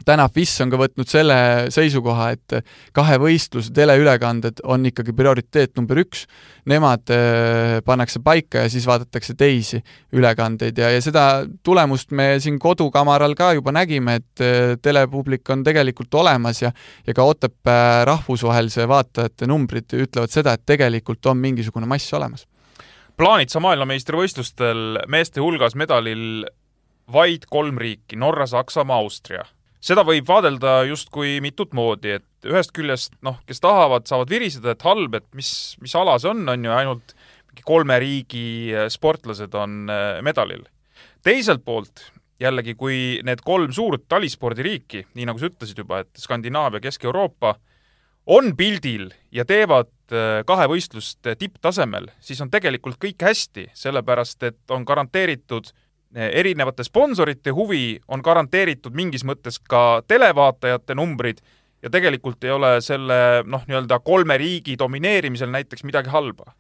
täna 0.06 0.28
FIS 0.34 0.54
on 0.64 0.72
ka 0.72 0.80
võtnud 0.80 1.10
selle 1.10 1.38
seisukoha, 1.74 2.30
et 2.36 2.58
kahevõistluse 2.96 3.74
teleülekanded 3.76 4.62
on 4.68 4.86
ikkagi 4.90 5.14
prioriteet 5.16 5.76
number 5.80 6.02
üks, 6.04 6.26
nemad 6.70 7.10
äh, 7.14 7.78
pannakse 7.86 8.22
paika 8.24 8.66
ja 8.66 8.72
siis 8.72 8.88
vaadatakse 8.88 9.36
teisi 9.40 9.82
ülekandeid 10.16 10.78
ja, 10.78 10.92
ja 10.94 11.02
seda 11.04 11.46
tulemust 11.64 12.12
me 12.12 12.36
siin 12.44 12.60
kodukamaral 12.60 13.36
ka 13.38 13.54
juba 13.58 13.74
nägime, 13.76 14.20
et 14.22 14.44
äh, 14.44 14.76
telepublik 14.82 15.50
on 15.54 15.64
tegelikult 15.68 16.14
olemas 16.22 16.62
ja 16.62 16.72
ja 17.08 17.14
ka 17.14 17.24
Otepää 17.24 18.06
rahvusvahelise 18.06 18.88
vaatajate 18.88 19.48
numbrid 19.48 19.94
ütlevad 19.94 20.32
seda, 20.32 20.54
et 20.54 20.66
tegelikult 20.66 21.26
on 21.26 21.38
mingisugune 21.38 21.88
mass 21.90 22.14
olemas. 22.14 22.48
plaanid 23.18 23.50
sa 23.50 23.60
maailmameistrivõistlustel 23.60 25.04
meeste 25.08 25.42
hulgas 25.42 25.76
medalil 25.76 26.46
vaid 27.12 27.48
kolm 27.50 27.78
riiki, 27.78 28.16
Norra, 28.16 28.46
Saksamaa, 28.48 28.98
Austria 28.98 29.46
seda 29.88 30.04
võib 30.08 30.28
vaadelda 30.28 30.82
justkui 30.90 31.38
mitut 31.44 31.74
moodi, 31.78 32.18
et 32.20 32.50
ühest 32.50 32.74
küljest 32.76 33.16
noh, 33.26 33.40
kes 33.48 33.62
tahavad, 33.64 34.08
saavad 34.10 34.32
viriseda, 34.32 34.74
et 34.74 34.86
halb, 34.88 35.16
et 35.20 35.28
mis, 35.38 35.52
mis 35.84 35.96
ala 35.98 36.18
see 36.22 36.32
on, 36.32 36.44
on 36.52 36.68
ju, 36.68 36.74
ainult 36.76 37.16
mingi 37.52 37.66
kolme 37.68 38.00
riigi 38.04 38.48
äh, 38.74 38.90
sportlased 38.94 39.56
on 39.58 39.88
äh, 39.92 40.20
medalil. 40.26 40.66
teiselt 41.24 41.64
poolt 41.66 42.12
jällegi, 42.40 42.76
kui 42.78 43.20
need 43.26 43.42
kolm 43.46 43.72
suurt 43.74 44.06
talispordiriiki, 44.10 45.08
nii 45.18 45.26
nagu 45.26 45.42
sa 45.42 45.50
ütlesid 45.50 45.80
juba, 45.82 46.04
et 46.04 46.22
Skandinaavia, 46.22 46.84
Kesk-Euroopa, 46.84 47.56
on 48.28 48.52
pildil 48.60 49.10
ja 49.34 49.46
teevad 49.48 49.90
äh, 50.12 50.44
kahevõistlust 50.48 51.32
tipptasemel, 51.40 52.12
siis 52.20 52.42
on 52.44 52.52
tegelikult 52.54 53.00
kõik 53.02 53.24
hästi, 53.24 53.70
sellepärast 53.74 54.44
et 54.52 54.76
on 54.76 54.86
garanteeritud 54.86 55.72
erinevate 56.16 56.84
sponsorite 56.84 57.52
huvi 57.52 58.00
on 58.08 58.24
garanteeritud 58.24 58.96
mingis 58.96 59.26
mõttes 59.28 59.60
ka 59.60 60.02
televaatajate 60.08 60.96
numbrid 60.96 61.42
ja 61.84 61.92
tegelikult 61.94 62.44
ei 62.44 62.52
ole 62.52 62.72
selle 62.82 63.44
noh, 63.46 63.64
nii-öelda 63.68 64.00
kolme 64.06 64.38
riigi 64.38 64.78
domineerimisel 64.80 65.52
näiteks 65.52 65.84
midagi 65.84 66.10
halba 66.10 66.54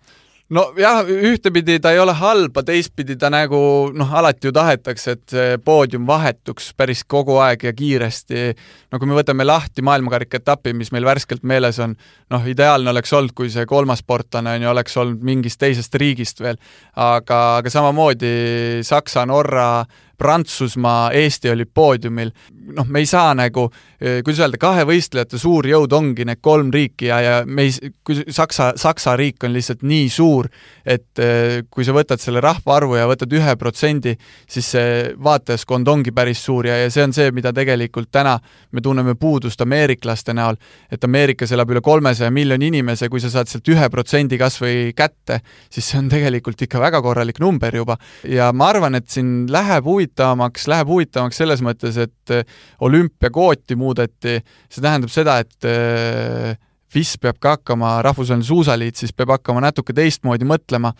nojah, 0.53 1.01
ühtepidi 1.07 1.77
ta 1.83 1.91
ei 1.91 1.99
ole 1.99 2.13
halba, 2.15 2.63
teistpidi 2.63 3.17
ta 3.19 3.29
nagu 3.33 3.59
noh, 3.95 4.13
alati 4.19 4.47
ju 4.47 4.53
tahetakse, 4.55 5.15
et 5.17 5.33
see 5.33 5.57
poodium 5.63 6.07
vahetuks 6.07 6.71
päris 6.77 7.03
kogu 7.03 7.37
aeg 7.43 7.67
ja 7.67 7.73
kiiresti. 7.75 8.53
no 8.91 8.99
kui 8.99 9.09
me 9.09 9.17
võtame 9.17 9.45
lahti 9.47 9.83
maailmakarika 9.83 10.39
etapi, 10.39 10.73
mis 10.73 10.91
meil 10.95 11.05
värskelt 11.05 11.43
meeles 11.43 11.79
on, 11.83 11.97
noh, 12.31 12.47
ideaalne 12.47 12.93
oleks 12.93 13.13
olnud, 13.13 13.35
kui 13.35 13.51
see 13.51 13.65
kolmas 13.65 14.03
sportlane 14.05 14.55
on 14.55 14.67
ju, 14.67 14.71
oleks 14.71 14.97
olnud 14.97 15.23
mingist 15.23 15.59
teisest 15.59 15.95
riigist 15.95 16.39
veel. 16.41 16.59
aga, 16.95 17.57
aga 17.61 17.69
samamoodi 17.69 18.83
Saksa, 18.87 19.25
Norra, 19.25 19.85
Prantsusmaa, 20.17 21.11
Eesti 21.13 21.51
olid 21.53 21.69
poodiumil, 21.73 22.31
noh, 22.73 22.87
me 22.89 22.99
ei 23.03 23.05
saa 23.09 23.33
nagu, 23.37 23.67
eh, 24.01 24.19
kuidas 24.25 24.41
öelda, 24.43 24.59
kahevõistlejate 24.61 25.39
suur 25.39 25.67
jõud 25.69 25.93
ongi 25.93 26.25
need 26.27 26.41
kolm 26.41 26.71
riiki 26.73 27.09
ja, 27.11 27.19
ja 27.21 27.35
me 27.45 27.67
ei, 27.67 27.91
kui 28.05 28.23
Saksa, 28.33 28.71
Saksa 28.79 29.15
riik 29.19 29.43
on 29.45 29.53
lihtsalt 29.55 29.85
nii 29.87 30.09
suur, 30.11 30.49
et 30.85 31.21
eh, 31.21 31.61
kui 31.69 31.85
sa 31.85 31.95
võtad 31.95 32.21
selle 32.21 32.41
rahvaarvu 32.43 32.97
ja 32.97 33.07
võtad 33.09 33.33
ühe 33.37 33.55
protsendi, 33.59 34.15
siis 34.49 34.71
see 34.75 34.97
vaatajaskond 35.23 35.87
ongi 35.87 36.13
päris 36.15 36.41
suur 36.43 36.67
ja, 36.67 36.79
ja 36.81 36.89
see 36.93 37.05
on 37.05 37.15
see, 37.15 37.29
mida 37.35 37.53
tegelikult 37.55 38.11
täna 38.11 38.37
me 38.71 38.81
tunneme 38.83 39.15
puudust 39.19 39.61
ameeriklaste 39.61 40.35
näol, 40.37 40.57
et 40.91 41.03
Ameerikas 41.07 41.53
elab 41.55 41.71
üle 41.71 41.81
kolmesaja 41.85 42.31
miljoni 42.33 42.71
inimese, 42.71 43.09
kui 43.09 43.21
sa 43.23 43.31
saad 43.31 43.51
sealt 43.51 43.69
ühe 43.71 43.89
protsendi 43.93 44.39
kas 44.39 44.59
või 44.61 44.91
kätte, 44.97 45.39
siis 45.69 45.87
see 45.91 46.01
on 46.01 46.09
tegelikult 46.11 46.61
ikka 46.65 46.81
väga 46.81 47.01
korralik 47.05 47.39
number 47.43 47.75
juba. 47.75 47.97
ja 48.27 48.51
ma 48.53 48.71
arvan, 48.73 48.95
et 48.95 49.09
siin 49.09 49.45
läheb 49.51 49.85
huvitavaks 49.85 50.06
huvitavamaks, 50.07 50.67
läheb 50.67 50.87
huvitavamaks 50.87 51.37
selles 51.37 51.61
mõttes, 51.61 51.97
et 51.99 52.31
äh, 52.31 52.45
olümpiakvooti 52.81 53.75
muudeti, 53.75 54.39
see 54.69 54.81
tähendab 54.81 55.11
seda, 55.11 55.39
et 55.43 55.67
äh, 55.67 56.57
FIS 56.87 57.17
peab 57.19 57.39
ka 57.39 57.57
hakkama, 57.57 58.01
Rahvusvaheline 58.01 58.47
Suusaliit 58.47 58.95
siis 58.95 59.11
peab 59.13 59.33
hakkama 59.35 59.59
natuke 59.61 59.93
teistmoodi 59.93 60.47
mõtlema 60.47 60.93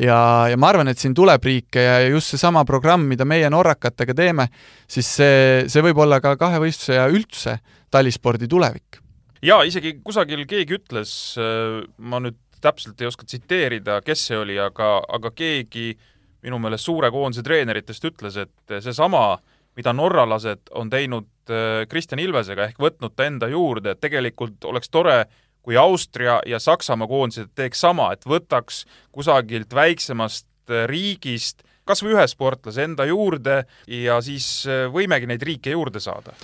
ja, 0.00 0.48
ja 0.48 0.56
ma 0.56 0.70
arvan, 0.70 0.88
et 0.88 0.98
siin 0.98 1.14
tuleb 1.14 1.44
riike 1.44 1.82
ja 1.84 1.98
just 2.08 2.32
seesama 2.32 2.64
programm, 2.64 3.04
mida 3.10 3.26
meie 3.28 3.50
norrakatega 3.52 4.14
teeme, 4.16 4.48
siis 4.88 5.10
see, 5.18 5.64
see 5.68 5.84
võib 5.84 6.00
olla 6.00 6.20
ka 6.24 6.36
kahevõistluse 6.40 6.96
ja 6.96 7.08
üldse 7.12 7.58
talispordi 7.92 8.48
tulevik. 8.48 9.02
jaa, 9.44 9.62
isegi 9.68 9.98
kusagil 10.02 10.46
keegi 10.48 10.80
ütles, 10.80 11.36
äh, 11.36 11.84
ma 11.98 12.22
nüüd 12.24 12.40
täpselt 12.64 12.96
ei 13.04 13.10
oska 13.10 13.26
tsiteerida, 13.28 14.00
kes 14.00 14.22
see 14.30 14.38
oli, 14.40 14.56
aga, 14.56 14.96
aga 15.12 15.28
keegi 15.36 15.90
äh, 15.92 16.13
minu 16.44 16.60
meelest 16.62 16.88
suure 16.88 17.10
koondise 17.14 17.44
treeneritest 17.44 18.04
ütles, 18.10 18.38
et 18.44 18.76
seesama, 18.84 19.38
mida 19.78 19.94
norralased 19.96 20.70
on 20.78 20.90
teinud 20.92 21.28
äh, 21.50 21.84
Kristjan 21.90 22.22
Ilvesega 22.22 22.68
ehk 22.68 22.80
võtnud 22.82 23.16
ta 23.16 23.26
enda 23.28 23.48
juurde, 23.50 23.94
et 23.94 24.02
tegelikult 24.04 24.64
oleks 24.70 24.92
tore, 24.92 25.24
kui 25.64 25.78
Austria 25.80 26.40
ja 26.46 26.60
Saksamaa 26.60 27.08
koondised 27.08 27.54
teeks 27.56 27.80
sama, 27.86 28.10
et 28.12 28.26
võtaks 28.28 28.84
kusagilt 29.14 29.74
väiksemast 29.74 30.46
äh, 30.70 30.84
riigist 30.90 31.64
kas 31.84 32.00
või 32.04 32.14
ühe 32.16 32.24
sportlase 32.28 32.84
enda 32.86 33.06
juurde 33.08 33.64
ja 33.90 34.20
siis 34.24 34.46
äh, 34.68 34.86
võimegi 34.92 35.28
neid 35.28 35.42
riike 35.44 35.74
juurde 35.74 36.00
saada 36.00 36.36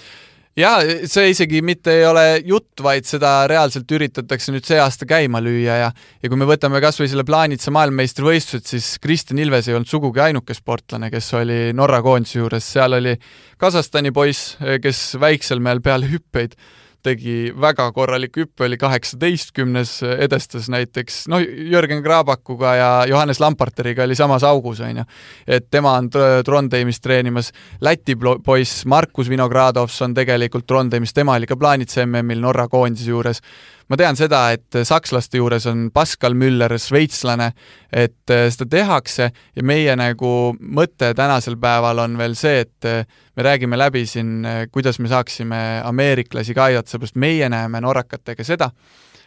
jaa, 0.61 0.81
see 1.09 1.31
isegi 1.33 1.61
mitte 1.65 1.95
ei 1.99 2.05
ole 2.09 2.25
jutt, 2.47 2.83
vaid 2.85 3.09
seda 3.09 3.45
reaalselt 3.51 3.91
üritatakse 3.97 4.53
nüüd 4.55 4.67
see 4.69 4.81
aasta 4.81 5.09
käima 5.09 5.43
lüüa 5.43 5.79
ja 5.83 5.91
ja 5.91 6.31
kui 6.31 6.39
me 6.41 6.49
võtame 6.49 6.83
kas 6.83 7.01
või 7.01 7.11
selle 7.11 7.25
Plaanitsa 7.29 7.73
maailmameistrivõistlused, 7.75 8.67
siis 8.69 8.91
Kristjan 9.03 9.41
Ilves 9.43 9.69
ei 9.69 9.79
olnud 9.79 9.91
sugugi 9.91 10.23
ainuke 10.25 10.57
sportlane, 10.57 11.11
kes 11.13 11.33
oli 11.39 11.61
Norra 11.77 12.03
koondise 12.05 12.41
juures, 12.41 12.67
seal 12.77 12.99
oli 13.01 13.17
Kasahstani 13.61 14.13
poiss, 14.17 14.57
kes 14.83 15.17
väiksel 15.21 15.63
mehel 15.65 15.83
peale 15.85 16.11
hüppeid 16.11 16.57
tegi 17.03 17.53
väga 17.61 17.89
korraliku 17.97 18.45
hüppe, 18.45 18.65
oli 18.67 18.79
kaheksateistkümnes, 18.81 19.95
edestas 20.27 20.69
näiteks 20.73 21.23
noh, 21.33 21.43
Jörgen 21.43 22.03
Krabakuga 22.05 22.75
ja 22.77 22.91
Johannes 23.09 23.41
Lamparteriga 23.41 24.05
oli 24.05 24.19
samas 24.19 24.45
augus, 24.45 24.81
on 24.81 25.03
ju. 25.03 25.05
et 25.47 25.71
tema 25.71 25.97
on 25.99 26.11
Trondheimis 26.45 27.01
treenimas, 27.01 27.53
Läti 27.81 28.17
poiss 28.45 28.87
Markus 28.87 29.29
Vinogradovs 29.29 30.01
on 30.03 30.15
tegelikult 30.15 30.67
Trondheimis, 30.67 31.15
tema 31.15 31.39
oli 31.39 31.47
ka 31.47 31.57
plaanitsa 31.57 32.07
MM-il 32.07 32.41
Norra 32.41 32.69
koondise 32.69 33.11
juures 33.11 33.43
ma 33.91 33.99
tean 33.99 34.19
seda, 34.19 34.45
et 34.55 34.79
sakslaste 34.87 35.41
juures 35.41 35.67
on 35.71 35.89
Pascal 35.95 36.37
Müller, 36.39 36.77
šveitslane, 36.79 37.51
et 37.91 38.33
äh, 38.33 38.47
seda 38.53 38.69
tehakse 38.71 39.31
ja 39.31 39.65
meie 39.67 39.97
nagu 39.99 40.55
mõte 40.61 41.11
tänasel 41.19 41.59
päeval 41.61 42.05
on 42.05 42.17
veel 42.21 42.37
see, 42.39 42.63
et 42.67 42.89
äh, 42.89 43.03
me 43.37 43.47
räägime 43.47 43.79
läbi 43.79 44.05
siin, 44.07 44.41
äh, 44.47 44.63
kuidas 44.73 45.01
me 45.03 45.11
saaksime 45.11 45.61
ameeriklasi 45.85 46.55
ka 46.55 46.69
aidata, 46.71 46.95
seepärast 46.95 47.19
meie 47.19 47.49
näeme 47.51 47.83
norrakatega 47.83 48.47
seda, 48.47 48.71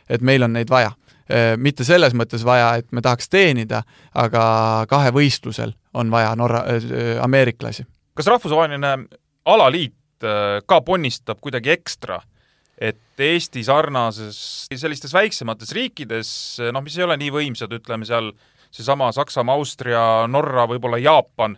et 0.10 0.24
meil 0.24 0.48
on 0.48 0.56
neid 0.60 0.72
vaja. 0.72 0.96
mitte 1.58 1.86
selles 1.88 2.12
mõttes 2.14 2.42
vaja, 2.44 2.74
et 2.82 2.90
me 2.92 3.02
tahaks 3.02 3.30
teenida, 3.32 3.80
aga 4.14 4.42
kahevõistlusel 4.92 5.72
on 5.96 6.12
vaja 6.12 6.34
norra 6.36 6.66
äh,, 6.68 7.16
ameeriklasi. 7.24 7.86
kas 8.14 8.28
rahvusvaheline 8.28 8.92
alaliit 9.46 9.96
ka 10.68 10.82
ponnistab 10.82 11.40
kuidagi 11.40 11.72
ekstra 11.72 12.20
et 12.84 13.24
Eesti 13.24 13.64
sarnases, 13.64 14.38
sellistes 14.76 15.14
väiksemates 15.16 15.72
riikides, 15.76 16.32
noh, 16.74 16.84
mis 16.84 16.98
ei 16.98 17.06
ole 17.06 17.18
nii 17.22 17.32
võimsad, 17.34 17.72
ütleme 17.76 18.08
seal 18.08 18.32
seesama 18.74 19.12
Saksamaa, 19.16 19.56
Austria, 19.60 20.02
Norra, 20.28 20.66
võib-olla 20.68 20.98
Jaapan, 21.00 21.56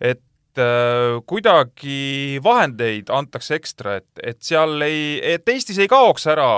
et 0.00 0.62
äh, 0.62 1.18
kuidagi 1.26 2.38
vahendeid 2.44 3.10
antakse 3.12 3.58
ekstra, 3.58 3.98
et, 4.00 4.08
et 4.22 4.40
seal 4.46 4.86
ei, 4.86 5.18
et 5.34 5.48
Eestis 5.50 5.82
ei 5.82 5.90
kaoks 5.90 6.28
ära 6.30 6.48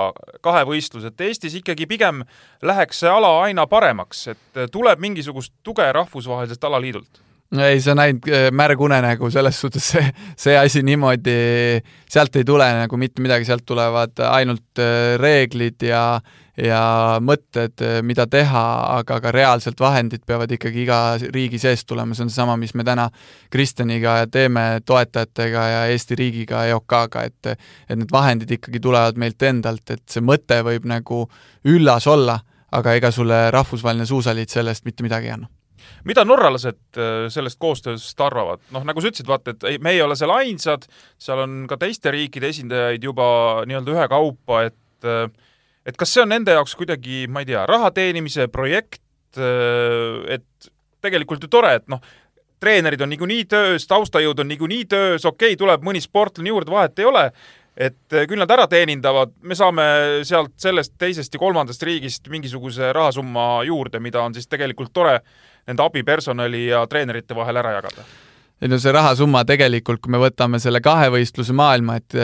kahevõistlus, 0.45 1.09
et 1.09 1.27
Eestis 1.27 1.57
ikkagi 1.59 1.89
pigem 1.89 2.23
läheks 2.61 3.03
see 3.03 3.11
ala 3.11 3.39
aina 3.47 3.67
paremaks, 3.67 4.27
et 4.35 4.65
tuleb 4.71 5.01
mingisugust 5.03 5.55
tuge 5.65 5.89
rahvusvaheliselt 5.97 6.69
alaliidult 6.69 7.25
ei, 7.55 7.79
sa 7.81 7.95
näid 7.95 8.25
äh, 8.27 8.49
märgunenägu, 8.51 9.29
selles 9.31 9.59
suhtes 9.61 9.85
see, 9.93 10.03
see 10.39 10.57
asi 10.59 10.81
niimoodi, 10.83 11.37
sealt 12.09 12.35
ei 12.35 12.45
tule 12.47 12.67
nagu 12.81 12.99
mitte 12.99 13.23
midagi, 13.23 13.47
sealt 13.47 13.65
tulevad 13.67 14.19
ainult 14.27 14.81
äh, 14.83 15.15
reeglid 15.21 15.85
ja, 15.87 16.19
ja 16.59 16.81
mõtted, 17.23 17.77
äh, 17.85 17.99
mida 18.03 18.27
teha, 18.27 18.65
aga 18.97 19.19
ka 19.23 19.31
reaalselt 19.31 19.79
vahendid 19.79 20.25
peavad 20.27 20.51
ikkagi 20.57 20.83
iga 20.83 20.99
riigi 21.33 21.61
seest 21.63 21.87
tulema, 21.87 22.17
see 22.17 22.27
on 22.27 22.33
seesama, 22.33 22.57
mis 22.59 22.75
me 22.75 22.85
täna 22.87 23.07
Kristjaniga 23.53 24.19
teeme 24.31 24.67
toetajatega 24.85 25.67
ja 25.71 25.81
Eesti 25.93 26.19
riigiga, 26.19 26.65
EOK-ga, 26.73 27.23
et 27.23 27.53
et 27.55 27.95
need 27.95 28.11
vahendid 28.11 28.51
ikkagi 28.59 28.81
tulevad 28.83 29.19
meilt 29.19 29.43
endalt, 29.47 29.87
et 29.95 30.03
see 30.11 30.23
mõte 30.25 30.59
võib 30.67 30.87
nagu 30.89 31.23
üllas 31.67 32.07
olla, 32.11 32.41
aga 32.75 32.97
ega 32.99 33.11
sulle 33.15 33.45
rahvusvaheline 33.55 34.05
suusaliit 34.05 34.51
sellest 34.51 34.83
mitte 34.83 35.05
midagi 35.05 35.31
ei 35.31 35.39
anna 35.39 35.56
mida 36.07 36.25
norralased 36.27 36.99
äh, 36.99 37.27
sellest 37.33 37.59
koostööst 37.61 38.21
arvavad? 38.23 38.63
noh, 38.75 38.85
nagu 38.87 39.01
sa 39.01 39.11
ütlesid, 39.11 39.29
vaata, 39.29 39.55
et 39.55 39.83
me 39.83 39.95
ei 39.95 40.01
ole 40.05 40.17
seal 40.19 40.33
ainsad, 40.35 40.87
seal 41.21 41.43
on 41.45 41.59
ka 41.69 41.79
teiste 41.81 42.13
riikide 42.13 42.51
esindajaid 42.53 43.03
juba 43.03 43.27
nii-öelda 43.69 43.95
ühekaupa, 43.95 44.63
et 44.71 45.07
äh, 45.07 45.27
et 45.87 45.95
kas 45.95 46.13
see 46.13 46.23
on 46.23 46.33
nende 46.33 46.55
jaoks 46.55 46.75
kuidagi, 46.75 47.25
ma 47.31 47.43
ei 47.43 47.51
tea, 47.51 47.63
raha 47.69 47.91
teenimise 47.95 48.49
projekt, 48.51 49.01
äh, 49.39 50.37
et 50.37 50.71
tegelikult 51.03 51.45
ju 51.45 51.51
tore, 51.51 51.77
et 51.79 51.87
noh, 51.91 52.01
treenerid 52.59 53.01
on 53.05 53.11
niikuinii 53.13 53.45
töös, 53.49 53.85
taustajõud 53.87 54.41
on 54.41 54.51
niikuinii 54.51 54.85
töös, 54.89 55.25
okei 55.25 55.53
okay,, 55.53 55.59
tuleb 55.59 55.85
mõni 55.85 56.01
sportlane 56.03 56.51
juurde, 56.51 56.73
vahet 56.73 56.99
ei 56.99 57.07
ole, 57.07 57.25
et 57.77 58.15
küll 58.29 58.41
nad 58.41 58.51
ära 58.51 58.65
teenindavad, 58.69 59.35
me 59.45 59.55
saame 59.55 59.85
sealt 60.25 60.55
sellest 60.61 60.95
teisest 60.97 61.33
ja 61.33 61.41
kolmandast 61.41 61.83
riigist 61.85 62.25
mingisuguse 62.33 62.89
rahasumma 62.95 63.61
juurde, 63.67 64.01
mida 64.01 64.23
on 64.25 64.33
siis 64.33 64.49
tegelikult 64.49 64.93
tore 64.93 65.19
nende 65.67 65.83
abipersonali 65.83 66.67
ja 66.67 66.85
treenerite 66.87 67.35
vahel 67.35 67.61
ära 67.63 67.77
jagada? 67.77 68.05
ei 68.61 68.69
no 68.71 68.79
see 68.81 68.91
rahasumma 68.93 69.43
tegelikult, 69.45 70.01
kui 70.01 70.11
me 70.15 70.21
võtame 70.21 70.59
selle 70.59 70.81
kahevõistluse 70.81 71.53
maailma, 71.53 71.99
et 72.01 72.15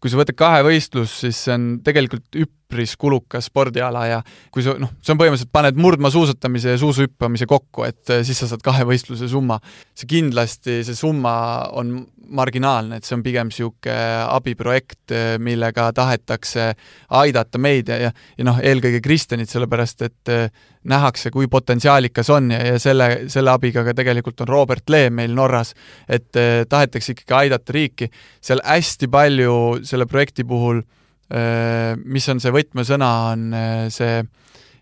kui 0.00 0.10
sa 0.10 0.20
võtad 0.20 0.38
kahevõistlus, 0.38 1.20
siis 1.24 1.38
see 1.44 1.54
on 1.54 1.66
tegelikult 1.84 2.38
üpris 2.40 2.94
kulukas 3.00 3.50
spordiala 3.50 4.06
ja 4.08 4.20
kui 4.54 4.64
sa 4.64 4.76
noh, 4.80 4.92
see 5.04 5.12
on 5.14 5.20
põhimõtteliselt, 5.20 5.52
paned 5.52 5.80
murdmaasuusatamise 5.80 6.76
ja 6.76 6.80
suusuhüppamise 6.80 7.48
kokku, 7.50 7.84
et 7.88 8.14
eh, 8.14 8.24
siis 8.26 8.40
sa 8.40 8.48
saad 8.50 8.64
kahevõistluse 8.64 9.28
summa. 9.28 9.60
see 9.94 10.08
kindlasti, 10.08 10.80
see 10.86 10.96
summa 10.96 11.34
on 11.76 12.00
marginaalne, 12.30 12.96
et 12.96 13.06
see 13.06 13.16
on 13.16 13.22
pigem 13.26 13.48
niisugune 13.50 13.94
abiprojekt, 14.30 15.12
millega 15.42 15.88
tahetakse 15.94 16.72
aidata 17.20 17.58
meid 17.58 17.90
ja, 17.90 17.96
ja, 18.06 18.10
ja 18.38 18.46
noh, 18.46 18.60
eelkõige 18.62 19.00
Kristjanit, 19.04 19.50
sellepärast 19.50 20.04
et 20.06 20.32
eh, 20.32 20.68
nähakse, 20.90 21.30
kui 21.30 21.48
potentsiaalikas 21.50 22.30
on 22.30 22.50
ja, 22.54 22.60
ja 22.72 22.78
selle, 22.80 23.08
selle 23.28 23.52
abiga 23.52 23.84
ka 23.84 23.94
tegelikult 23.96 24.40
on 24.44 24.48
Robert 24.48 24.88
Lee 24.88 25.10
meil 25.12 25.34
Norras, 25.36 25.74
et 26.08 26.36
eh, 26.40 26.64
tahetakse 26.68 27.16
ikkagi 27.16 27.36
aidata 27.36 27.76
riiki. 27.76 28.10
seal 28.40 28.62
hästi 28.64 29.10
palju 29.10 29.56
selle 29.90 30.06
projekti 30.10 30.46
puhul, 30.48 30.82
eh, 31.30 31.94
mis 32.04 32.28
on 32.32 32.40
see 32.42 32.54
võtmesõna, 32.54 33.10
on 33.32 33.50
see 33.92 34.22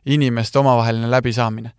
inimeste 0.08 0.60
omavaheline 0.60 1.10
läbisaamine 1.10 1.72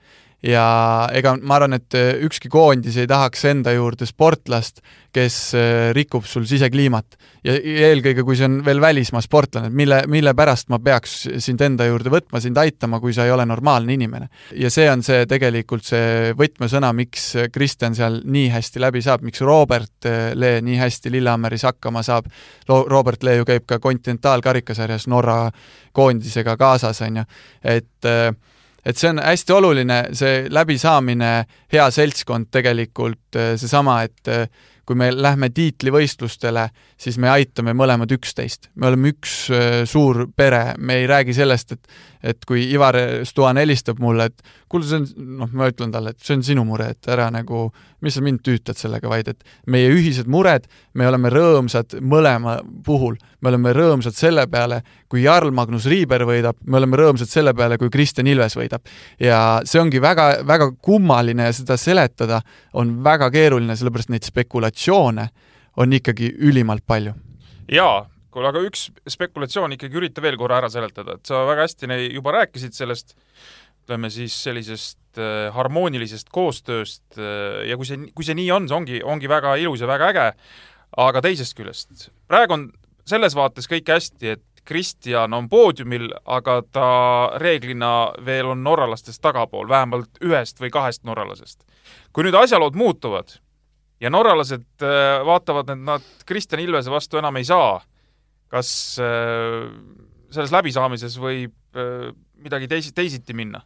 ja 0.46 1.10
ega 1.16 1.34
ma 1.42 1.58
arvan, 1.58 1.76
et 1.76 1.96
äh, 1.98 2.14
ükski 2.24 2.50
koondis 2.52 2.98
ei 3.00 3.08
tahaks 3.10 3.44
enda 3.50 3.74
juurde 3.76 4.08
sportlast, 4.08 4.80
kes 5.16 5.38
äh, 5.58 5.90
rikub 5.96 6.28
sul 6.30 6.46
sisekliimat. 6.48 7.18
ja 7.44 7.54
eelkõige, 7.56 8.24
kui 8.28 8.36
see 8.36 8.48
on 8.50 8.58
veel 8.66 8.82
välismaa 8.84 9.22
sportlane, 9.24 9.70
mille, 9.72 10.02
mille 10.12 10.34
pärast 10.36 10.68
ma 10.72 10.80
peaks 10.84 11.14
sind 11.40 11.62
enda 11.64 11.86
juurde 11.88 12.12
võtma, 12.12 12.42
sind 12.44 12.58
aitama, 12.60 13.00
kui 13.00 13.14
sa 13.16 13.26
ei 13.28 13.32
ole 13.32 13.46
normaalne 13.48 13.94
inimene. 13.96 14.30
ja 14.56 14.72
see 14.72 14.90
on 14.92 15.04
see 15.04 15.26
tegelikult 15.28 15.88
see 15.88 16.34
võtmesõna, 16.40 16.92
miks 16.96 17.32
Kristjan 17.52 17.96
seal 17.96 18.22
nii 18.24 18.50
hästi 18.54 18.84
läbi 18.84 19.04
saab, 19.04 19.26
miks 19.28 19.44
Robert 19.44 20.08
äh, 20.08 20.32
Lee 20.36 20.62
nii 20.64 20.80
hästi 20.80 21.12
Lillehammeris 21.12 21.68
hakkama 21.68 22.04
saab, 22.06 22.30
Robert 22.70 23.24
Lee 23.24 23.42
ju 23.42 23.48
käib 23.50 23.68
ka 23.68 23.80
kontinentaalkarikasarjas 23.84 25.10
Norra 25.12 25.50
koondisega 25.92 26.56
kaasas, 26.60 27.02
on 27.08 27.22
ju, 27.24 27.28
et 27.76 28.08
äh, 28.08 28.32
et 28.86 28.98
see 28.98 29.10
on 29.12 29.22
hästi 29.24 29.56
oluline, 29.56 30.00
see 30.18 30.46
läbisaamine, 30.50 31.32
hea 31.74 31.88
seltskond 31.92 32.50
tegelikult, 32.52 33.36
äh, 33.36 33.54
seesama, 33.60 34.02
et 34.08 34.32
äh, 34.32 34.48
kui 34.86 34.98
me 34.98 35.12
lähme 35.14 35.52
tiitlivõistlustele, 35.54 36.70
siis 37.00 37.18
me 37.22 37.30
aitame 37.32 37.74
mõlemad 37.78 38.12
üksteist. 38.12 38.70
me 38.76 38.88
oleme 38.92 39.14
üks 39.14 39.36
äh, 39.54 39.82
suur 39.90 40.28
pere, 40.36 40.76
me 40.78 41.00
ei 41.02 41.08
räägi 41.08 41.34
sellest, 41.34 41.78
et 41.78 41.88
et 42.24 42.44
kui 42.48 42.66
Ivar 42.74 42.98
Stuan 43.24 43.58
helistab 43.60 44.00
mulle, 44.04 44.26
et 44.28 44.42
kuule, 44.70 44.84
see 44.88 44.98
on, 45.00 45.06
noh, 45.40 45.52
ma 45.56 45.70
ütlen 45.72 45.92
talle, 45.94 46.12
et 46.12 46.24
see 46.24 46.36
on 46.36 46.44
sinu 46.44 46.66
mure, 46.68 46.90
et 46.92 47.08
ära 47.12 47.30
nagu, 47.32 47.70
mis 48.04 48.18
sa 48.18 48.24
mind 48.24 48.42
tüütad 48.44 48.76
sellega, 48.76 49.08
vaid 49.12 49.30
et 49.32 49.46
meie 49.72 49.88
ühised 49.94 50.28
mured, 50.32 50.68
me 51.00 51.08
oleme 51.08 51.32
rõõmsad 51.32 51.96
mõlema 52.04 52.58
puhul. 52.86 53.16
me 53.40 53.54
oleme 53.54 53.72
rõõmsad 53.72 54.18
selle 54.18 54.48
peale, 54.52 54.82
kui 55.08 55.24
Jarl 55.24 55.54
Magnus 55.56 55.86
Riiber 55.88 56.26
võidab, 56.28 56.58
me 56.66 56.78
oleme 56.78 56.98
rõõmsad 57.00 57.32
selle 57.32 57.54
peale, 57.56 57.78
kui 57.80 57.90
Kristjan 57.90 58.28
Ilves 58.28 58.58
võidab. 58.60 58.84
ja 59.20 59.62
see 59.64 59.80
ongi 59.80 60.02
väga, 60.02 60.44
väga 60.44 60.72
kummaline 60.82 61.48
ja 61.48 61.54
seda 61.54 61.78
seletada 61.78 62.42
on 62.74 62.98
väga 63.04 63.32
keeruline, 63.32 63.76
sellepärast 63.80 64.10
neid 64.10 64.28
spekulatsioone 64.28 65.30
on 65.80 65.96
ikkagi 65.96 66.34
ülimalt 66.44 66.84
palju. 66.88 67.14
jaa, 67.72 68.04
kuule, 68.34 68.50
aga 68.52 68.62
üks 68.66 68.90
spekulatsioon 69.10 69.78
ikkagi 69.78 70.02
ürita 70.02 70.24
veel 70.26 70.38
korra 70.40 70.60
ära 70.60 70.70
seletada, 70.74 71.18
et 71.18 71.30
sa 71.30 71.46
väga 71.48 71.68
hästi 71.68 72.02
juba 72.14 72.36
rääkisid 72.40 72.76
sellest, 72.76 73.16
ütleme 73.84 74.12
siis 74.14 74.36
sellisest 74.44 75.18
äh, 75.18 75.48
harmoonilisest 75.56 76.30
koostööst 76.34 77.18
äh, 77.18 77.66
ja 77.70 77.78
kui 77.78 77.88
see, 77.88 78.10
kui 78.16 78.28
see 78.28 78.38
nii 78.38 78.52
on, 78.54 78.68
see 78.70 78.78
ongi, 78.78 79.00
ongi 79.04 79.32
väga 79.32 79.56
ilus 79.62 79.82
ja 79.82 79.90
väga 79.90 80.12
äge, 80.14 80.28
aga 80.98 81.24
teisest 81.26 81.58
küljest, 81.58 82.10
praegu 82.28 82.58
on 82.58 82.70
selles 83.10 83.36
vaates 83.38 83.70
kõik 83.70 83.90
hästi, 83.90 84.36
et 84.36 84.46
Kristjan 84.70 85.34
on 85.34 85.48
poodiumil, 85.50 86.12
aga 86.30 86.60
ta 86.62 86.90
reeglina 87.42 88.12
veel 88.26 88.52
on 88.52 88.60
norralastest 88.62 89.22
tagapool, 89.24 89.66
vähemalt 89.70 90.20
ühest 90.22 90.60
või 90.62 90.70
kahest 90.70 91.08
norralasest. 91.08 91.64
kui 92.14 92.28
nüüd 92.28 92.38
asjalood 92.38 92.78
muutuvad 92.78 93.40
ja 94.00 94.12
norralased 94.12 94.86
äh, 94.86 95.20
vaatavad, 95.28 95.74
et 95.74 95.82
nad 95.84 96.06
Kristjan 96.28 96.64
Ilvese 96.64 96.92
vastu 96.94 97.20
enam 97.20 97.40
ei 97.40 97.48
saa, 97.48 97.80
kas 98.52 98.72
äh, 99.04 99.68
selles 100.34 100.54
läbisaamises 100.56 101.18
võib 101.22 101.56
äh, 101.78 102.10
midagi 102.40 102.70
teisi, 102.72 102.94
teisiti 102.96 103.36
minna? 103.38 103.64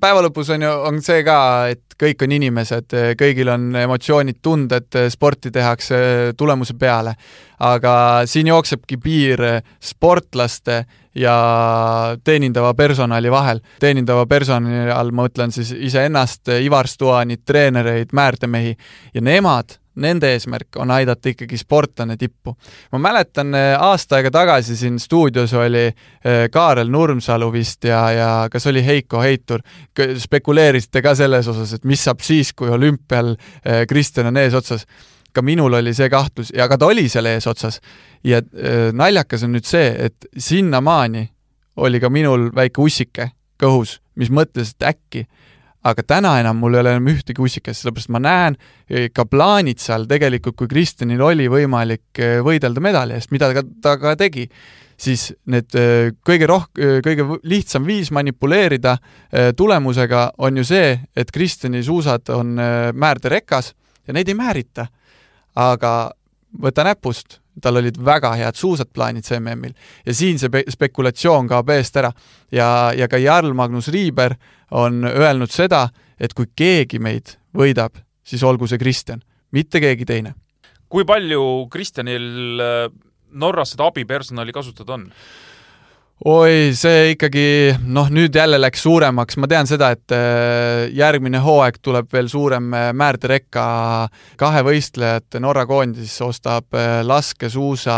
Päeva 0.00 0.22
lõpus 0.24 0.52
on 0.54 0.62
ju, 0.64 0.70
on 0.88 1.00
see 1.04 1.22
ka, 1.26 1.38
et 1.72 1.96
kõik 1.98 2.24
on 2.24 2.34
inimesed, 2.38 2.94
kõigil 3.18 3.50
on 3.52 3.68
emotsioonid, 3.82 4.40
tunded, 4.42 4.98
sporti 5.12 5.52
tehakse 5.54 5.96
tulemuse 6.36 6.76
peale. 6.78 7.14
aga 7.62 8.22
siin 8.26 8.46
jooksebki 8.46 8.96
piir 8.98 9.40
sportlaste 9.78 10.84
ja 11.14 11.34
teenindava 12.24 12.74
personali 12.74 13.30
vahel. 13.30 13.60
teenindava 13.80 14.26
personali 14.26 14.90
all 14.90 15.10
ma 15.10 15.26
mõtlen 15.26 15.52
siis 15.52 15.72
iseennast, 15.72 16.48
Ivar 16.48 16.88
Stuanit, 16.88 17.44
treenereid, 17.44 18.12
määrdemehi 18.12 18.76
ja 19.14 19.20
nemad 19.20 19.81
nende 19.94 20.32
eesmärk 20.32 20.76
on 20.80 20.90
aidata 20.90 21.28
ikkagi 21.28 21.56
sportlane 21.58 22.16
tippu. 22.16 22.56
ma 22.92 22.98
mäletan, 22.98 23.54
äh, 23.54 23.74
aasta 23.80 24.16
aega 24.16 24.30
tagasi 24.30 24.76
siin 24.76 24.98
stuudios 25.00 25.52
oli 25.54 25.86
äh, 25.86 26.50
Kaarel 26.50 26.88
Nurmsalu 26.88 27.52
vist 27.52 27.84
ja, 27.84 28.10
ja 28.10 28.48
kas 28.52 28.66
oli 28.66 28.86
Heiko 28.86 29.22
Heitur, 29.22 29.60
spekuleerisite 30.18 31.02
ka 31.02 31.14
selles 31.14 31.48
osas, 31.48 31.72
et 31.72 31.84
mis 31.84 32.04
saab 32.04 32.20
siis, 32.20 32.52
kui 32.52 32.70
olümpial 32.70 33.34
äh, 33.34 33.86
Kristjan 33.88 34.26
on 34.26 34.36
eesotsas. 34.36 34.86
ka 35.32 35.42
minul 35.42 35.72
oli 35.72 35.94
see 35.94 36.10
kahtlus 36.12 36.50
ja 36.52 36.68
ka 36.68 36.76
ta 36.78 36.86
oli 36.86 37.08
seal 37.08 37.26
eesotsas. 37.26 37.80
ja 38.24 38.42
naljakas 38.92 39.42
on 39.42 39.52
nüüd 39.52 39.64
see, 39.64 39.94
et 39.98 40.26
sinnamaani 40.38 41.30
oli 41.76 42.00
ka 42.00 42.10
minul 42.10 42.50
väike 42.54 42.80
ussike 42.80 43.30
kõhus, 43.62 44.00
mis 44.14 44.30
mõtles, 44.30 44.74
et 44.74 44.82
äkki 44.82 45.26
aga 45.88 46.04
täna 46.06 46.36
enam 46.40 46.60
mul 46.62 46.76
ei 46.76 46.82
ole 46.82 46.94
enam 46.96 47.10
ühtegi 47.10 47.42
ussikest, 47.42 47.82
sellepärast 47.82 48.12
ma 48.14 48.20
näen 48.22 48.56
e, 48.86 49.08
ka 49.14 49.26
plaanid 49.28 49.82
seal 49.82 50.06
tegelikult, 50.10 50.56
kui 50.60 50.70
Kristjanil 50.70 51.22
oli 51.26 51.48
võimalik 51.50 52.22
e, 52.22 52.36
võidelda 52.44 52.84
medali 52.84 53.18
eest, 53.18 53.32
mida 53.34 53.50
ta, 53.54 53.64
ta 53.82 53.96
ka 53.98 54.14
tegi, 54.20 54.46
siis 55.02 55.30
need 55.50 55.74
e, 55.74 56.14
kõige 56.22 56.48
roh-, 56.50 56.68
kõige 56.76 57.26
lihtsam 57.50 57.86
viis 57.88 58.12
manipuleerida 58.14 58.96
tulemusega 59.58 60.28
on 60.46 60.62
ju 60.62 60.66
see, 60.70 60.96
et 61.16 61.34
Kristjani 61.34 61.82
suusad 61.82 62.30
on 62.34 62.54
määrderekas 62.94 63.72
ja 64.06 64.14
neid 64.14 64.30
ei 64.30 64.38
määrita. 64.38 64.86
aga 65.52 66.12
võta 66.62 66.84
näpust, 66.86 67.41
tal 67.60 67.76
olid 67.76 67.98
väga 68.04 68.32
head 68.38 68.56
suusad 68.56 68.88
plaanid 68.94 69.26
see 69.26 69.40
MM-il 69.40 69.74
ja 70.06 70.14
siin 70.16 70.38
see 70.40 70.64
spekulatsioon 70.72 71.50
kaob 71.50 71.72
eest 71.74 71.96
ära. 72.00 72.12
ja, 72.52 72.92
ja 72.96 73.08
ka 73.08 73.18
Jarl 73.20 73.52
Magnus 73.52 73.88
Riiber 73.88 74.36
on 74.70 75.04
öelnud 75.04 75.52
seda, 75.52 75.88
et 76.20 76.32
kui 76.34 76.48
keegi 76.56 76.98
meid 76.98 77.36
võidab, 77.56 77.98
siis 78.24 78.42
olgu 78.42 78.66
see 78.66 78.80
Kristjan, 78.80 79.22
mitte 79.52 79.80
keegi 79.80 80.08
teine. 80.08 80.34
kui 80.88 81.04
palju 81.04 81.68
Kristjanil 81.72 82.60
äh, 82.60 82.86
Norras 83.32 83.72
seda 83.74 83.88
abipersonali 83.88 84.52
kasutada 84.52 84.94
on? 84.98 85.08
Oi, 86.28 86.70
see 86.78 87.12
ikkagi, 87.16 87.74
noh, 87.90 88.10
nüüd 88.12 88.36
jälle 88.36 88.60
läks 88.60 88.84
suuremaks, 88.86 89.38
ma 89.42 89.48
tean 89.50 89.66
seda, 89.66 89.90
et 89.96 90.14
äh, 90.14 90.86
järgmine 90.94 91.40
hooaeg 91.42 91.80
tuleb 91.82 92.10
veel 92.14 92.30
suurem 92.30 92.68
äh, 92.76 92.90
määrderekka 92.94 93.64
kahevõistlejate 94.38 95.42
Norra 95.42 95.66
koondis 95.66 96.14
ostab 96.22 96.78
äh, 96.78 97.00
laskesuusa 97.06 97.96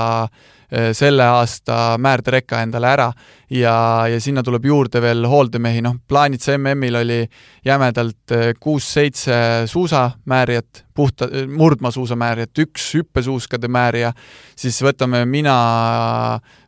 selle 0.92 1.24
aasta 1.24 1.94
määrdereka 2.02 2.62
endale 2.64 2.88
ära. 2.90 3.08
Ja, 3.54 3.74
ja 4.10 4.20
sinna 4.20 4.42
tuleb 4.42 4.64
juurde 4.66 4.98
veel 5.04 5.26
hooldemehi, 5.30 5.82
noh, 5.84 5.98
plaanitsa 6.08 6.56
MM-il 6.58 6.96
oli 6.98 7.18
jämedalt 7.64 8.32
kuus-seitse 8.60 9.36
suusamäärijat, 9.70 10.84
puhta, 10.94 11.28
murdmaasuusamäärijat, 11.52 12.62
üks 12.64 12.88
hüppesuuskade 12.96 13.68
määrija, 13.70 14.10
siis 14.58 14.80
võtame 14.82 15.22
mina, 15.28 15.54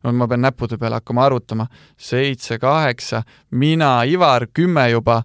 no 0.05 0.15
ma 0.15 0.29
pean 0.31 0.45
näppude 0.47 0.79
peale 0.79 1.01
hakkama 1.01 1.27
arvutama, 1.27 1.67
seitse, 1.97 2.61
kaheksa, 2.63 3.25
mina, 3.51 3.97
Ivar, 4.07 4.47
kümme 4.55 4.87
juba, 4.93 5.23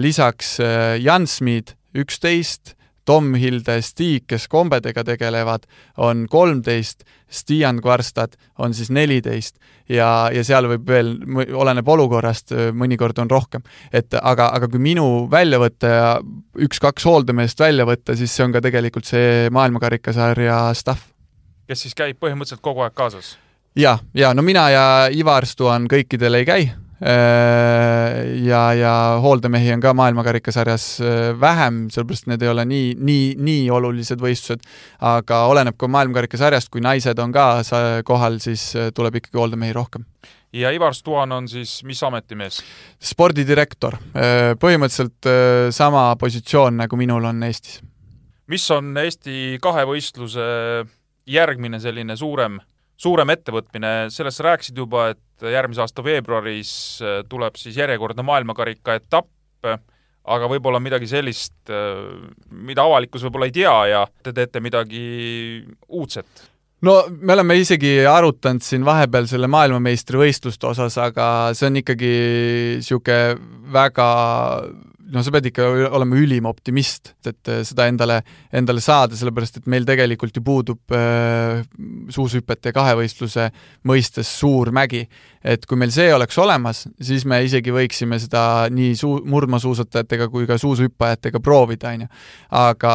lisaks 0.00 0.56
Jan 1.04 1.28
Smid, 1.30 1.76
üksteist 1.94 2.77
Tom 3.08 3.32
Hilde, 3.40 3.78
Stig, 3.82 4.26
kes 4.28 4.44
kombedega 4.52 5.04
tegelevad, 5.06 5.64
on 6.04 6.26
kolmteist, 6.28 7.06
Stian 7.32 7.80
Kvarstad 7.80 8.36
on 8.60 8.74
siis 8.76 8.90
neliteist 8.92 9.56
ja, 9.88 10.28
ja 10.32 10.44
seal 10.44 10.68
võib 10.68 10.84
veel, 10.88 11.14
oleneb 11.56 11.88
olukorrast, 11.88 12.52
mõnikord 12.76 13.20
on 13.22 13.30
rohkem. 13.32 13.64
et 13.92 14.12
aga, 14.20 14.50
aga 14.56 14.68
kui 14.68 14.80
minu 14.80 15.28
välja 15.30 15.60
võtta 15.60 15.92
ja 15.92 16.10
üks-kaks 16.68 17.08
hooldemeest 17.08 17.60
välja 17.60 17.86
võtta, 17.88 18.16
siis 18.16 18.34
see 18.34 18.44
on 18.44 18.52
ka 18.52 18.60
tegelikult 18.64 19.08
see 19.08 19.48
maailmakarikasarja 19.56 20.60
staff. 20.74 21.12
kes 21.66 21.86
siis 21.86 21.96
käib 21.96 22.20
põhimõtteliselt 22.20 22.64
kogu 22.64 22.84
aeg 22.84 22.96
kaasas? 22.96 23.38
ja, 23.76 23.98
ja 24.14 24.34
no 24.34 24.44
mina 24.44 24.68
ja 24.70 24.84
Ivar 25.12 25.46
Stuan 25.46 25.88
kõikidel 25.88 26.42
ei 26.42 26.48
käi 26.48 26.68
ja, 27.00 28.62
ja 28.74 28.92
hooldemehi 29.22 29.72
on 29.72 29.82
ka 29.82 29.92
maailmakarikasarjas 29.94 30.86
äh, 31.00 31.40
vähem, 31.40 31.84
sellepärast 31.94 32.26
need 32.26 32.42
ei 32.42 32.50
ole 32.50 32.64
nii, 32.66 32.88
nii, 32.98 33.28
nii 33.38 33.68
olulised 33.70 34.18
võistlused, 34.22 34.64
aga 35.06 35.44
oleneb 35.52 35.78
ka 35.78 35.90
maailmakarikasarjast, 35.94 36.72
kui 36.74 36.82
naised 36.82 37.18
on 37.22 37.34
ka 37.34 37.62
kohal, 38.06 38.40
siis 38.42 38.72
äh, 38.74 38.90
tuleb 38.94 39.20
ikkagi 39.20 39.38
hooldemehi 39.38 39.76
rohkem 39.76 40.06
ja 40.52 40.72
Ivar 40.72 40.94
Stuan 40.96 41.32
on 41.32 41.46
siis 41.48 41.82
mis 41.84 42.00
ametimees? 42.02 42.62
spordidirektor, 42.98 43.98
põhimõtteliselt 44.58 45.28
sama 45.76 46.08
positsioon, 46.18 46.80
nagu 46.82 46.96
minul 46.96 47.28
on 47.28 47.42
Eestis. 47.44 47.82
mis 48.48 48.64
on 48.74 48.96
Eesti 48.96 49.58
kahevõistluse 49.62 50.48
järgmine 51.28 51.78
selline 51.80 52.16
suurem 52.16 52.58
suurem 52.98 53.30
ettevõtmine, 53.34 53.92
sellest 54.12 54.40
sa 54.40 54.50
rääkisid 54.50 54.78
juba, 54.78 55.12
et 55.14 55.50
järgmise 55.54 55.84
aasta 55.84 56.04
veebruaris 56.04 56.72
äh, 57.02 57.20
tuleb 57.30 57.58
siis 57.60 57.78
järjekordne 57.78 58.26
maailmakarika 58.26 58.98
etapp, 58.98 59.30
aga 60.28 60.48
võib-olla 60.50 60.80
midagi 60.82 61.08
sellist, 61.10 61.56
äh, 61.70 62.04
mida 62.50 62.84
avalikkus 62.86 63.24
võib-olla 63.26 63.48
ei 63.48 63.56
tea 63.56 63.74
ja 63.92 64.04
te 64.22 64.34
teete 64.36 64.62
midagi 64.64 65.02
uudset? 65.88 66.48
no 66.86 66.94
me 67.10 67.34
oleme 67.34 67.56
isegi 67.58 68.04
arutanud 68.06 68.62
siin 68.62 68.84
vahepeal 68.86 69.26
selle 69.30 69.48
maailmameistrivõistluste 69.50 70.68
osas, 70.68 70.98
aga 71.02 71.26
see 71.58 71.66
on 71.70 71.80
ikkagi 71.80 72.12
niisugune 72.78 73.38
väga 73.74 74.08
no 75.12 75.22
sa 75.24 75.32
pead 75.34 75.48
ikka 75.50 75.66
olema 75.96 76.18
ülim 76.20 76.48
optimist, 76.48 77.14
et 77.28 77.52
seda 77.66 77.88
endale, 77.90 78.20
endale 78.54 78.82
saada, 78.84 79.16
sellepärast 79.18 79.60
et 79.60 79.70
meil 79.70 79.86
tegelikult 79.88 80.36
ju 80.36 80.44
puudub 80.44 80.96
äh, 80.96 81.62
suushüpete 82.14 82.74
kahevõistluse 82.76 83.48
mõistes 83.88 84.30
suur 84.40 84.72
mägi. 84.74 85.06
Et 85.44 85.66
kui 85.68 85.78
meil 85.78 85.92
see 85.94 86.08
oleks 86.14 86.38
olemas, 86.42 86.82
siis 87.02 87.24
me 87.28 87.38
isegi 87.46 87.72
võiksime 87.74 88.18
seda 88.20 88.42
nii 88.74 88.94
suu-, 88.98 89.20
murdmaasuusatajatega 89.28 90.28
kui 90.32 90.48
ka 90.48 90.58
suushüppajatega 90.58 91.40
proovida, 91.44 91.92
on 91.94 92.04
ju. 92.06 92.10
aga, 92.58 92.94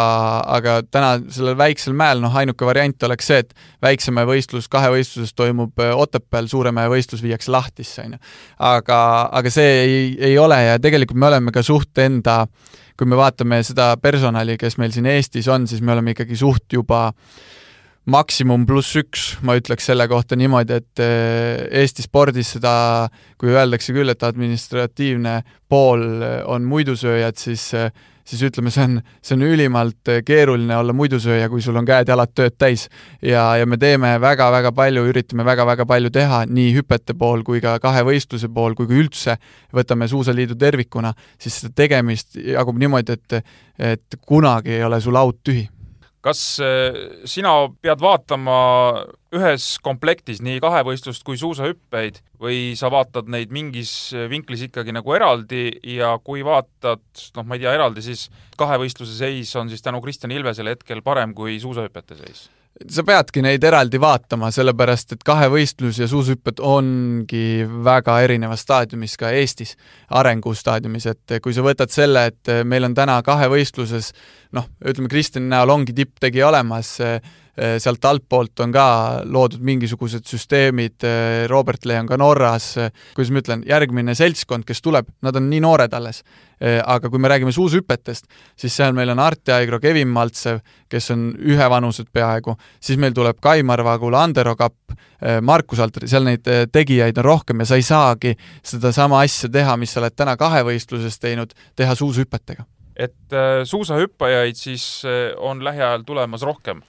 aga 0.58 0.76
täna 0.92 1.14
sellel 1.34 1.58
väiksel 1.60 1.96
mäel, 1.98 2.22
noh, 2.24 2.36
ainuke 2.36 2.68
variant 2.68 3.08
oleks 3.08 3.32
see, 3.32 3.42
et 3.46 3.56
väiksema 3.84 4.28
võistlus 4.30 4.70
kahevõistluses 4.72 5.34
toimub 5.38 5.80
äh, 5.84 5.96
Otepääl, 5.96 6.50
suurema 6.52 6.86
võistlus 6.92 7.24
viiakse 7.24 7.52
Lahtisse, 7.54 8.08
on 8.08 8.18
ju. 8.18 8.22
aga, 8.60 9.00
aga 9.32 9.54
see 9.54 9.74
ei, 9.84 9.98
ei 10.32 10.38
ole 10.38 10.60
ja 10.66 10.78
tegelikult 10.84 11.20
me 11.20 11.32
oleme 11.32 11.56
ka 11.56 11.64
suht 11.64 12.04
enda, 12.04 12.44
kui 13.00 13.10
me 13.10 13.18
vaatame 13.18 13.64
seda 13.66 13.94
personali, 14.02 14.58
kes 14.60 14.78
meil 14.82 14.94
siin 14.94 15.08
Eestis 15.10 15.48
on, 15.52 15.68
siis 15.68 15.82
me 15.82 15.96
oleme 15.96 16.14
ikkagi 16.14 16.38
suht 16.38 16.76
juba 16.76 17.08
maksimum 18.06 18.66
pluss 18.68 18.96
üks, 19.00 19.34
ma 19.46 19.56
ütleks 19.60 19.88
selle 19.88 20.08
kohta 20.12 20.38
niimoodi, 20.40 20.80
et 20.82 21.04
eh, 21.04 21.68
Eesti 21.84 22.06
spordis 22.06 22.56
seda, 22.58 22.74
kui 23.40 23.54
öeldakse 23.54 23.96
küll, 23.96 24.12
et 24.12 24.26
administratiivne 24.28 25.42
pool 25.72 26.04
on 26.52 26.68
muidusööjad, 26.68 27.40
siis 27.40 27.70
eh, 27.80 27.92
siis 28.28 28.44
ütleme, 28.48 28.72
see 28.72 28.84
on, 28.88 28.98
see 29.24 29.36
on 29.38 29.44
ülimalt 29.48 30.12
eh, 30.12 30.22
keeruline 30.26 30.76
olla 30.78 30.96
muidusööja, 30.96 31.50
kui 31.52 31.64
sul 31.64 31.78
on 31.80 31.88
käed-jalad 31.88 32.32
tööd 32.36 32.56
täis. 32.60 32.88
ja, 33.22 33.46
ja 33.60 33.66
me 33.66 33.78
teeme 33.80 34.16
väga-väga 34.22 34.72
palju, 34.76 35.06
üritame 35.12 35.46
väga-väga 35.48 35.86
palju 35.88 36.12
teha 36.14 36.44
nii 36.48 36.74
hüpete 36.78 37.16
pool 37.20 37.44
kui 37.44 37.62
ka 37.64 37.78
kahevõistluse 37.84 38.50
pool 38.54 38.76
kui 38.76 38.88
ka 38.88 39.00
üldse 39.00 39.38
võtame 39.76 40.08
Suusaliidu 40.08 40.56
tervikuna, 40.60 41.14
siis 41.40 41.62
seda 41.62 41.74
tegemist 41.84 42.36
jagub 42.36 42.80
niimoodi, 42.80 43.20
et, 43.20 43.56
et 43.80 44.20
kunagi 44.28 44.78
ei 44.78 44.84
ole 44.84 45.02
su 45.02 45.12
laud 45.12 45.40
tühi 45.44 45.68
kas 46.24 46.42
eh, 46.64 46.98
sina 47.28 47.52
pead 47.84 48.02
vaatama 48.04 48.56
ühes 49.36 49.66
komplektis 49.84 50.40
nii 50.46 50.62
kahevõistlust 50.64 51.26
kui 51.28 51.40
suusahüppeid 51.42 52.22
või 52.44 52.74
sa 52.80 52.92
vaatad 52.94 53.32
neid 53.34 53.54
mingis 53.56 54.14
vinklis 54.32 54.66
ikkagi 54.70 54.96
nagu 54.96 55.16
eraldi 55.16 55.68
ja 55.96 56.14
kui 56.24 56.46
vaatad, 56.46 57.04
noh, 57.36 57.48
ma 57.48 57.58
ei 57.58 57.66
tea, 57.66 57.76
eraldi, 57.76 58.06
siis 58.06 58.28
kahevõistluse 58.60 59.18
seis 59.20 59.54
on 59.60 59.72
siis 59.72 59.84
tänu 59.84 60.02
Kristjan 60.04 60.36
Ilvesele 60.36 60.78
hetkel 60.78 61.04
parem 61.06 61.36
kui 61.36 61.60
suusahüpete 61.64 62.20
seis? 62.20 62.48
Sa 62.92 63.04
peadki 63.08 63.44
neid 63.44 63.64
eraldi 63.64 64.00
vaatama, 64.02 64.50
sellepärast 64.54 65.16
et 65.16 65.24
kahevõistlus 65.26 66.00
ja 66.02 66.08
suushüpped 66.10 66.62
ongi 66.64 67.64
väga 67.86 68.20
erinevas 68.26 68.66
staadiumis 68.66 69.16
ka 69.20 69.32
Eestis, 69.36 69.76
arengustaadiumis, 70.10 71.08
et 71.12 71.38
kui 71.44 71.56
sa 71.56 71.66
võtad 71.66 71.94
selle, 71.94 72.28
et 72.32 72.54
meil 72.68 72.88
on 72.88 72.96
täna 72.98 73.20
kahevõistluses 73.26 74.12
noh, 74.58 74.68
ütleme 74.86 75.12
Kristjani 75.12 75.50
näol 75.52 75.74
ongi 75.74 75.96
tipptegija 75.98 76.50
olemas, 76.50 76.98
sealt 77.54 78.06
altpoolt 78.10 78.64
on 78.66 78.72
ka 78.74 78.86
loodud 79.30 79.62
mingisugused 79.62 80.26
süsteemid, 80.26 81.06
Robert 81.52 81.86
Lee 81.86 82.00
on 82.02 82.10
ka 82.10 82.18
Norras, 82.18 82.72
kuidas 83.14 83.34
ma 83.34 83.44
ütlen, 83.44 83.66
järgmine 83.70 84.16
seltskond, 84.18 84.66
kes 84.66 84.82
tuleb, 84.82 85.12
nad 85.22 85.38
on 85.38 85.52
nii 85.52 85.62
noored 85.62 85.94
alles. 85.94 86.24
Aga 86.64 87.10
kui 87.12 87.20
me 87.20 87.28
räägime 87.28 87.52
suushüpetest, 87.52 88.28
siis 88.56 88.76
seal 88.76 88.94
meil 88.96 89.10
on 89.12 89.20
Arti 89.20 89.52
Aigro, 89.52 89.82
Kevin 89.84 90.08
Maltsev, 90.08 90.62
kes 90.90 91.12
on 91.12 91.26
ühevanused 91.36 92.08
peaaegu, 92.14 92.56
siis 92.80 93.00
meil 93.02 93.16
tuleb 93.16 93.42
Kaimar 93.44 93.84
Vagula, 93.84 94.22
Andero 94.24 94.56
Kapp, 94.56 94.96
Markus 95.42 95.82
Altri, 95.84 96.08
seal 96.08 96.24
neid 96.28 96.48
tegijaid 96.72 97.20
on 97.20 97.28
rohkem 97.28 97.64
ja 97.64 97.68
sa 97.68 97.80
ei 97.80 97.84
saagi 97.84 98.36
sedasama 98.64 99.20
asja 99.26 99.52
teha, 99.52 99.76
mis 99.82 99.92
sa 99.92 100.00
oled 100.04 100.16
täna 100.16 100.38
kahevõistluses 100.40 101.20
teinud, 101.20 101.52
teha 101.76 101.96
suushüpetega 102.00 102.64
et 102.96 103.34
äh, 103.34 103.64
suusahüppajaid 103.66 104.58
siis 104.58 105.02
äh, 105.06 105.34
on 105.38 105.64
lähiajal 105.66 106.04
tulemas 106.06 106.42
rohkem? 106.42 106.82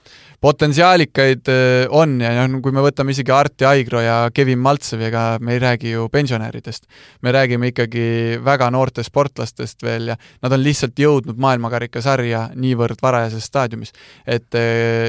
Potentsiaalikaid 0.45 1.49
äh, 1.49 1.87
on 1.89 2.19
ja 2.21 2.45
noh, 2.45 2.61
kui 2.61 2.73
me 2.75 2.83
võtame 2.85 3.15
isegi 3.15 3.33
Arti 3.33 3.65
Aigro 3.65 4.01
ja 4.03 4.17
Kevin 4.33 4.61
Maltsevi, 4.61 5.07
ega 5.07 5.23
me 5.41 5.55
ei 5.55 5.61
räägi 5.63 5.95
ju 5.95 6.05
pensionäridest. 6.13 6.85
me 7.25 7.33
räägime 7.33 7.71
ikkagi 7.71 8.05
väga 8.45 8.69
noortest 8.73 9.09
sportlastest 9.09 9.81
veel 9.83 10.13
ja 10.13 10.19
nad 10.43 10.53
on 10.53 10.63
lihtsalt 10.63 11.01
jõudnud 11.01 11.41
maailmakarikasarja 11.41 12.49
niivõrd 12.61 13.01
varajases 13.01 13.49
staadiumis. 13.49 13.93
et 14.27 14.53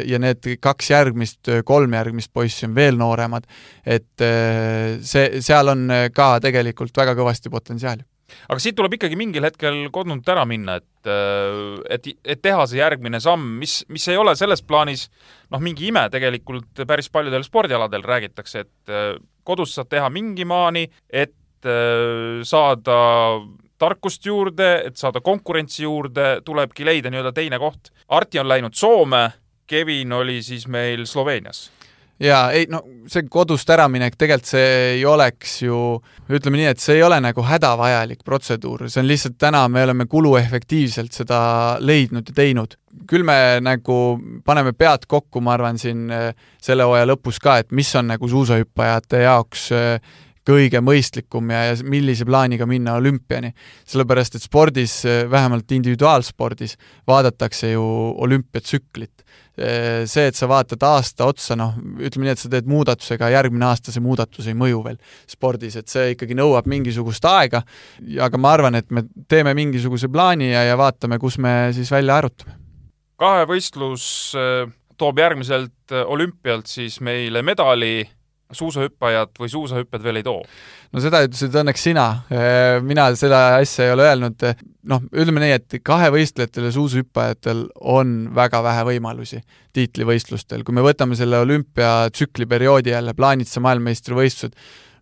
ja 0.07 0.18
need 0.18 0.57
kaks 0.61 0.91
järgmist, 0.91 1.53
kolm 1.64 1.93
järgmist 1.93 2.32
poissi 2.32 2.66
on 2.66 2.74
veel 2.74 2.97
nooremad, 2.97 3.45
et 3.84 4.26
see, 5.03 5.41
seal 5.41 5.68
on 5.68 5.89
ka 6.14 6.37
tegelikult 6.41 6.97
väga 6.97 7.16
kõvasti 7.18 7.53
potentsiaali 7.53 8.07
aga 8.49 8.59
siit 8.62 8.77
tuleb 8.79 8.97
ikkagi 8.97 9.18
mingil 9.18 9.47
hetkel 9.47 9.87
kodunt 9.95 10.29
ära 10.33 10.45
minna, 10.49 10.79
et, 10.81 11.09
äh, 11.11 11.81
et, 11.97 12.09
et 12.24 12.43
teha 12.43 12.66
see 12.68 12.81
järgmine 12.81 13.20
samm, 13.22 13.57
mis, 13.61 13.81
mis 13.93 14.07
ei 14.12 14.18
ole 14.20 14.37
selles 14.39 14.64
plaanis 14.66 15.07
noh, 15.53 15.62
mingi 15.62 15.89
ime 15.91 16.07
tegelikult 16.12 16.85
päris 16.89 17.11
paljudel 17.12 17.47
spordialadel 17.47 18.05
räägitakse, 18.07 18.66
et 18.66 18.93
äh, 18.93 19.14
kodus 19.47 19.77
saad 19.77 19.91
teha 19.93 20.11
mingi 20.12 20.47
maani, 20.49 20.87
et 21.11 21.68
äh, 21.68 22.43
saada 22.47 22.99
tarkust 23.79 24.24
juurde, 24.27 24.70
et 24.89 24.97
saada 24.97 25.20
konkurentsi 25.20 25.85
juurde, 25.85 26.41
tulebki 26.45 26.87
leida 26.87 27.12
nii-öelda 27.12 27.35
teine 27.37 27.59
koht. 27.61 27.93
Arti 28.09 28.41
on 28.41 28.49
läinud 28.49 28.74
Soome, 28.74 29.27
Kevin 29.66 30.14
oli 30.16 30.41
siis 30.47 30.64
meil 30.70 31.05
Sloveenias 31.11 31.66
jaa, 32.23 32.51
ei 32.57 32.67
no 32.71 32.81
see 33.11 33.27
kodust 33.31 33.71
äraminek, 33.71 34.17
tegelikult 34.19 34.51
see 34.51 34.73
ei 34.97 35.05
oleks 35.09 35.59
ju, 35.62 35.79
ütleme 36.33 36.61
nii, 36.61 36.71
et 36.73 36.83
see 36.83 36.99
ei 36.99 37.05
ole 37.07 37.19
nagu 37.23 37.45
hädavajalik 37.47 38.25
protseduur, 38.27 38.87
see 38.91 39.03
on 39.03 39.09
lihtsalt 39.11 39.39
täna 39.41 39.67
me 39.73 39.85
oleme 39.87 40.09
kuluefektiivselt 40.11 41.17
seda 41.17 41.41
leidnud 41.81 42.33
ja 42.33 42.37
teinud. 42.43 42.77
küll 43.07 43.23
me 43.23 43.61
nagu 43.61 44.19
paneme 44.45 44.73
pead 44.73 45.05
kokku, 45.07 45.41
ma 45.45 45.53
arvan, 45.55 45.79
siin 45.79 46.09
eh, 46.11 46.31
selle 46.62 46.87
hooaja 46.89 47.07
lõpus 47.07 47.39
ka, 47.43 47.59
et 47.61 47.71
mis 47.71 47.91
on 47.95 48.09
nagu 48.09 48.29
suusahüppajate 48.29 49.21
jaoks 49.23 49.67
eh, 49.77 50.14
kõige 50.47 50.81
mõistlikum 50.81 51.51
ja, 51.51 51.64
ja 51.69 51.77
millise 51.85 52.25
plaaniga 52.25 52.67
minna 52.67 52.97
olümpiani. 52.97 53.53
sellepärast, 53.85 54.35
et 54.35 54.43
spordis, 54.43 55.05
eh, 55.05 55.31
vähemalt 55.31 55.73
individuaalspordis, 55.73 56.77
vaadatakse 57.07 57.71
ju 57.71 57.85
olümpiatsüklit 58.17 59.27
see, 59.57 60.27
et 60.29 60.37
sa 60.37 60.49
vaatad 60.51 60.83
aasta 60.85 61.27
otsa, 61.31 61.57
noh, 61.57 61.75
ütleme 61.97 62.27
nii, 62.27 62.35
et 62.37 62.43
sa 62.43 62.51
teed 62.53 62.69
muudatuse, 62.69 63.15
ega 63.17 63.31
järgmine 63.33 63.65
aasta 63.65 63.95
see 63.95 64.05
muudatus 64.05 64.51
ei 64.51 64.57
mõju 64.59 64.83
veel 64.85 64.99
spordis, 65.31 65.79
et 65.81 65.89
see 65.89 66.13
ikkagi 66.13 66.37
nõuab 66.37 66.69
mingisugust 66.69 67.25
aega, 67.31 67.63
aga 68.21 68.41
ma 68.41 68.53
arvan, 68.57 68.77
et 68.77 68.91
me 68.93 69.07
teeme 69.29 69.55
mingisuguse 69.57 70.11
plaani 70.13 70.51
ja, 70.53 70.67
ja 70.69 70.77
vaatame, 70.77 71.21
kus 71.23 71.39
me 71.41 71.73
siis 71.77 71.93
välja 71.93 72.21
arutame. 72.21 72.59
kahevõistlus 73.17 74.07
äh, 74.37 74.69
toob 75.01 75.19
järgmiselt 75.25 75.93
äh, 75.93 76.05
olümpialt 76.05 76.69
siis 76.69 77.01
meile 77.01 77.43
medali 77.43 78.03
suusahüppajad 78.53 79.35
või 79.41 79.51
suusahüpped 79.51 80.03
veel 80.05 80.21
ei 80.21 80.27
too? 80.27 80.41
no 80.93 81.03
seda 81.03 81.23
ütlesid 81.27 81.55
õnneks 81.61 81.83
sina, 81.89 82.07
äh, 82.31 82.79
mina 82.85 83.09
seda 83.19 83.59
asja 83.59 83.89
ei 83.89 83.95
ole 83.95 84.07
öelnud, 84.07 84.47
noh, 84.93 85.05
ütleme 85.11 85.43
nii, 85.43 85.59
et 85.59 85.79
kahevõistlejatel 85.87 86.69
ja 86.69 86.73
suusahüppajatel 86.77 87.67
on 87.93 88.17
väga 88.37 88.63
vähe 88.65 88.87
võimalusi 88.93 89.43
tiitlivõistlustel, 89.77 90.65
kui 90.65 90.77
me 90.77 90.85
võtame 90.87 91.19
selle 91.19 91.41
olümpiatsükli 91.43 92.47
perioodi 92.51 92.95
jälle, 92.95 93.17
plaanitsa 93.19 93.63
maailmameistrivõistlused, 93.67 94.55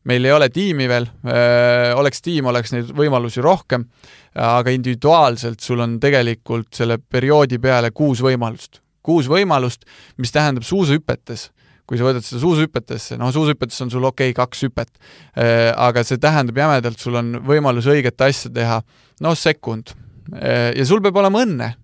meil 0.09 0.25
ei 0.25 0.33
ole 0.33 0.49
tiimi 0.53 0.89
veel, 0.89 1.09
äh, 1.29 1.93
oleks 1.97 2.25
tiim, 2.25 2.49
oleks 2.51 2.73
neid 2.75 2.95
võimalusi 2.97 3.45
rohkem, 3.45 3.87
aga 4.35 4.73
individuaalselt 4.75 5.63
sul 5.63 5.85
on 5.85 6.01
tegelikult 6.03 6.73
selle 6.75 6.99
perioodi 6.99 7.61
peale 7.63 7.93
kuus 7.95 8.25
võimalust. 8.25 8.81
kuus 9.05 9.27
võimalust, 9.29 9.83
mis 10.17 10.33
tähendab 10.33 10.65
suusahüpetes 10.65 11.51
kui 11.89 12.01
sa 12.01 12.07
võtad 12.07 12.25
seda 12.25 12.41
suushüpetesse, 12.43 13.19
noh, 13.21 13.33
suushüpetes 13.35 13.83
on 13.85 13.93
sul 13.93 14.07
okei 14.09 14.33
okay, 14.33 14.39
kaks 14.39 14.65
hüpet, 14.67 14.91
äh, 15.37 15.69
aga 15.71 16.05
see 16.07 16.21
tähendab 16.23 16.59
jämedalt, 16.63 17.01
sul 17.01 17.19
on 17.21 17.35
võimalus 17.45 17.89
õiget 17.93 18.25
asja 18.25 18.53
teha, 18.55 18.81
noh, 19.25 19.37
sekund. 19.37 19.93
Äh, 20.33 20.73
ja 20.79 20.87
sul 20.89 21.05
peab 21.05 21.21
olema 21.21 21.45
õnne. 21.45 21.75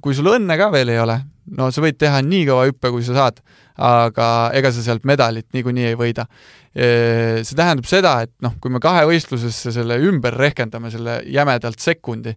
kui 0.00 0.14
sul 0.16 0.30
õnne 0.32 0.54
ka 0.56 0.70
veel 0.72 0.88
ei 0.94 0.96
ole, 0.96 1.18
no 1.58 1.66
sa 1.68 1.82
võid 1.84 1.98
teha 2.00 2.22
nii 2.24 2.46
kõva 2.48 2.62
hüppe, 2.70 2.88
kui 2.88 3.02
sa 3.04 3.12
saad, 3.18 3.42
aga 3.76 4.28
ega 4.56 4.70
sa 4.72 4.80
sealt 4.80 5.04
medalit 5.04 5.44
niikuinii 5.52 5.90
ei 5.90 5.98
võida. 5.98 6.24
Äh, 6.72 7.42
see 7.44 7.58
tähendab 7.58 7.88
seda, 7.90 8.14
et 8.24 8.32
noh, 8.40 8.54
kui 8.62 8.72
me 8.72 8.80
kahevõistlusesse 8.80 9.74
selle 9.74 9.98
ümber 10.08 10.38
rehkendame, 10.40 10.88
selle 10.94 11.18
jämedalt 11.28 11.82
sekundi, 11.82 12.32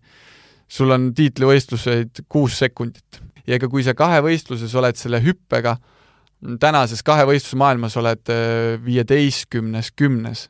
sul 0.68 0.92
on 0.92 1.12
tiitlivõistluseid 1.16 2.26
kuus 2.28 2.58
sekundit. 2.60 3.22
ja 3.48 3.56
ega 3.56 3.68
kui 3.68 3.84
sa 3.84 3.94
kahevõistluses 3.94 4.74
oled 4.80 4.96
selle 4.96 5.20
hüppega 5.22 5.78
tänases 6.60 7.04
kahevõistluse 7.06 7.60
maailmas 7.60 7.98
oled 8.00 8.32
äh, 8.32 8.78
viieteistkümnes, 8.86 9.92
kümnes, 9.96 10.48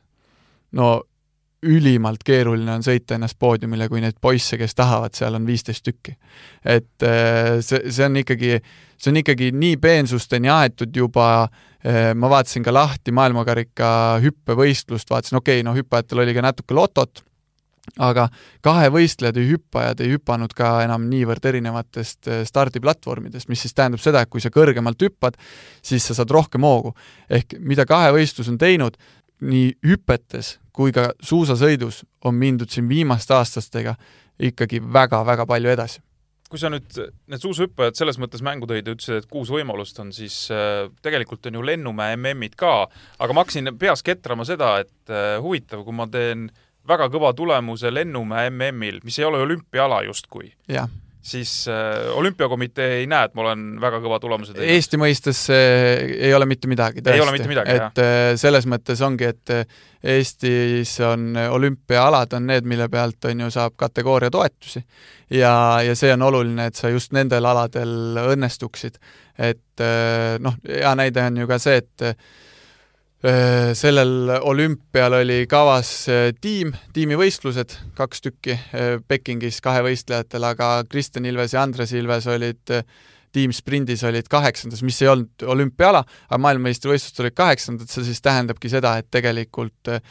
no 0.74 1.02
ülimalt 1.64 2.24
keeruline 2.26 2.74
on 2.76 2.84
sõita 2.84 3.16
ennast 3.16 3.38
poodiumile, 3.40 3.88
kui 3.88 4.02
neid 4.04 4.18
poisse, 4.20 4.58
kes 4.60 4.76
tahavad, 4.76 5.14
seal 5.16 5.38
on 5.38 5.46
viisteist 5.48 5.84
tükki. 5.86 6.16
et 6.64 7.06
äh, 7.06 7.60
see, 7.64 7.90
see 7.90 8.06
on 8.06 8.20
ikkagi, 8.20 8.58
see 8.98 9.12
on 9.12 9.20
ikkagi 9.22 9.52
nii 9.54 9.76
peensusteni 9.80 10.50
aetud 10.52 10.96
juba, 10.96 11.48
äh, 11.86 12.12
ma 12.14 12.30
vaatasin 12.30 12.66
ka 12.66 12.74
lahti 12.74 13.14
maailmakarika 13.16 14.20
hüppevõistlust, 14.24 15.10
vaatasin, 15.10 15.40
okei 15.40 15.60
okay,, 15.60 15.68
no 15.68 15.76
hüppajatel 15.78 16.24
oli 16.24 16.36
ka 16.36 16.44
natuke 16.44 16.76
lotot 16.76 17.24
aga 18.00 18.28
kahevõistlejad 18.64 19.36
või 19.38 19.50
hüppajad 19.54 20.00
ei 20.02 20.14
hüpanud 20.14 20.54
ka 20.56 20.76
enam 20.84 21.08
niivõrd 21.10 21.44
erinevatest 21.50 22.30
eh, 22.30 22.44
stardiplatvormidest, 22.48 23.50
mis 23.52 23.64
siis 23.64 23.76
tähendab 23.76 24.02
seda, 24.02 24.24
et 24.24 24.32
kui 24.32 24.42
sa 24.42 24.52
kõrgemalt 24.54 25.02
hüppad, 25.04 25.36
siis 25.84 26.06
sa 26.08 26.16
saad 26.16 26.32
rohkem 26.32 26.64
hoogu. 26.64 26.94
ehk 27.28 27.58
mida 27.60 27.86
kahevõistlus 27.86 28.48
on 28.48 28.58
teinud, 28.58 28.96
nii 29.44 29.74
hüpetes 29.84 30.58
kui 30.72 30.92
ka 30.92 31.12
suusasõidus 31.22 32.04
on 32.24 32.34
mindud 32.34 32.70
siin 32.70 32.88
viimaste 32.88 33.34
aastastega 33.34 33.94
ikkagi 34.40 34.80
väga-väga 34.80 35.46
palju 35.46 35.70
edasi 35.70 36.00
kui 36.54 36.60
sa 36.60 36.68
nüüd 36.70 36.86
need 37.26 37.42
suusahüppajad 37.42 37.96
selles 37.98 38.18
mõttes 38.22 38.42
mängu 38.44 38.68
tõid 38.70 38.86
ja 38.86 38.92
ütlesid, 38.94 39.24
et 39.24 39.30
kuus 39.30 39.48
võimalust 39.50 39.96
on, 39.98 40.12
siis 40.14 40.36
äh, 40.54 40.84
tegelikult 41.02 41.48
on 41.50 41.56
ju 41.58 41.64
Lennumäe 41.66 42.14
MM-id 42.14 42.54
ka, 42.54 42.84
aga 43.18 43.34
ma 43.34 43.42
hakkasin 43.42 43.72
peas 43.80 44.04
ketrama 44.06 44.46
seda, 44.46 44.76
et 44.84 45.10
äh, 45.10 45.40
huvitav, 45.42 45.82
kui 45.82 45.96
ma 45.96 46.06
teen 46.06 46.44
äh, 46.46 46.63
väga 46.88 47.08
kõva 47.12 47.32
tulemuse 47.36 47.92
Lennumäe 47.94 48.50
MM-il, 48.50 49.00
mis 49.04 49.18
ei 49.18 49.24
ole 49.28 49.40
olümpiaala 49.44 50.02
justkui. 50.08 50.52
siis 51.24 51.68
äh, 51.68 52.10
olümpiakomitee 52.12 52.98
ei 52.98 53.06
näe, 53.08 53.24
et 53.24 53.34
ma 53.34 53.46
olen 53.46 53.62
väga 53.80 53.96
kõva 54.04 54.18
tulemuse 54.20 54.52
teinud. 54.52 54.68
Eesti 54.74 55.00
mõistes 55.00 55.40
äh, 55.52 56.02
ei 56.28 56.34
ole 56.36 56.44
mitte 56.50 56.68
midagi, 56.68 57.00
tõesti. 57.00 57.48
jah. 57.64 57.88
et 57.88 58.02
äh, 58.04 58.34
selles 58.40 58.68
mõttes 58.68 59.00
ongi, 59.04 59.30
et 59.32 59.54
äh, 59.54 59.64
Eestis 60.04 60.98
on 61.00 61.32
olümpiaalad 61.32 62.36
on 62.36 62.44
need, 62.50 62.68
mille 62.68 62.90
pealt 62.92 63.24
on 63.24 63.40
ju, 63.46 63.50
saab 63.50 63.72
kategooria 63.80 64.28
toetusi. 64.30 64.84
ja, 65.32 65.80
ja 65.80 65.96
see 65.96 66.12
on 66.12 66.28
oluline, 66.28 66.68
et 66.68 66.76
sa 66.76 66.92
just 66.92 67.16
nendel 67.16 67.48
aladel 67.48 68.20
õnnestuksid. 68.26 69.00
et 69.38 69.80
äh, 69.80 70.36
noh, 70.44 70.60
hea 70.68 70.92
näide 71.00 71.24
on 71.24 71.40
ju 71.40 71.48
ka 71.48 71.62
see, 71.62 71.80
et 71.80 72.10
Äh, 72.12 72.32
sellel 73.74 74.28
olümpial 74.44 75.12
oli 75.22 75.46
kavas 75.48 75.90
äh, 76.12 76.26
tiim, 76.40 76.74
tiimivõistlused, 76.92 77.72
kaks 77.96 78.20
tükki 78.20 78.52
äh, 78.52 78.98
Pekingis 79.08 79.62
kahevõistlejatel, 79.64 80.44
aga 80.44 80.68
Kristjan 80.90 81.24
Ilves 81.30 81.54
ja 81.56 81.62
Andres 81.64 81.94
Ilves 81.96 82.28
olid 82.28 82.74
tiimsprindis 83.34 84.04
olid 84.06 84.28
kaheksandas, 84.30 84.82
mis 84.86 85.00
ei 85.02 85.08
olnud 85.10 85.46
olümpiaala, 85.50 86.04
aga 86.28 86.40
maailmameistrivõistlustel 86.44 87.26
olid 87.26 87.36
kaheksandad, 87.38 87.90
see 87.90 88.04
siis 88.06 88.22
tähendabki 88.22 88.70
seda, 88.70 88.94
et 89.00 89.08
tegelikult 89.10 89.90
äh, 89.90 90.04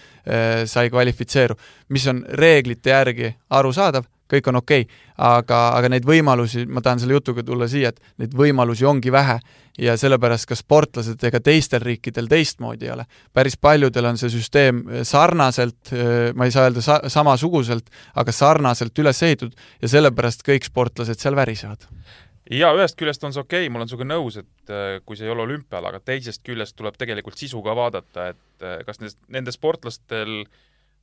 sai 0.70 0.90
kvalifitseeru. 0.92 1.56
mis 1.90 2.08
on 2.10 2.26
reeglite 2.42 2.90
järgi 2.90 3.36
arusaadav, 3.50 4.10
kõik 4.32 4.48
on 4.52 4.60
okei 4.62 4.86
okay., 4.86 5.02
aga, 5.18 5.60
aga 5.78 5.92
neid 5.94 6.08
võimalusi, 6.08 6.66
ma 6.66 6.82
tahan 6.82 7.02
selle 7.04 7.18
jutuga 7.18 7.44
tulla 7.46 7.68
siia, 7.70 7.94
et 7.94 8.00
neid 8.22 8.34
võimalusi 8.38 8.86
ongi 8.90 9.12
vähe 9.14 9.38
ja 9.82 9.96
sellepärast 9.98 10.48
ka 10.50 10.58
sportlased 10.58 11.24
ega 11.30 11.42
teistel 11.44 11.82
riikidel 11.82 12.28
teistmoodi 12.30 12.88
ei 12.88 12.94
ole. 12.94 13.06
päris 13.34 13.58
paljudel 13.58 14.06
on 14.06 14.18
see 14.22 14.30
süsteem 14.34 14.84
sarnaselt, 15.04 15.94
ma 16.36 16.46
ei 16.46 16.54
saa 16.54 16.68
öelda 16.68 16.82
sa-, 16.82 17.02
samasuguselt, 17.08 17.90
aga 18.16 18.32
sarnaselt 18.32 19.00
üles 19.00 19.24
ehitatud 19.24 19.58
ja 19.82 19.94
sellepärast 19.98 20.46
kõik 20.46 20.70
sportlased 20.70 21.20
seal 21.20 21.36
värisevad 21.36 21.90
ja 22.52 22.74
ühest 22.76 22.98
küljest 23.00 23.24
on 23.24 23.34
see 23.34 23.44
okei 23.44 23.66
okay,, 23.66 23.72
ma 23.72 23.80
olen 23.80 23.90
sinuga 23.92 24.08
nõus, 24.10 24.38
et 24.42 24.74
äh, 24.74 25.00
kui 25.06 25.18
see 25.20 25.28
ei 25.28 25.34
ole 25.34 25.46
olümpial, 25.46 25.86
aga 25.88 26.02
teisest 26.04 26.44
küljest 26.46 26.76
tuleb 26.80 26.98
tegelikult 27.00 27.40
sisu 27.40 27.62
ka 27.66 27.76
vaadata, 27.78 28.30
et 28.34 28.66
äh, 28.66 28.82
kas 28.88 29.00
nendest, 29.00 29.20
nendel 29.32 29.56
sportlastel 29.56 30.36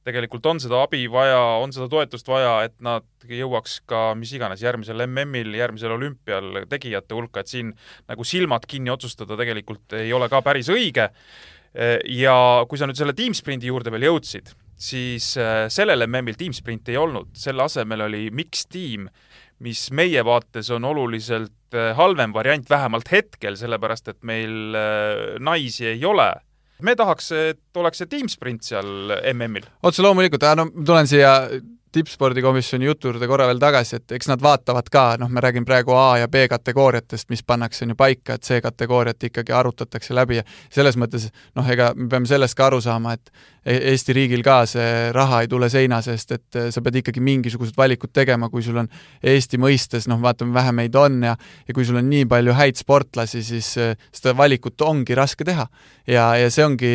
tegelikult 0.06 0.46
on 0.48 0.60
seda 0.62 0.80
abi 0.84 1.04
vaja, 1.12 1.38
on 1.60 1.74
seda 1.76 1.88
toetust 1.92 2.28
vaja, 2.30 2.54
et 2.68 2.76
nad 2.84 3.06
jõuaks 3.28 3.80
ka 3.88 4.10
mis 4.18 4.32
iganes 4.36 4.62
järgmisel 4.64 5.04
MM-il, 5.06 5.52
järgmisel 5.58 5.94
olümpial 5.96 6.64
tegijate 6.70 7.16
hulka, 7.16 7.44
et 7.44 7.52
siin 7.52 7.74
nagu 8.08 8.26
silmad 8.26 8.66
kinni 8.70 8.92
otsustada 8.92 9.38
tegelikult 9.40 9.98
ei 10.00 10.12
ole 10.16 10.30
ka 10.32 10.42
päris 10.46 10.72
õige. 10.72 11.10
ja 12.10 12.34
kui 12.66 12.78
sa 12.80 12.88
nüüd 12.90 12.98
selle 12.98 13.14
tiimsprindi 13.14 13.68
juurde 13.70 13.92
veel 13.94 14.08
jõudsid, 14.08 14.48
siis 14.74 15.36
äh, 15.38 15.68
sellel 15.70 16.02
MM-il 16.08 16.34
tiimsprinti 16.34 16.96
ei 16.96 16.98
olnud, 16.98 17.28
selle 17.38 17.62
asemel 17.62 18.08
oli 18.08 18.24
mix-tiim 18.34 19.06
mis 19.64 19.88
meie 19.96 20.22
vaates 20.24 20.70
on 20.72 20.86
oluliselt 20.88 21.76
äh, 21.76 21.92
halvem 21.96 22.32
variant, 22.34 22.68
vähemalt 22.70 23.10
hetkel, 23.12 23.58
sellepärast 23.60 24.08
et 24.12 24.22
meil 24.26 24.76
äh, 24.76 25.36
naisi 25.40 25.86
ei 25.92 26.04
ole. 26.08 26.32
Me 26.86 26.94
tahaks, 26.98 27.30
et 27.36 27.80
oleks 27.80 28.02
see 28.02 28.10
tiimsprint 28.10 28.64
seal 28.66 29.14
MM-il. 29.34 29.68
otse 29.86 30.04
loomulikult, 30.04 30.46
no 30.58 30.68
tulen 30.74 31.10
siia 31.10 31.34
tippspordikomisjoni 31.92 32.86
jutu 32.86 33.10
juurde 33.10 33.28
korra 33.30 33.46
veel 33.50 33.60
tagasi, 33.62 34.00
et 34.00 34.16
eks 34.16 34.30
nad 34.30 34.42
vaatavad 34.42 34.90
ka, 34.92 35.04
noh, 35.20 35.30
me 35.32 35.42
räägime 35.42 35.68
praegu 35.68 35.94
A 35.98 36.18
ja 36.22 36.28
B 36.28 36.46
kategooriatest, 36.50 37.28
mis 37.32 37.42
pannakse 37.46 37.84
on 37.84 37.94
ju 37.94 37.98
paika, 37.98 38.36
et 38.36 38.46
C-kategooriat 38.46 39.30
ikkagi 39.30 39.54
arutatakse 39.56 40.14
läbi 40.14 40.40
ja 40.40 40.44
selles 40.70 40.98
mõttes 41.00 41.30
noh, 41.58 41.66
ega 41.70 41.92
me 41.96 42.08
peame 42.12 42.30
sellest 42.30 42.58
ka 42.58 42.70
aru 42.70 42.80
saama, 42.84 43.16
et 43.18 43.32
E-, 43.60 43.76
Eesti 43.92 44.14
riigil 44.16 44.40
ka 44.44 44.62
see 44.68 45.10
raha 45.12 45.42
ei 45.44 45.48
tule 45.50 45.68
seina 45.72 45.98
seest, 46.04 46.30
et 46.32 46.56
äh, 46.56 46.68
sa 46.72 46.80
pead 46.84 47.00
ikkagi 47.02 47.20
mingisugused 47.24 47.76
valikud 47.76 48.12
tegema, 48.16 48.48
kui 48.48 48.64
sul 48.64 48.78
on 48.80 48.88
Eesti 49.20 49.60
mõistes, 49.60 50.06
noh, 50.08 50.20
vaatame, 50.22 50.54
vähe 50.56 50.72
meid 50.76 50.96
on 50.96 51.18
ja 51.26 51.34
ja 51.68 51.76
kui 51.76 51.84
sul 51.84 52.00
on 52.00 52.08
nii 52.08 52.24
palju 52.30 52.54
häid 52.56 52.80
sportlasi, 52.80 53.42
siis 53.44 53.68
äh, 53.80 53.92
seda 54.16 54.32
valikut 54.38 54.80
ongi 54.80 55.16
raske 55.18 55.44
teha. 55.44 55.68
ja, 56.08 56.24
ja 56.40 56.48
see 56.50 56.64
ongi 56.64 56.92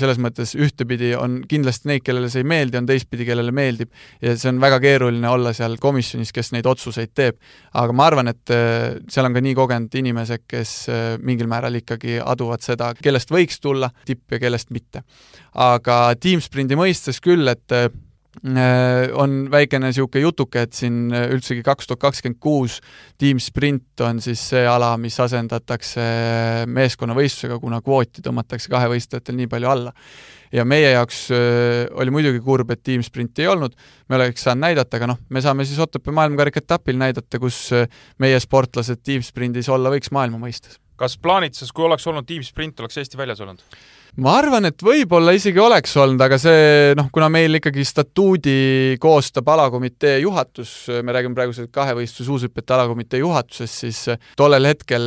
selles 0.00 0.18
mõttes 0.18 0.56
ühtepidi 0.58 1.14
on 1.16 1.40
kindlasti 1.48 1.92
neid, 1.92 2.02
kellele 2.02 2.30
see 2.32 2.42
ei 2.42 2.48
meeldi, 2.56 2.80
on 2.80 2.90
teistpidi, 2.90 3.28
kellele 3.28 3.54
meeldib 3.54 3.94
ja 4.20 4.29
see 4.36 4.50
on 4.52 4.60
väga 4.62 4.80
keeruline 4.82 5.28
olla 5.30 5.52
seal 5.56 5.76
komisjonis, 5.80 6.32
kes 6.36 6.52
neid 6.54 6.68
otsuseid 6.70 7.14
teeb. 7.14 7.38
aga 7.74 7.96
ma 7.96 8.06
arvan, 8.10 8.30
et 8.32 8.54
äh, 8.54 8.98
seal 9.08 9.28
on 9.28 9.36
ka 9.36 9.42
nii 9.44 9.56
kogenud 9.58 9.96
inimesed, 10.02 10.46
kes 10.50 10.74
mingil 11.22 11.50
määral 11.50 11.80
ikkagi 11.80 12.18
aduvad 12.20 12.62
seda, 12.64 12.92
kellest 12.94 13.32
võiks 13.32 13.60
tulla 13.60 13.90
tipp 14.04 14.32
ja 14.32 14.42
kellest 14.42 14.70
mitte. 14.70 15.02
aga 15.54 16.02
tiimsprindi 16.20 16.78
mõistes 16.78 17.20
küll, 17.24 17.48
et 17.48 17.76
äh, 17.76 17.90
on 19.20 19.32
väikene 19.50 19.88
niisugune 19.90 20.22
jutuke, 20.22 20.62
et 20.62 20.76
siin 20.76 21.10
üldsegi 21.10 21.64
kaks 21.66 21.88
tuhat 21.90 22.00
kakskümmend 22.04 22.38
kuus 22.40 22.78
tiimsprint 23.18 24.00
on 24.06 24.20
siis 24.22 24.42
see 24.52 24.62
ala, 24.68 24.92
mis 25.00 25.16
asendatakse 25.20 26.04
meeskonnavõistlusega, 26.70 27.58
kuna 27.60 27.80
kvooti 27.84 28.22
tõmmatakse 28.24 28.70
kahevõistlejatel 28.72 29.36
nii 29.40 29.50
palju 29.50 29.72
alla. 29.72 29.92
ja 30.52 30.64
meie 30.64 30.90
jaoks 30.90 31.18
äh, 31.34 31.90
oli 31.94 32.10
muidugi 32.10 32.40
kurb, 32.42 32.70
et 32.70 32.82
tiimsprinti 32.82 33.44
ei 33.44 33.50
olnud, 33.50 33.74
me 34.08 34.16
oleks 34.16 34.42
saanud 34.46 34.64
näidata, 34.64 34.98
aga 34.98 35.12
noh, 35.12 35.20
me 35.28 35.42
saame 35.42 35.66
siis 35.66 35.78
Otepää 35.78 36.14
maailmakarika 36.14 36.58
etapil 36.62 36.98
näidata, 36.98 37.38
kus 37.38 37.68
äh, 37.74 37.86
meie 38.18 38.40
sportlased 38.40 39.02
tiimsprindis 39.06 39.68
olla 39.70 39.92
võiks 39.94 40.10
maailma 40.14 40.38
mõistes. 40.42 40.78
kas 40.96 41.18
plaanitses, 41.18 41.72
kui 41.72 41.84
oleks 41.86 42.06
olnud 42.06 42.26
tiimsprint, 42.26 42.80
oleks 42.80 42.98
Eesti 42.98 43.18
väljas 43.18 43.42
olnud? 43.42 43.62
Ma 44.18 44.36
arvan, 44.40 44.66
et 44.70 44.82
võib-olla 44.82 45.34
isegi 45.36 45.60
oleks 45.62 45.94
olnud, 46.00 46.20
aga 46.24 46.38
see 46.40 46.94
noh, 46.98 47.10
kuna 47.14 47.30
meil 47.32 47.60
ikkagi 47.60 47.84
statuudi 47.86 48.56
koostab 49.02 49.48
alakomitee 49.54 50.18
juhatus, 50.24 50.74
me 51.02 51.14
räägime 51.14 51.38
praegu 51.38 51.68
kahevõistluse 51.70 52.26
suurhüpete 52.26 52.76
alakomitee 52.76 53.22
juhatusest, 53.22 53.84
siis 53.84 54.02
tollel 54.38 54.70
hetkel 54.72 55.06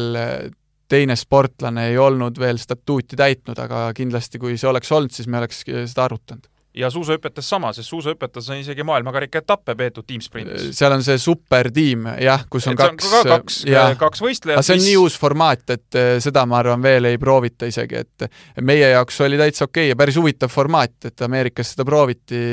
teine 0.93 1.15
sportlane 1.17 1.89
ei 1.91 1.99
olnud 1.99 2.39
veel 2.39 2.59
statuuti 2.61 3.17
täitnud, 3.19 3.59
aga 3.59 3.85
kindlasti 3.97 4.41
kui 4.41 4.57
see 4.59 4.69
oleks 4.69 4.91
olnud, 4.93 5.13
siis 5.15 5.27
me 5.27 5.41
oleks 5.41 5.63
seda 5.65 6.07
arutanud 6.07 6.52
ja 6.73 6.89
suusahüpetes 6.89 7.49
sama, 7.49 7.73
sest 7.73 7.89
suusahüpetes 7.89 8.49
on 8.49 8.61
isegi 8.61 8.83
maailmakarika 8.87 9.41
etappe 9.43 9.75
peetud 9.77 10.07
tiimsprindis. 10.07 10.69
seal 10.77 10.95
on 10.95 11.03
see 11.05 11.19
supertiim 11.21 12.07
jah, 12.23 12.45
kus 12.49 12.67
on 12.67 12.77
et 12.77 12.81
kaks, 12.81 13.09
on 13.13 13.29
kaks, 13.29 13.59
kaks 14.01 14.23
võistlejat. 14.25 14.57
aga 14.57 14.65
see 14.65 14.77
on 14.77 14.81
mis... 14.81 14.89
nii 14.89 14.99
uus 15.03 15.17
formaat, 15.19 15.65
et 15.75 15.99
eh, 15.99 16.13
seda 16.23 16.45
ma 16.49 16.59
arvan, 16.63 16.81
veel 16.83 17.11
ei 17.11 17.19
proovita 17.21 17.69
isegi, 17.69 18.03
et 18.03 18.27
meie 18.61 18.93
jaoks 18.95 19.21
oli 19.27 19.39
täitsa 19.41 19.67
okei 19.67 19.87
okay 19.87 19.93
ja 19.93 19.99
päris 19.99 20.17
huvitav 20.19 20.53
formaat, 20.53 20.97
et 21.11 21.27
Ameerikas 21.27 21.75
seda 21.75 21.85
prooviti. 21.87 22.43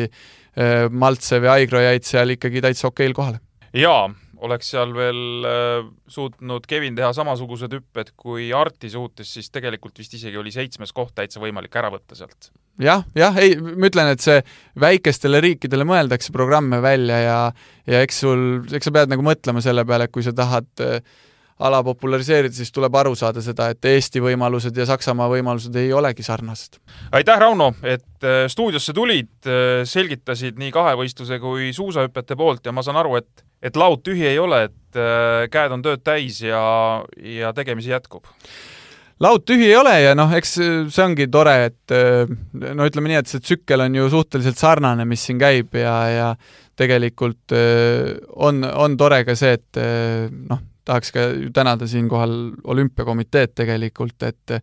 Maltsev 0.91 1.45
ja 1.47 1.53
Aigro 1.55 1.79
jäid 1.79 2.03
seal 2.05 2.35
ikkagi 2.35 2.61
täitsa 2.61 2.89
okeil 2.91 3.13
kohale. 3.15 3.39
jaa 3.73 4.09
oleks 4.45 4.73
seal 4.73 4.93
veel 4.97 5.47
äh, 5.47 5.91
suutnud 6.11 6.67
Kevin 6.69 6.97
teha 6.99 7.13
samasugused 7.17 7.75
hüpped 7.77 8.15
kui 8.19 8.51
Arti 8.57 8.91
suutis, 8.93 9.35
siis 9.37 9.51
tegelikult 9.53 10.01
vist 10.01 10.17
isegi 10.17 10.41
oli 10.41 10.53
seitsmes 10.55 10.95
koht 10.97 11.15
täitsa 11.19 11.43
võimalik 11.43 11.77
ära 11.77 11.93
võtta 11.93 12.19
sealt. 12.19 12.51
Jah, 12.85 13.05
jah, 13.17 13.37
ei, 13.41 13.57
ma 13.61 13.89
ütlen, 13.91 14.13
et 14.15 14.23
see 14.25 14.41
väikestele 14.81 15.41
riikidele 15.45 15.87
mõeldakse 15.89 16.33
programme 16.35 16.81
välja 16.85 17.19
ja 17.25 17.41
ja 17.91 18.05
eks 18.05 18.23
sul, 18.25 18.47
eks 18.71 18.89
sa 18.89 18.95
pead 18.95 19.11
nagu 19.13 19.25
mõtlema 19.27 19.63
selle 19.65 19.85
peale, 19.89 20.07
et 20.07 20.15
kui 20.15 20.25
sa 20.25 20.33
tahad 20.37 20.85
äh, 20.85 21.01
ala 21.61 21.83
populariseerida, 21.85 22.55
siis 22.57 22.73
tuleb 22.73 22.95
aru 22.97 23.13
saada 23.19 23.43
seda, 23.45 23.69
et 23.73 23.85
Eesti 23.85 24.23
võimalused 24.25 24.77
ja 24.77 24.87
Saksamaa 24.89 25.29
võimalused 25.33 25.77
ei 25.77 25.93
olegi 25.93 26.25
sarnased. 26.25 26.81
aitäh, 27.13 27.41
Rauno, 27.41 27.73
et 27.83 28.25
äh, 28.25 28.45
stuudiosse 28.53 28.97
tulid, 28.97 29.33
äh, 29.47 29.83
selgitasid 29.85 30.61
nii 30.61 30.73
kahevõistluse 30.75 31.41
kui 31.43 31.73
suusahüpete 31.77 32.39
poolt 32.39 32.67
ja 32.67 32.73
ma 32.73 32.87
saan 32.87 33.01
aru, 33.03 33.17
et 33.21 33.47
et 33.61 33.77
laud 33.77 34.01
tühi 34.01 34.25
ei 34.25 34.39
ole, 34.41 34.63
et 34.71 34.99
käed 35.53 35.73
on 35.75 35.83
tööd 35.85 36.01
täis 36.01 36.39
ja, 36.41 36.61
ja 37.21 37.51
tegemisi 37.53 37.91
jätkub 37.93 38.25
laud 39.21 39.45
tühi 39.49 39.69
ei 39.69 39.77
ole 39.77 39.95
ja 40.01 40.15
noh, 40.19 40.33
eks 40.37 40.57
see 40.57 41.05
ongi 41.05 41.29
tore, 41.33 41.57
et 41.69 41.95
no 42.53 42.89
ütleme 42.89 43.13
nii, 43.13 43.21
et 43.21 43.31
see 43.31 43.45
tsükkel 43.45 43.85
on 43.85 43.99
ju 43.99 44.09
suhteliselt 44.13 44.61
sarnane, 44.61 45.05
mis 45.09 45.27
siin 45.27 45.41
käib 45.41 45.77
ja, 45.77 45.97
ja 46.09 46.29
tegelikult 46.81 47.53
on, 47.53 48.65
on 48.65 48.97
tore 48.97 49.21
ka 49.29 49.37
see, 49.37 49.59
et 49.59 49.81
noh, 50.49 50.63
tahaks 50.91 51.13
ka 51.15 51.27
tänada 51.55 51.87
siinkohal 51.91 52.37
olümpiakomiteed 52.75 53.55
tegelikult, 53.59 54.23
et 54.27 54.57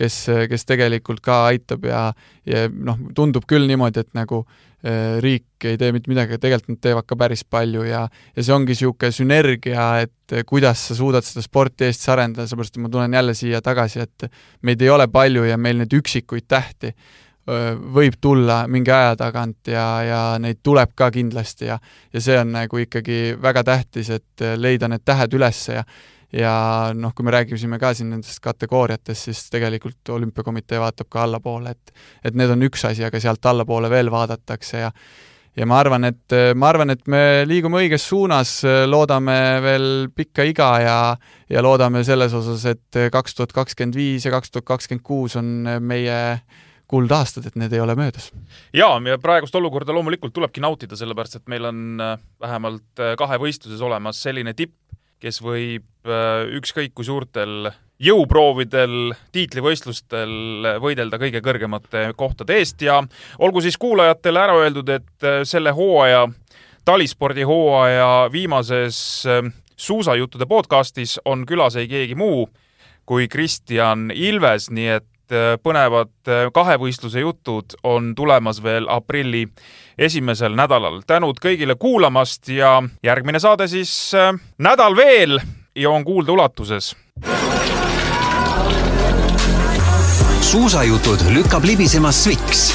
kes, 0.00 0.20
kes 0.50 0.68
tegelikult 0.68 1.22
ka 1.24 1.44
aitab 1.50 1.84
ja, 1.88 2.06
ja 2.48 2.68
noh, 2.72 3.00
tundub 3.16 3.46
küll 3.50 3.68
niimoodi, 3.68 4.04
et 4.04 4.12
nagu 4.16 4.42
eh, 4.84 5.18
riik 5.24 5.68
ei 5.68 5.80
tee 5.80 5.92
mitte 5.94 6.12
midagi, 6.12 6.34
aga 6.34 6.44
tegelikult 6.44 6.76
nad 6.76 6.82
teevad 6.88 7.08
ka 7.08 7.18
päris 7.20 7.44
palju 7.44 7.84
ja 7.88 8.06
ja 8.08 8.42
see 8.42 8.54
ongi 8.56 8.74
niisugune 8.74 9.12
sünergia, 9.14 9.88
et 10.06 10.38
kuidas 10.48 10.88
sa 10.88 10.96
suudad 10.96 11.26
seda 11.26 11.44
sporti 11.44 11.88
Eestis 11.88 12.08
arendada, 12.12 12.48
seepärast 12.48 12.78
et 12.78 12.84
ma 12.84 12.92
tulen 12.92 13.18
jälle 13.20 13.36
siia 13.36 13.60
tagasi, 13.64 14.06
et 14.08 14.30
meid 14.62 14.82
ei 14.82 14.92
ole 14.92 15.08
palju 15.12 15.44
ja 15.48 15.60
meil 15.60 15.82
neid 15.82 16.00
üksikuid 16.00 16.48
tähti 16.48 16.94
võib 17.44 18.14
tulla 18.20 18.62
mingi 18.72 18.90
aja 18.90 19.16
tagant 19.20 19.68
ja, 19.68 19.84
ja 20.02 20.20
neid 20.40 20.62
tuleb 20.64 20.94
ka 20.96 21.10
kindlasti 21.12 21.68
ja 21.68 21.78
ja 22.12 22.20
see 22.24 22.38
on 22.40 22.54
nagu 22.54 22.78
ikkagi 22.80 23.36
väga 23.42 23.64
tähtis, 23.64 24.10
et 24.10 24.44
leida 24.56 24.88
need 24.88 25.04
tähed 25.04 25.36
üles 25.36 25.60
ja 25.68 25.84
ja 26.34 26.54
noh, 26.96 27.12
kui 27.14 27.26
me 27.26 27.34
rääkisime 27.34 27.78
ka 27.78 27.92
siin 27.94 28.10
nendest 28.10 28.40
kategooriatest, 28.42 29.28
siis 29.28 29.44
tegelikult 29.52 30.08
Olümpiakomitee 30.16 30.80
vaatab 30.82 31.10
ka 31.10 31.22
allapoole, 31.28 31.70
et 31.70 31.94
et 32.24 32.34
need 32.34 32.50
on 32.50 32.66
üks 32.66 32.84
asi, 32.88 33.04
aga 33.04 33.20
sealt 33.20 33.46
allapoole 33.46 33.90
veel 33.90 34.10
vaadatakse 34.10 34.82
ja 34.82 34.90
ja 35.54 35.66
ma 35.70 35.78
arvan, 35.78 36.08
et, 36.08 36.34
ma 36.58 36.68
arvan, 36.72 36.90
et 36.90 37.06
me 37.06 37.44
liigume 37.46 37.84
õiges 37.84 38.08
suunas, 38.08 38.56
loodame 38.90 39.38
veel 39.62 39.88
pikka 40.14 40.46
iga 40.50 40.70
ja 40.82 40.98
ja 41.50 41.62
loodame 41.62 42.02
selles 42.04 42.34
osas, 42.34 42.64
et 42.66 43.02
kaks 43.12 43.34
tuhat 43.34 43.52
kakskümmend 43.54 43.94
viis 43.94 44.26
ja 44.26 44.32
kaks 44.34 44.50
tuhat 44.50 44.66
kakskümmend 44.72 45.04
kuus 45.06 45.36
on 45.38 45.68
meie 45.80 46.18
kuldaastad, 46.94 47.48
et 47.48 47.56
need 47.58 47.74
ei 47.74 47.82
ole 47.82 47.96
möödas. 47.98 48.30
jaa, 48.72 48.98
ja 49.08 49.18
praegust 49.18 49.54
olukorda 49.58 49.94
loomulikult 49.94 50.34
tulebki 50.34 50.62
nautida, 50.62 50.96
sellepärast 50.98 51.40
et 51.40 51.48
meil 51.50 51.66
on 51.70 52.02
äh, 52.02 52.18
vähemalt 52.42 53.02
äh, 53.02 53.14
kahevõistluses 53.18 53.82
olemas 53.82 54.22
selline 54.22 54.54
tipp, 54.54 54.76
kes 55.22 55.40
võib 55.42 56.06
äh, 56.06 56.44
ükskõik 56.60 56.94
kui 56.94 57.06
suurtel 57.06 57.72
jõuproovidel, 58.04 59.14
tiitlivõistlustel 59.32 60.78
võidelda 60.82 61.18
kõige 61.22 61.40
kõrgemate 61.44 62.08
kohtade 62.18 62.58
eest 62.58 62.82
ja 62.82 62.98
olgu 63.38 63.62
siis 63.62 63.78
kuulajatele 63.80 64.42
ära 64.42 64.56
öeldud, 64.58 64.90
et 64.90 65.28
selle 65.46 65.70
hooaja, 65.74 66.26
talispordi 66.84 67.46
hooaja 67.46 68.26
viimases 68.34 68.98
suusajuttude 69.76 70.46
podcastis 70.50 71.20
on 71.24 71.46
külas 71.46 71.78
ei 71.78 71.86
keegi 71.88 72.18
muu 72.18 72.48
kui 73.06 73.28
Kristjan 73.28 74.08
Ilves, 74.10 74.70
nii 74.74 74.90
et 74.98 75.08
põnevad 75.62 76.12
äh, 76.28 76.48
kahevõistluse 76.52 77.20
jutud 77.20 77.76
on 77.82 78.14
tulemas 78.14 78.62
veel 78.62 78.88
aprilli 78.88 79.46
esimesel 79.98 80.54
nädalal. 80.54 81.02
tänud 81.06 81.40
kõigile 81.42 81.76
kuulamast 81.78 82.48
ja 82.48 82.82
järgmine 83.02 83.40
saade 83.40 83.68
siis 83.68 84.14
äh, 84.14 84.32
nädal 84.58 84.96
veel 84.96 85.40
ja 85.74 85.90
on 85.90 86.04
kuulda 86.04 86.32
ulatuses. 86.32 86.96
suusajutud 90.40 91.18
lükkab 91.34 91.64
libisema 91.64 92.12
Sviks, 92.12 92.68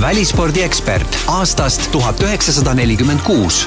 välispordiekspert 0.00 1.18
aastast 1.28 1.90
tuhat 1.92 2.20
üheksasada 2.22 2.74
nelikümmend 2.74 3.20
kuus 3.26 3.66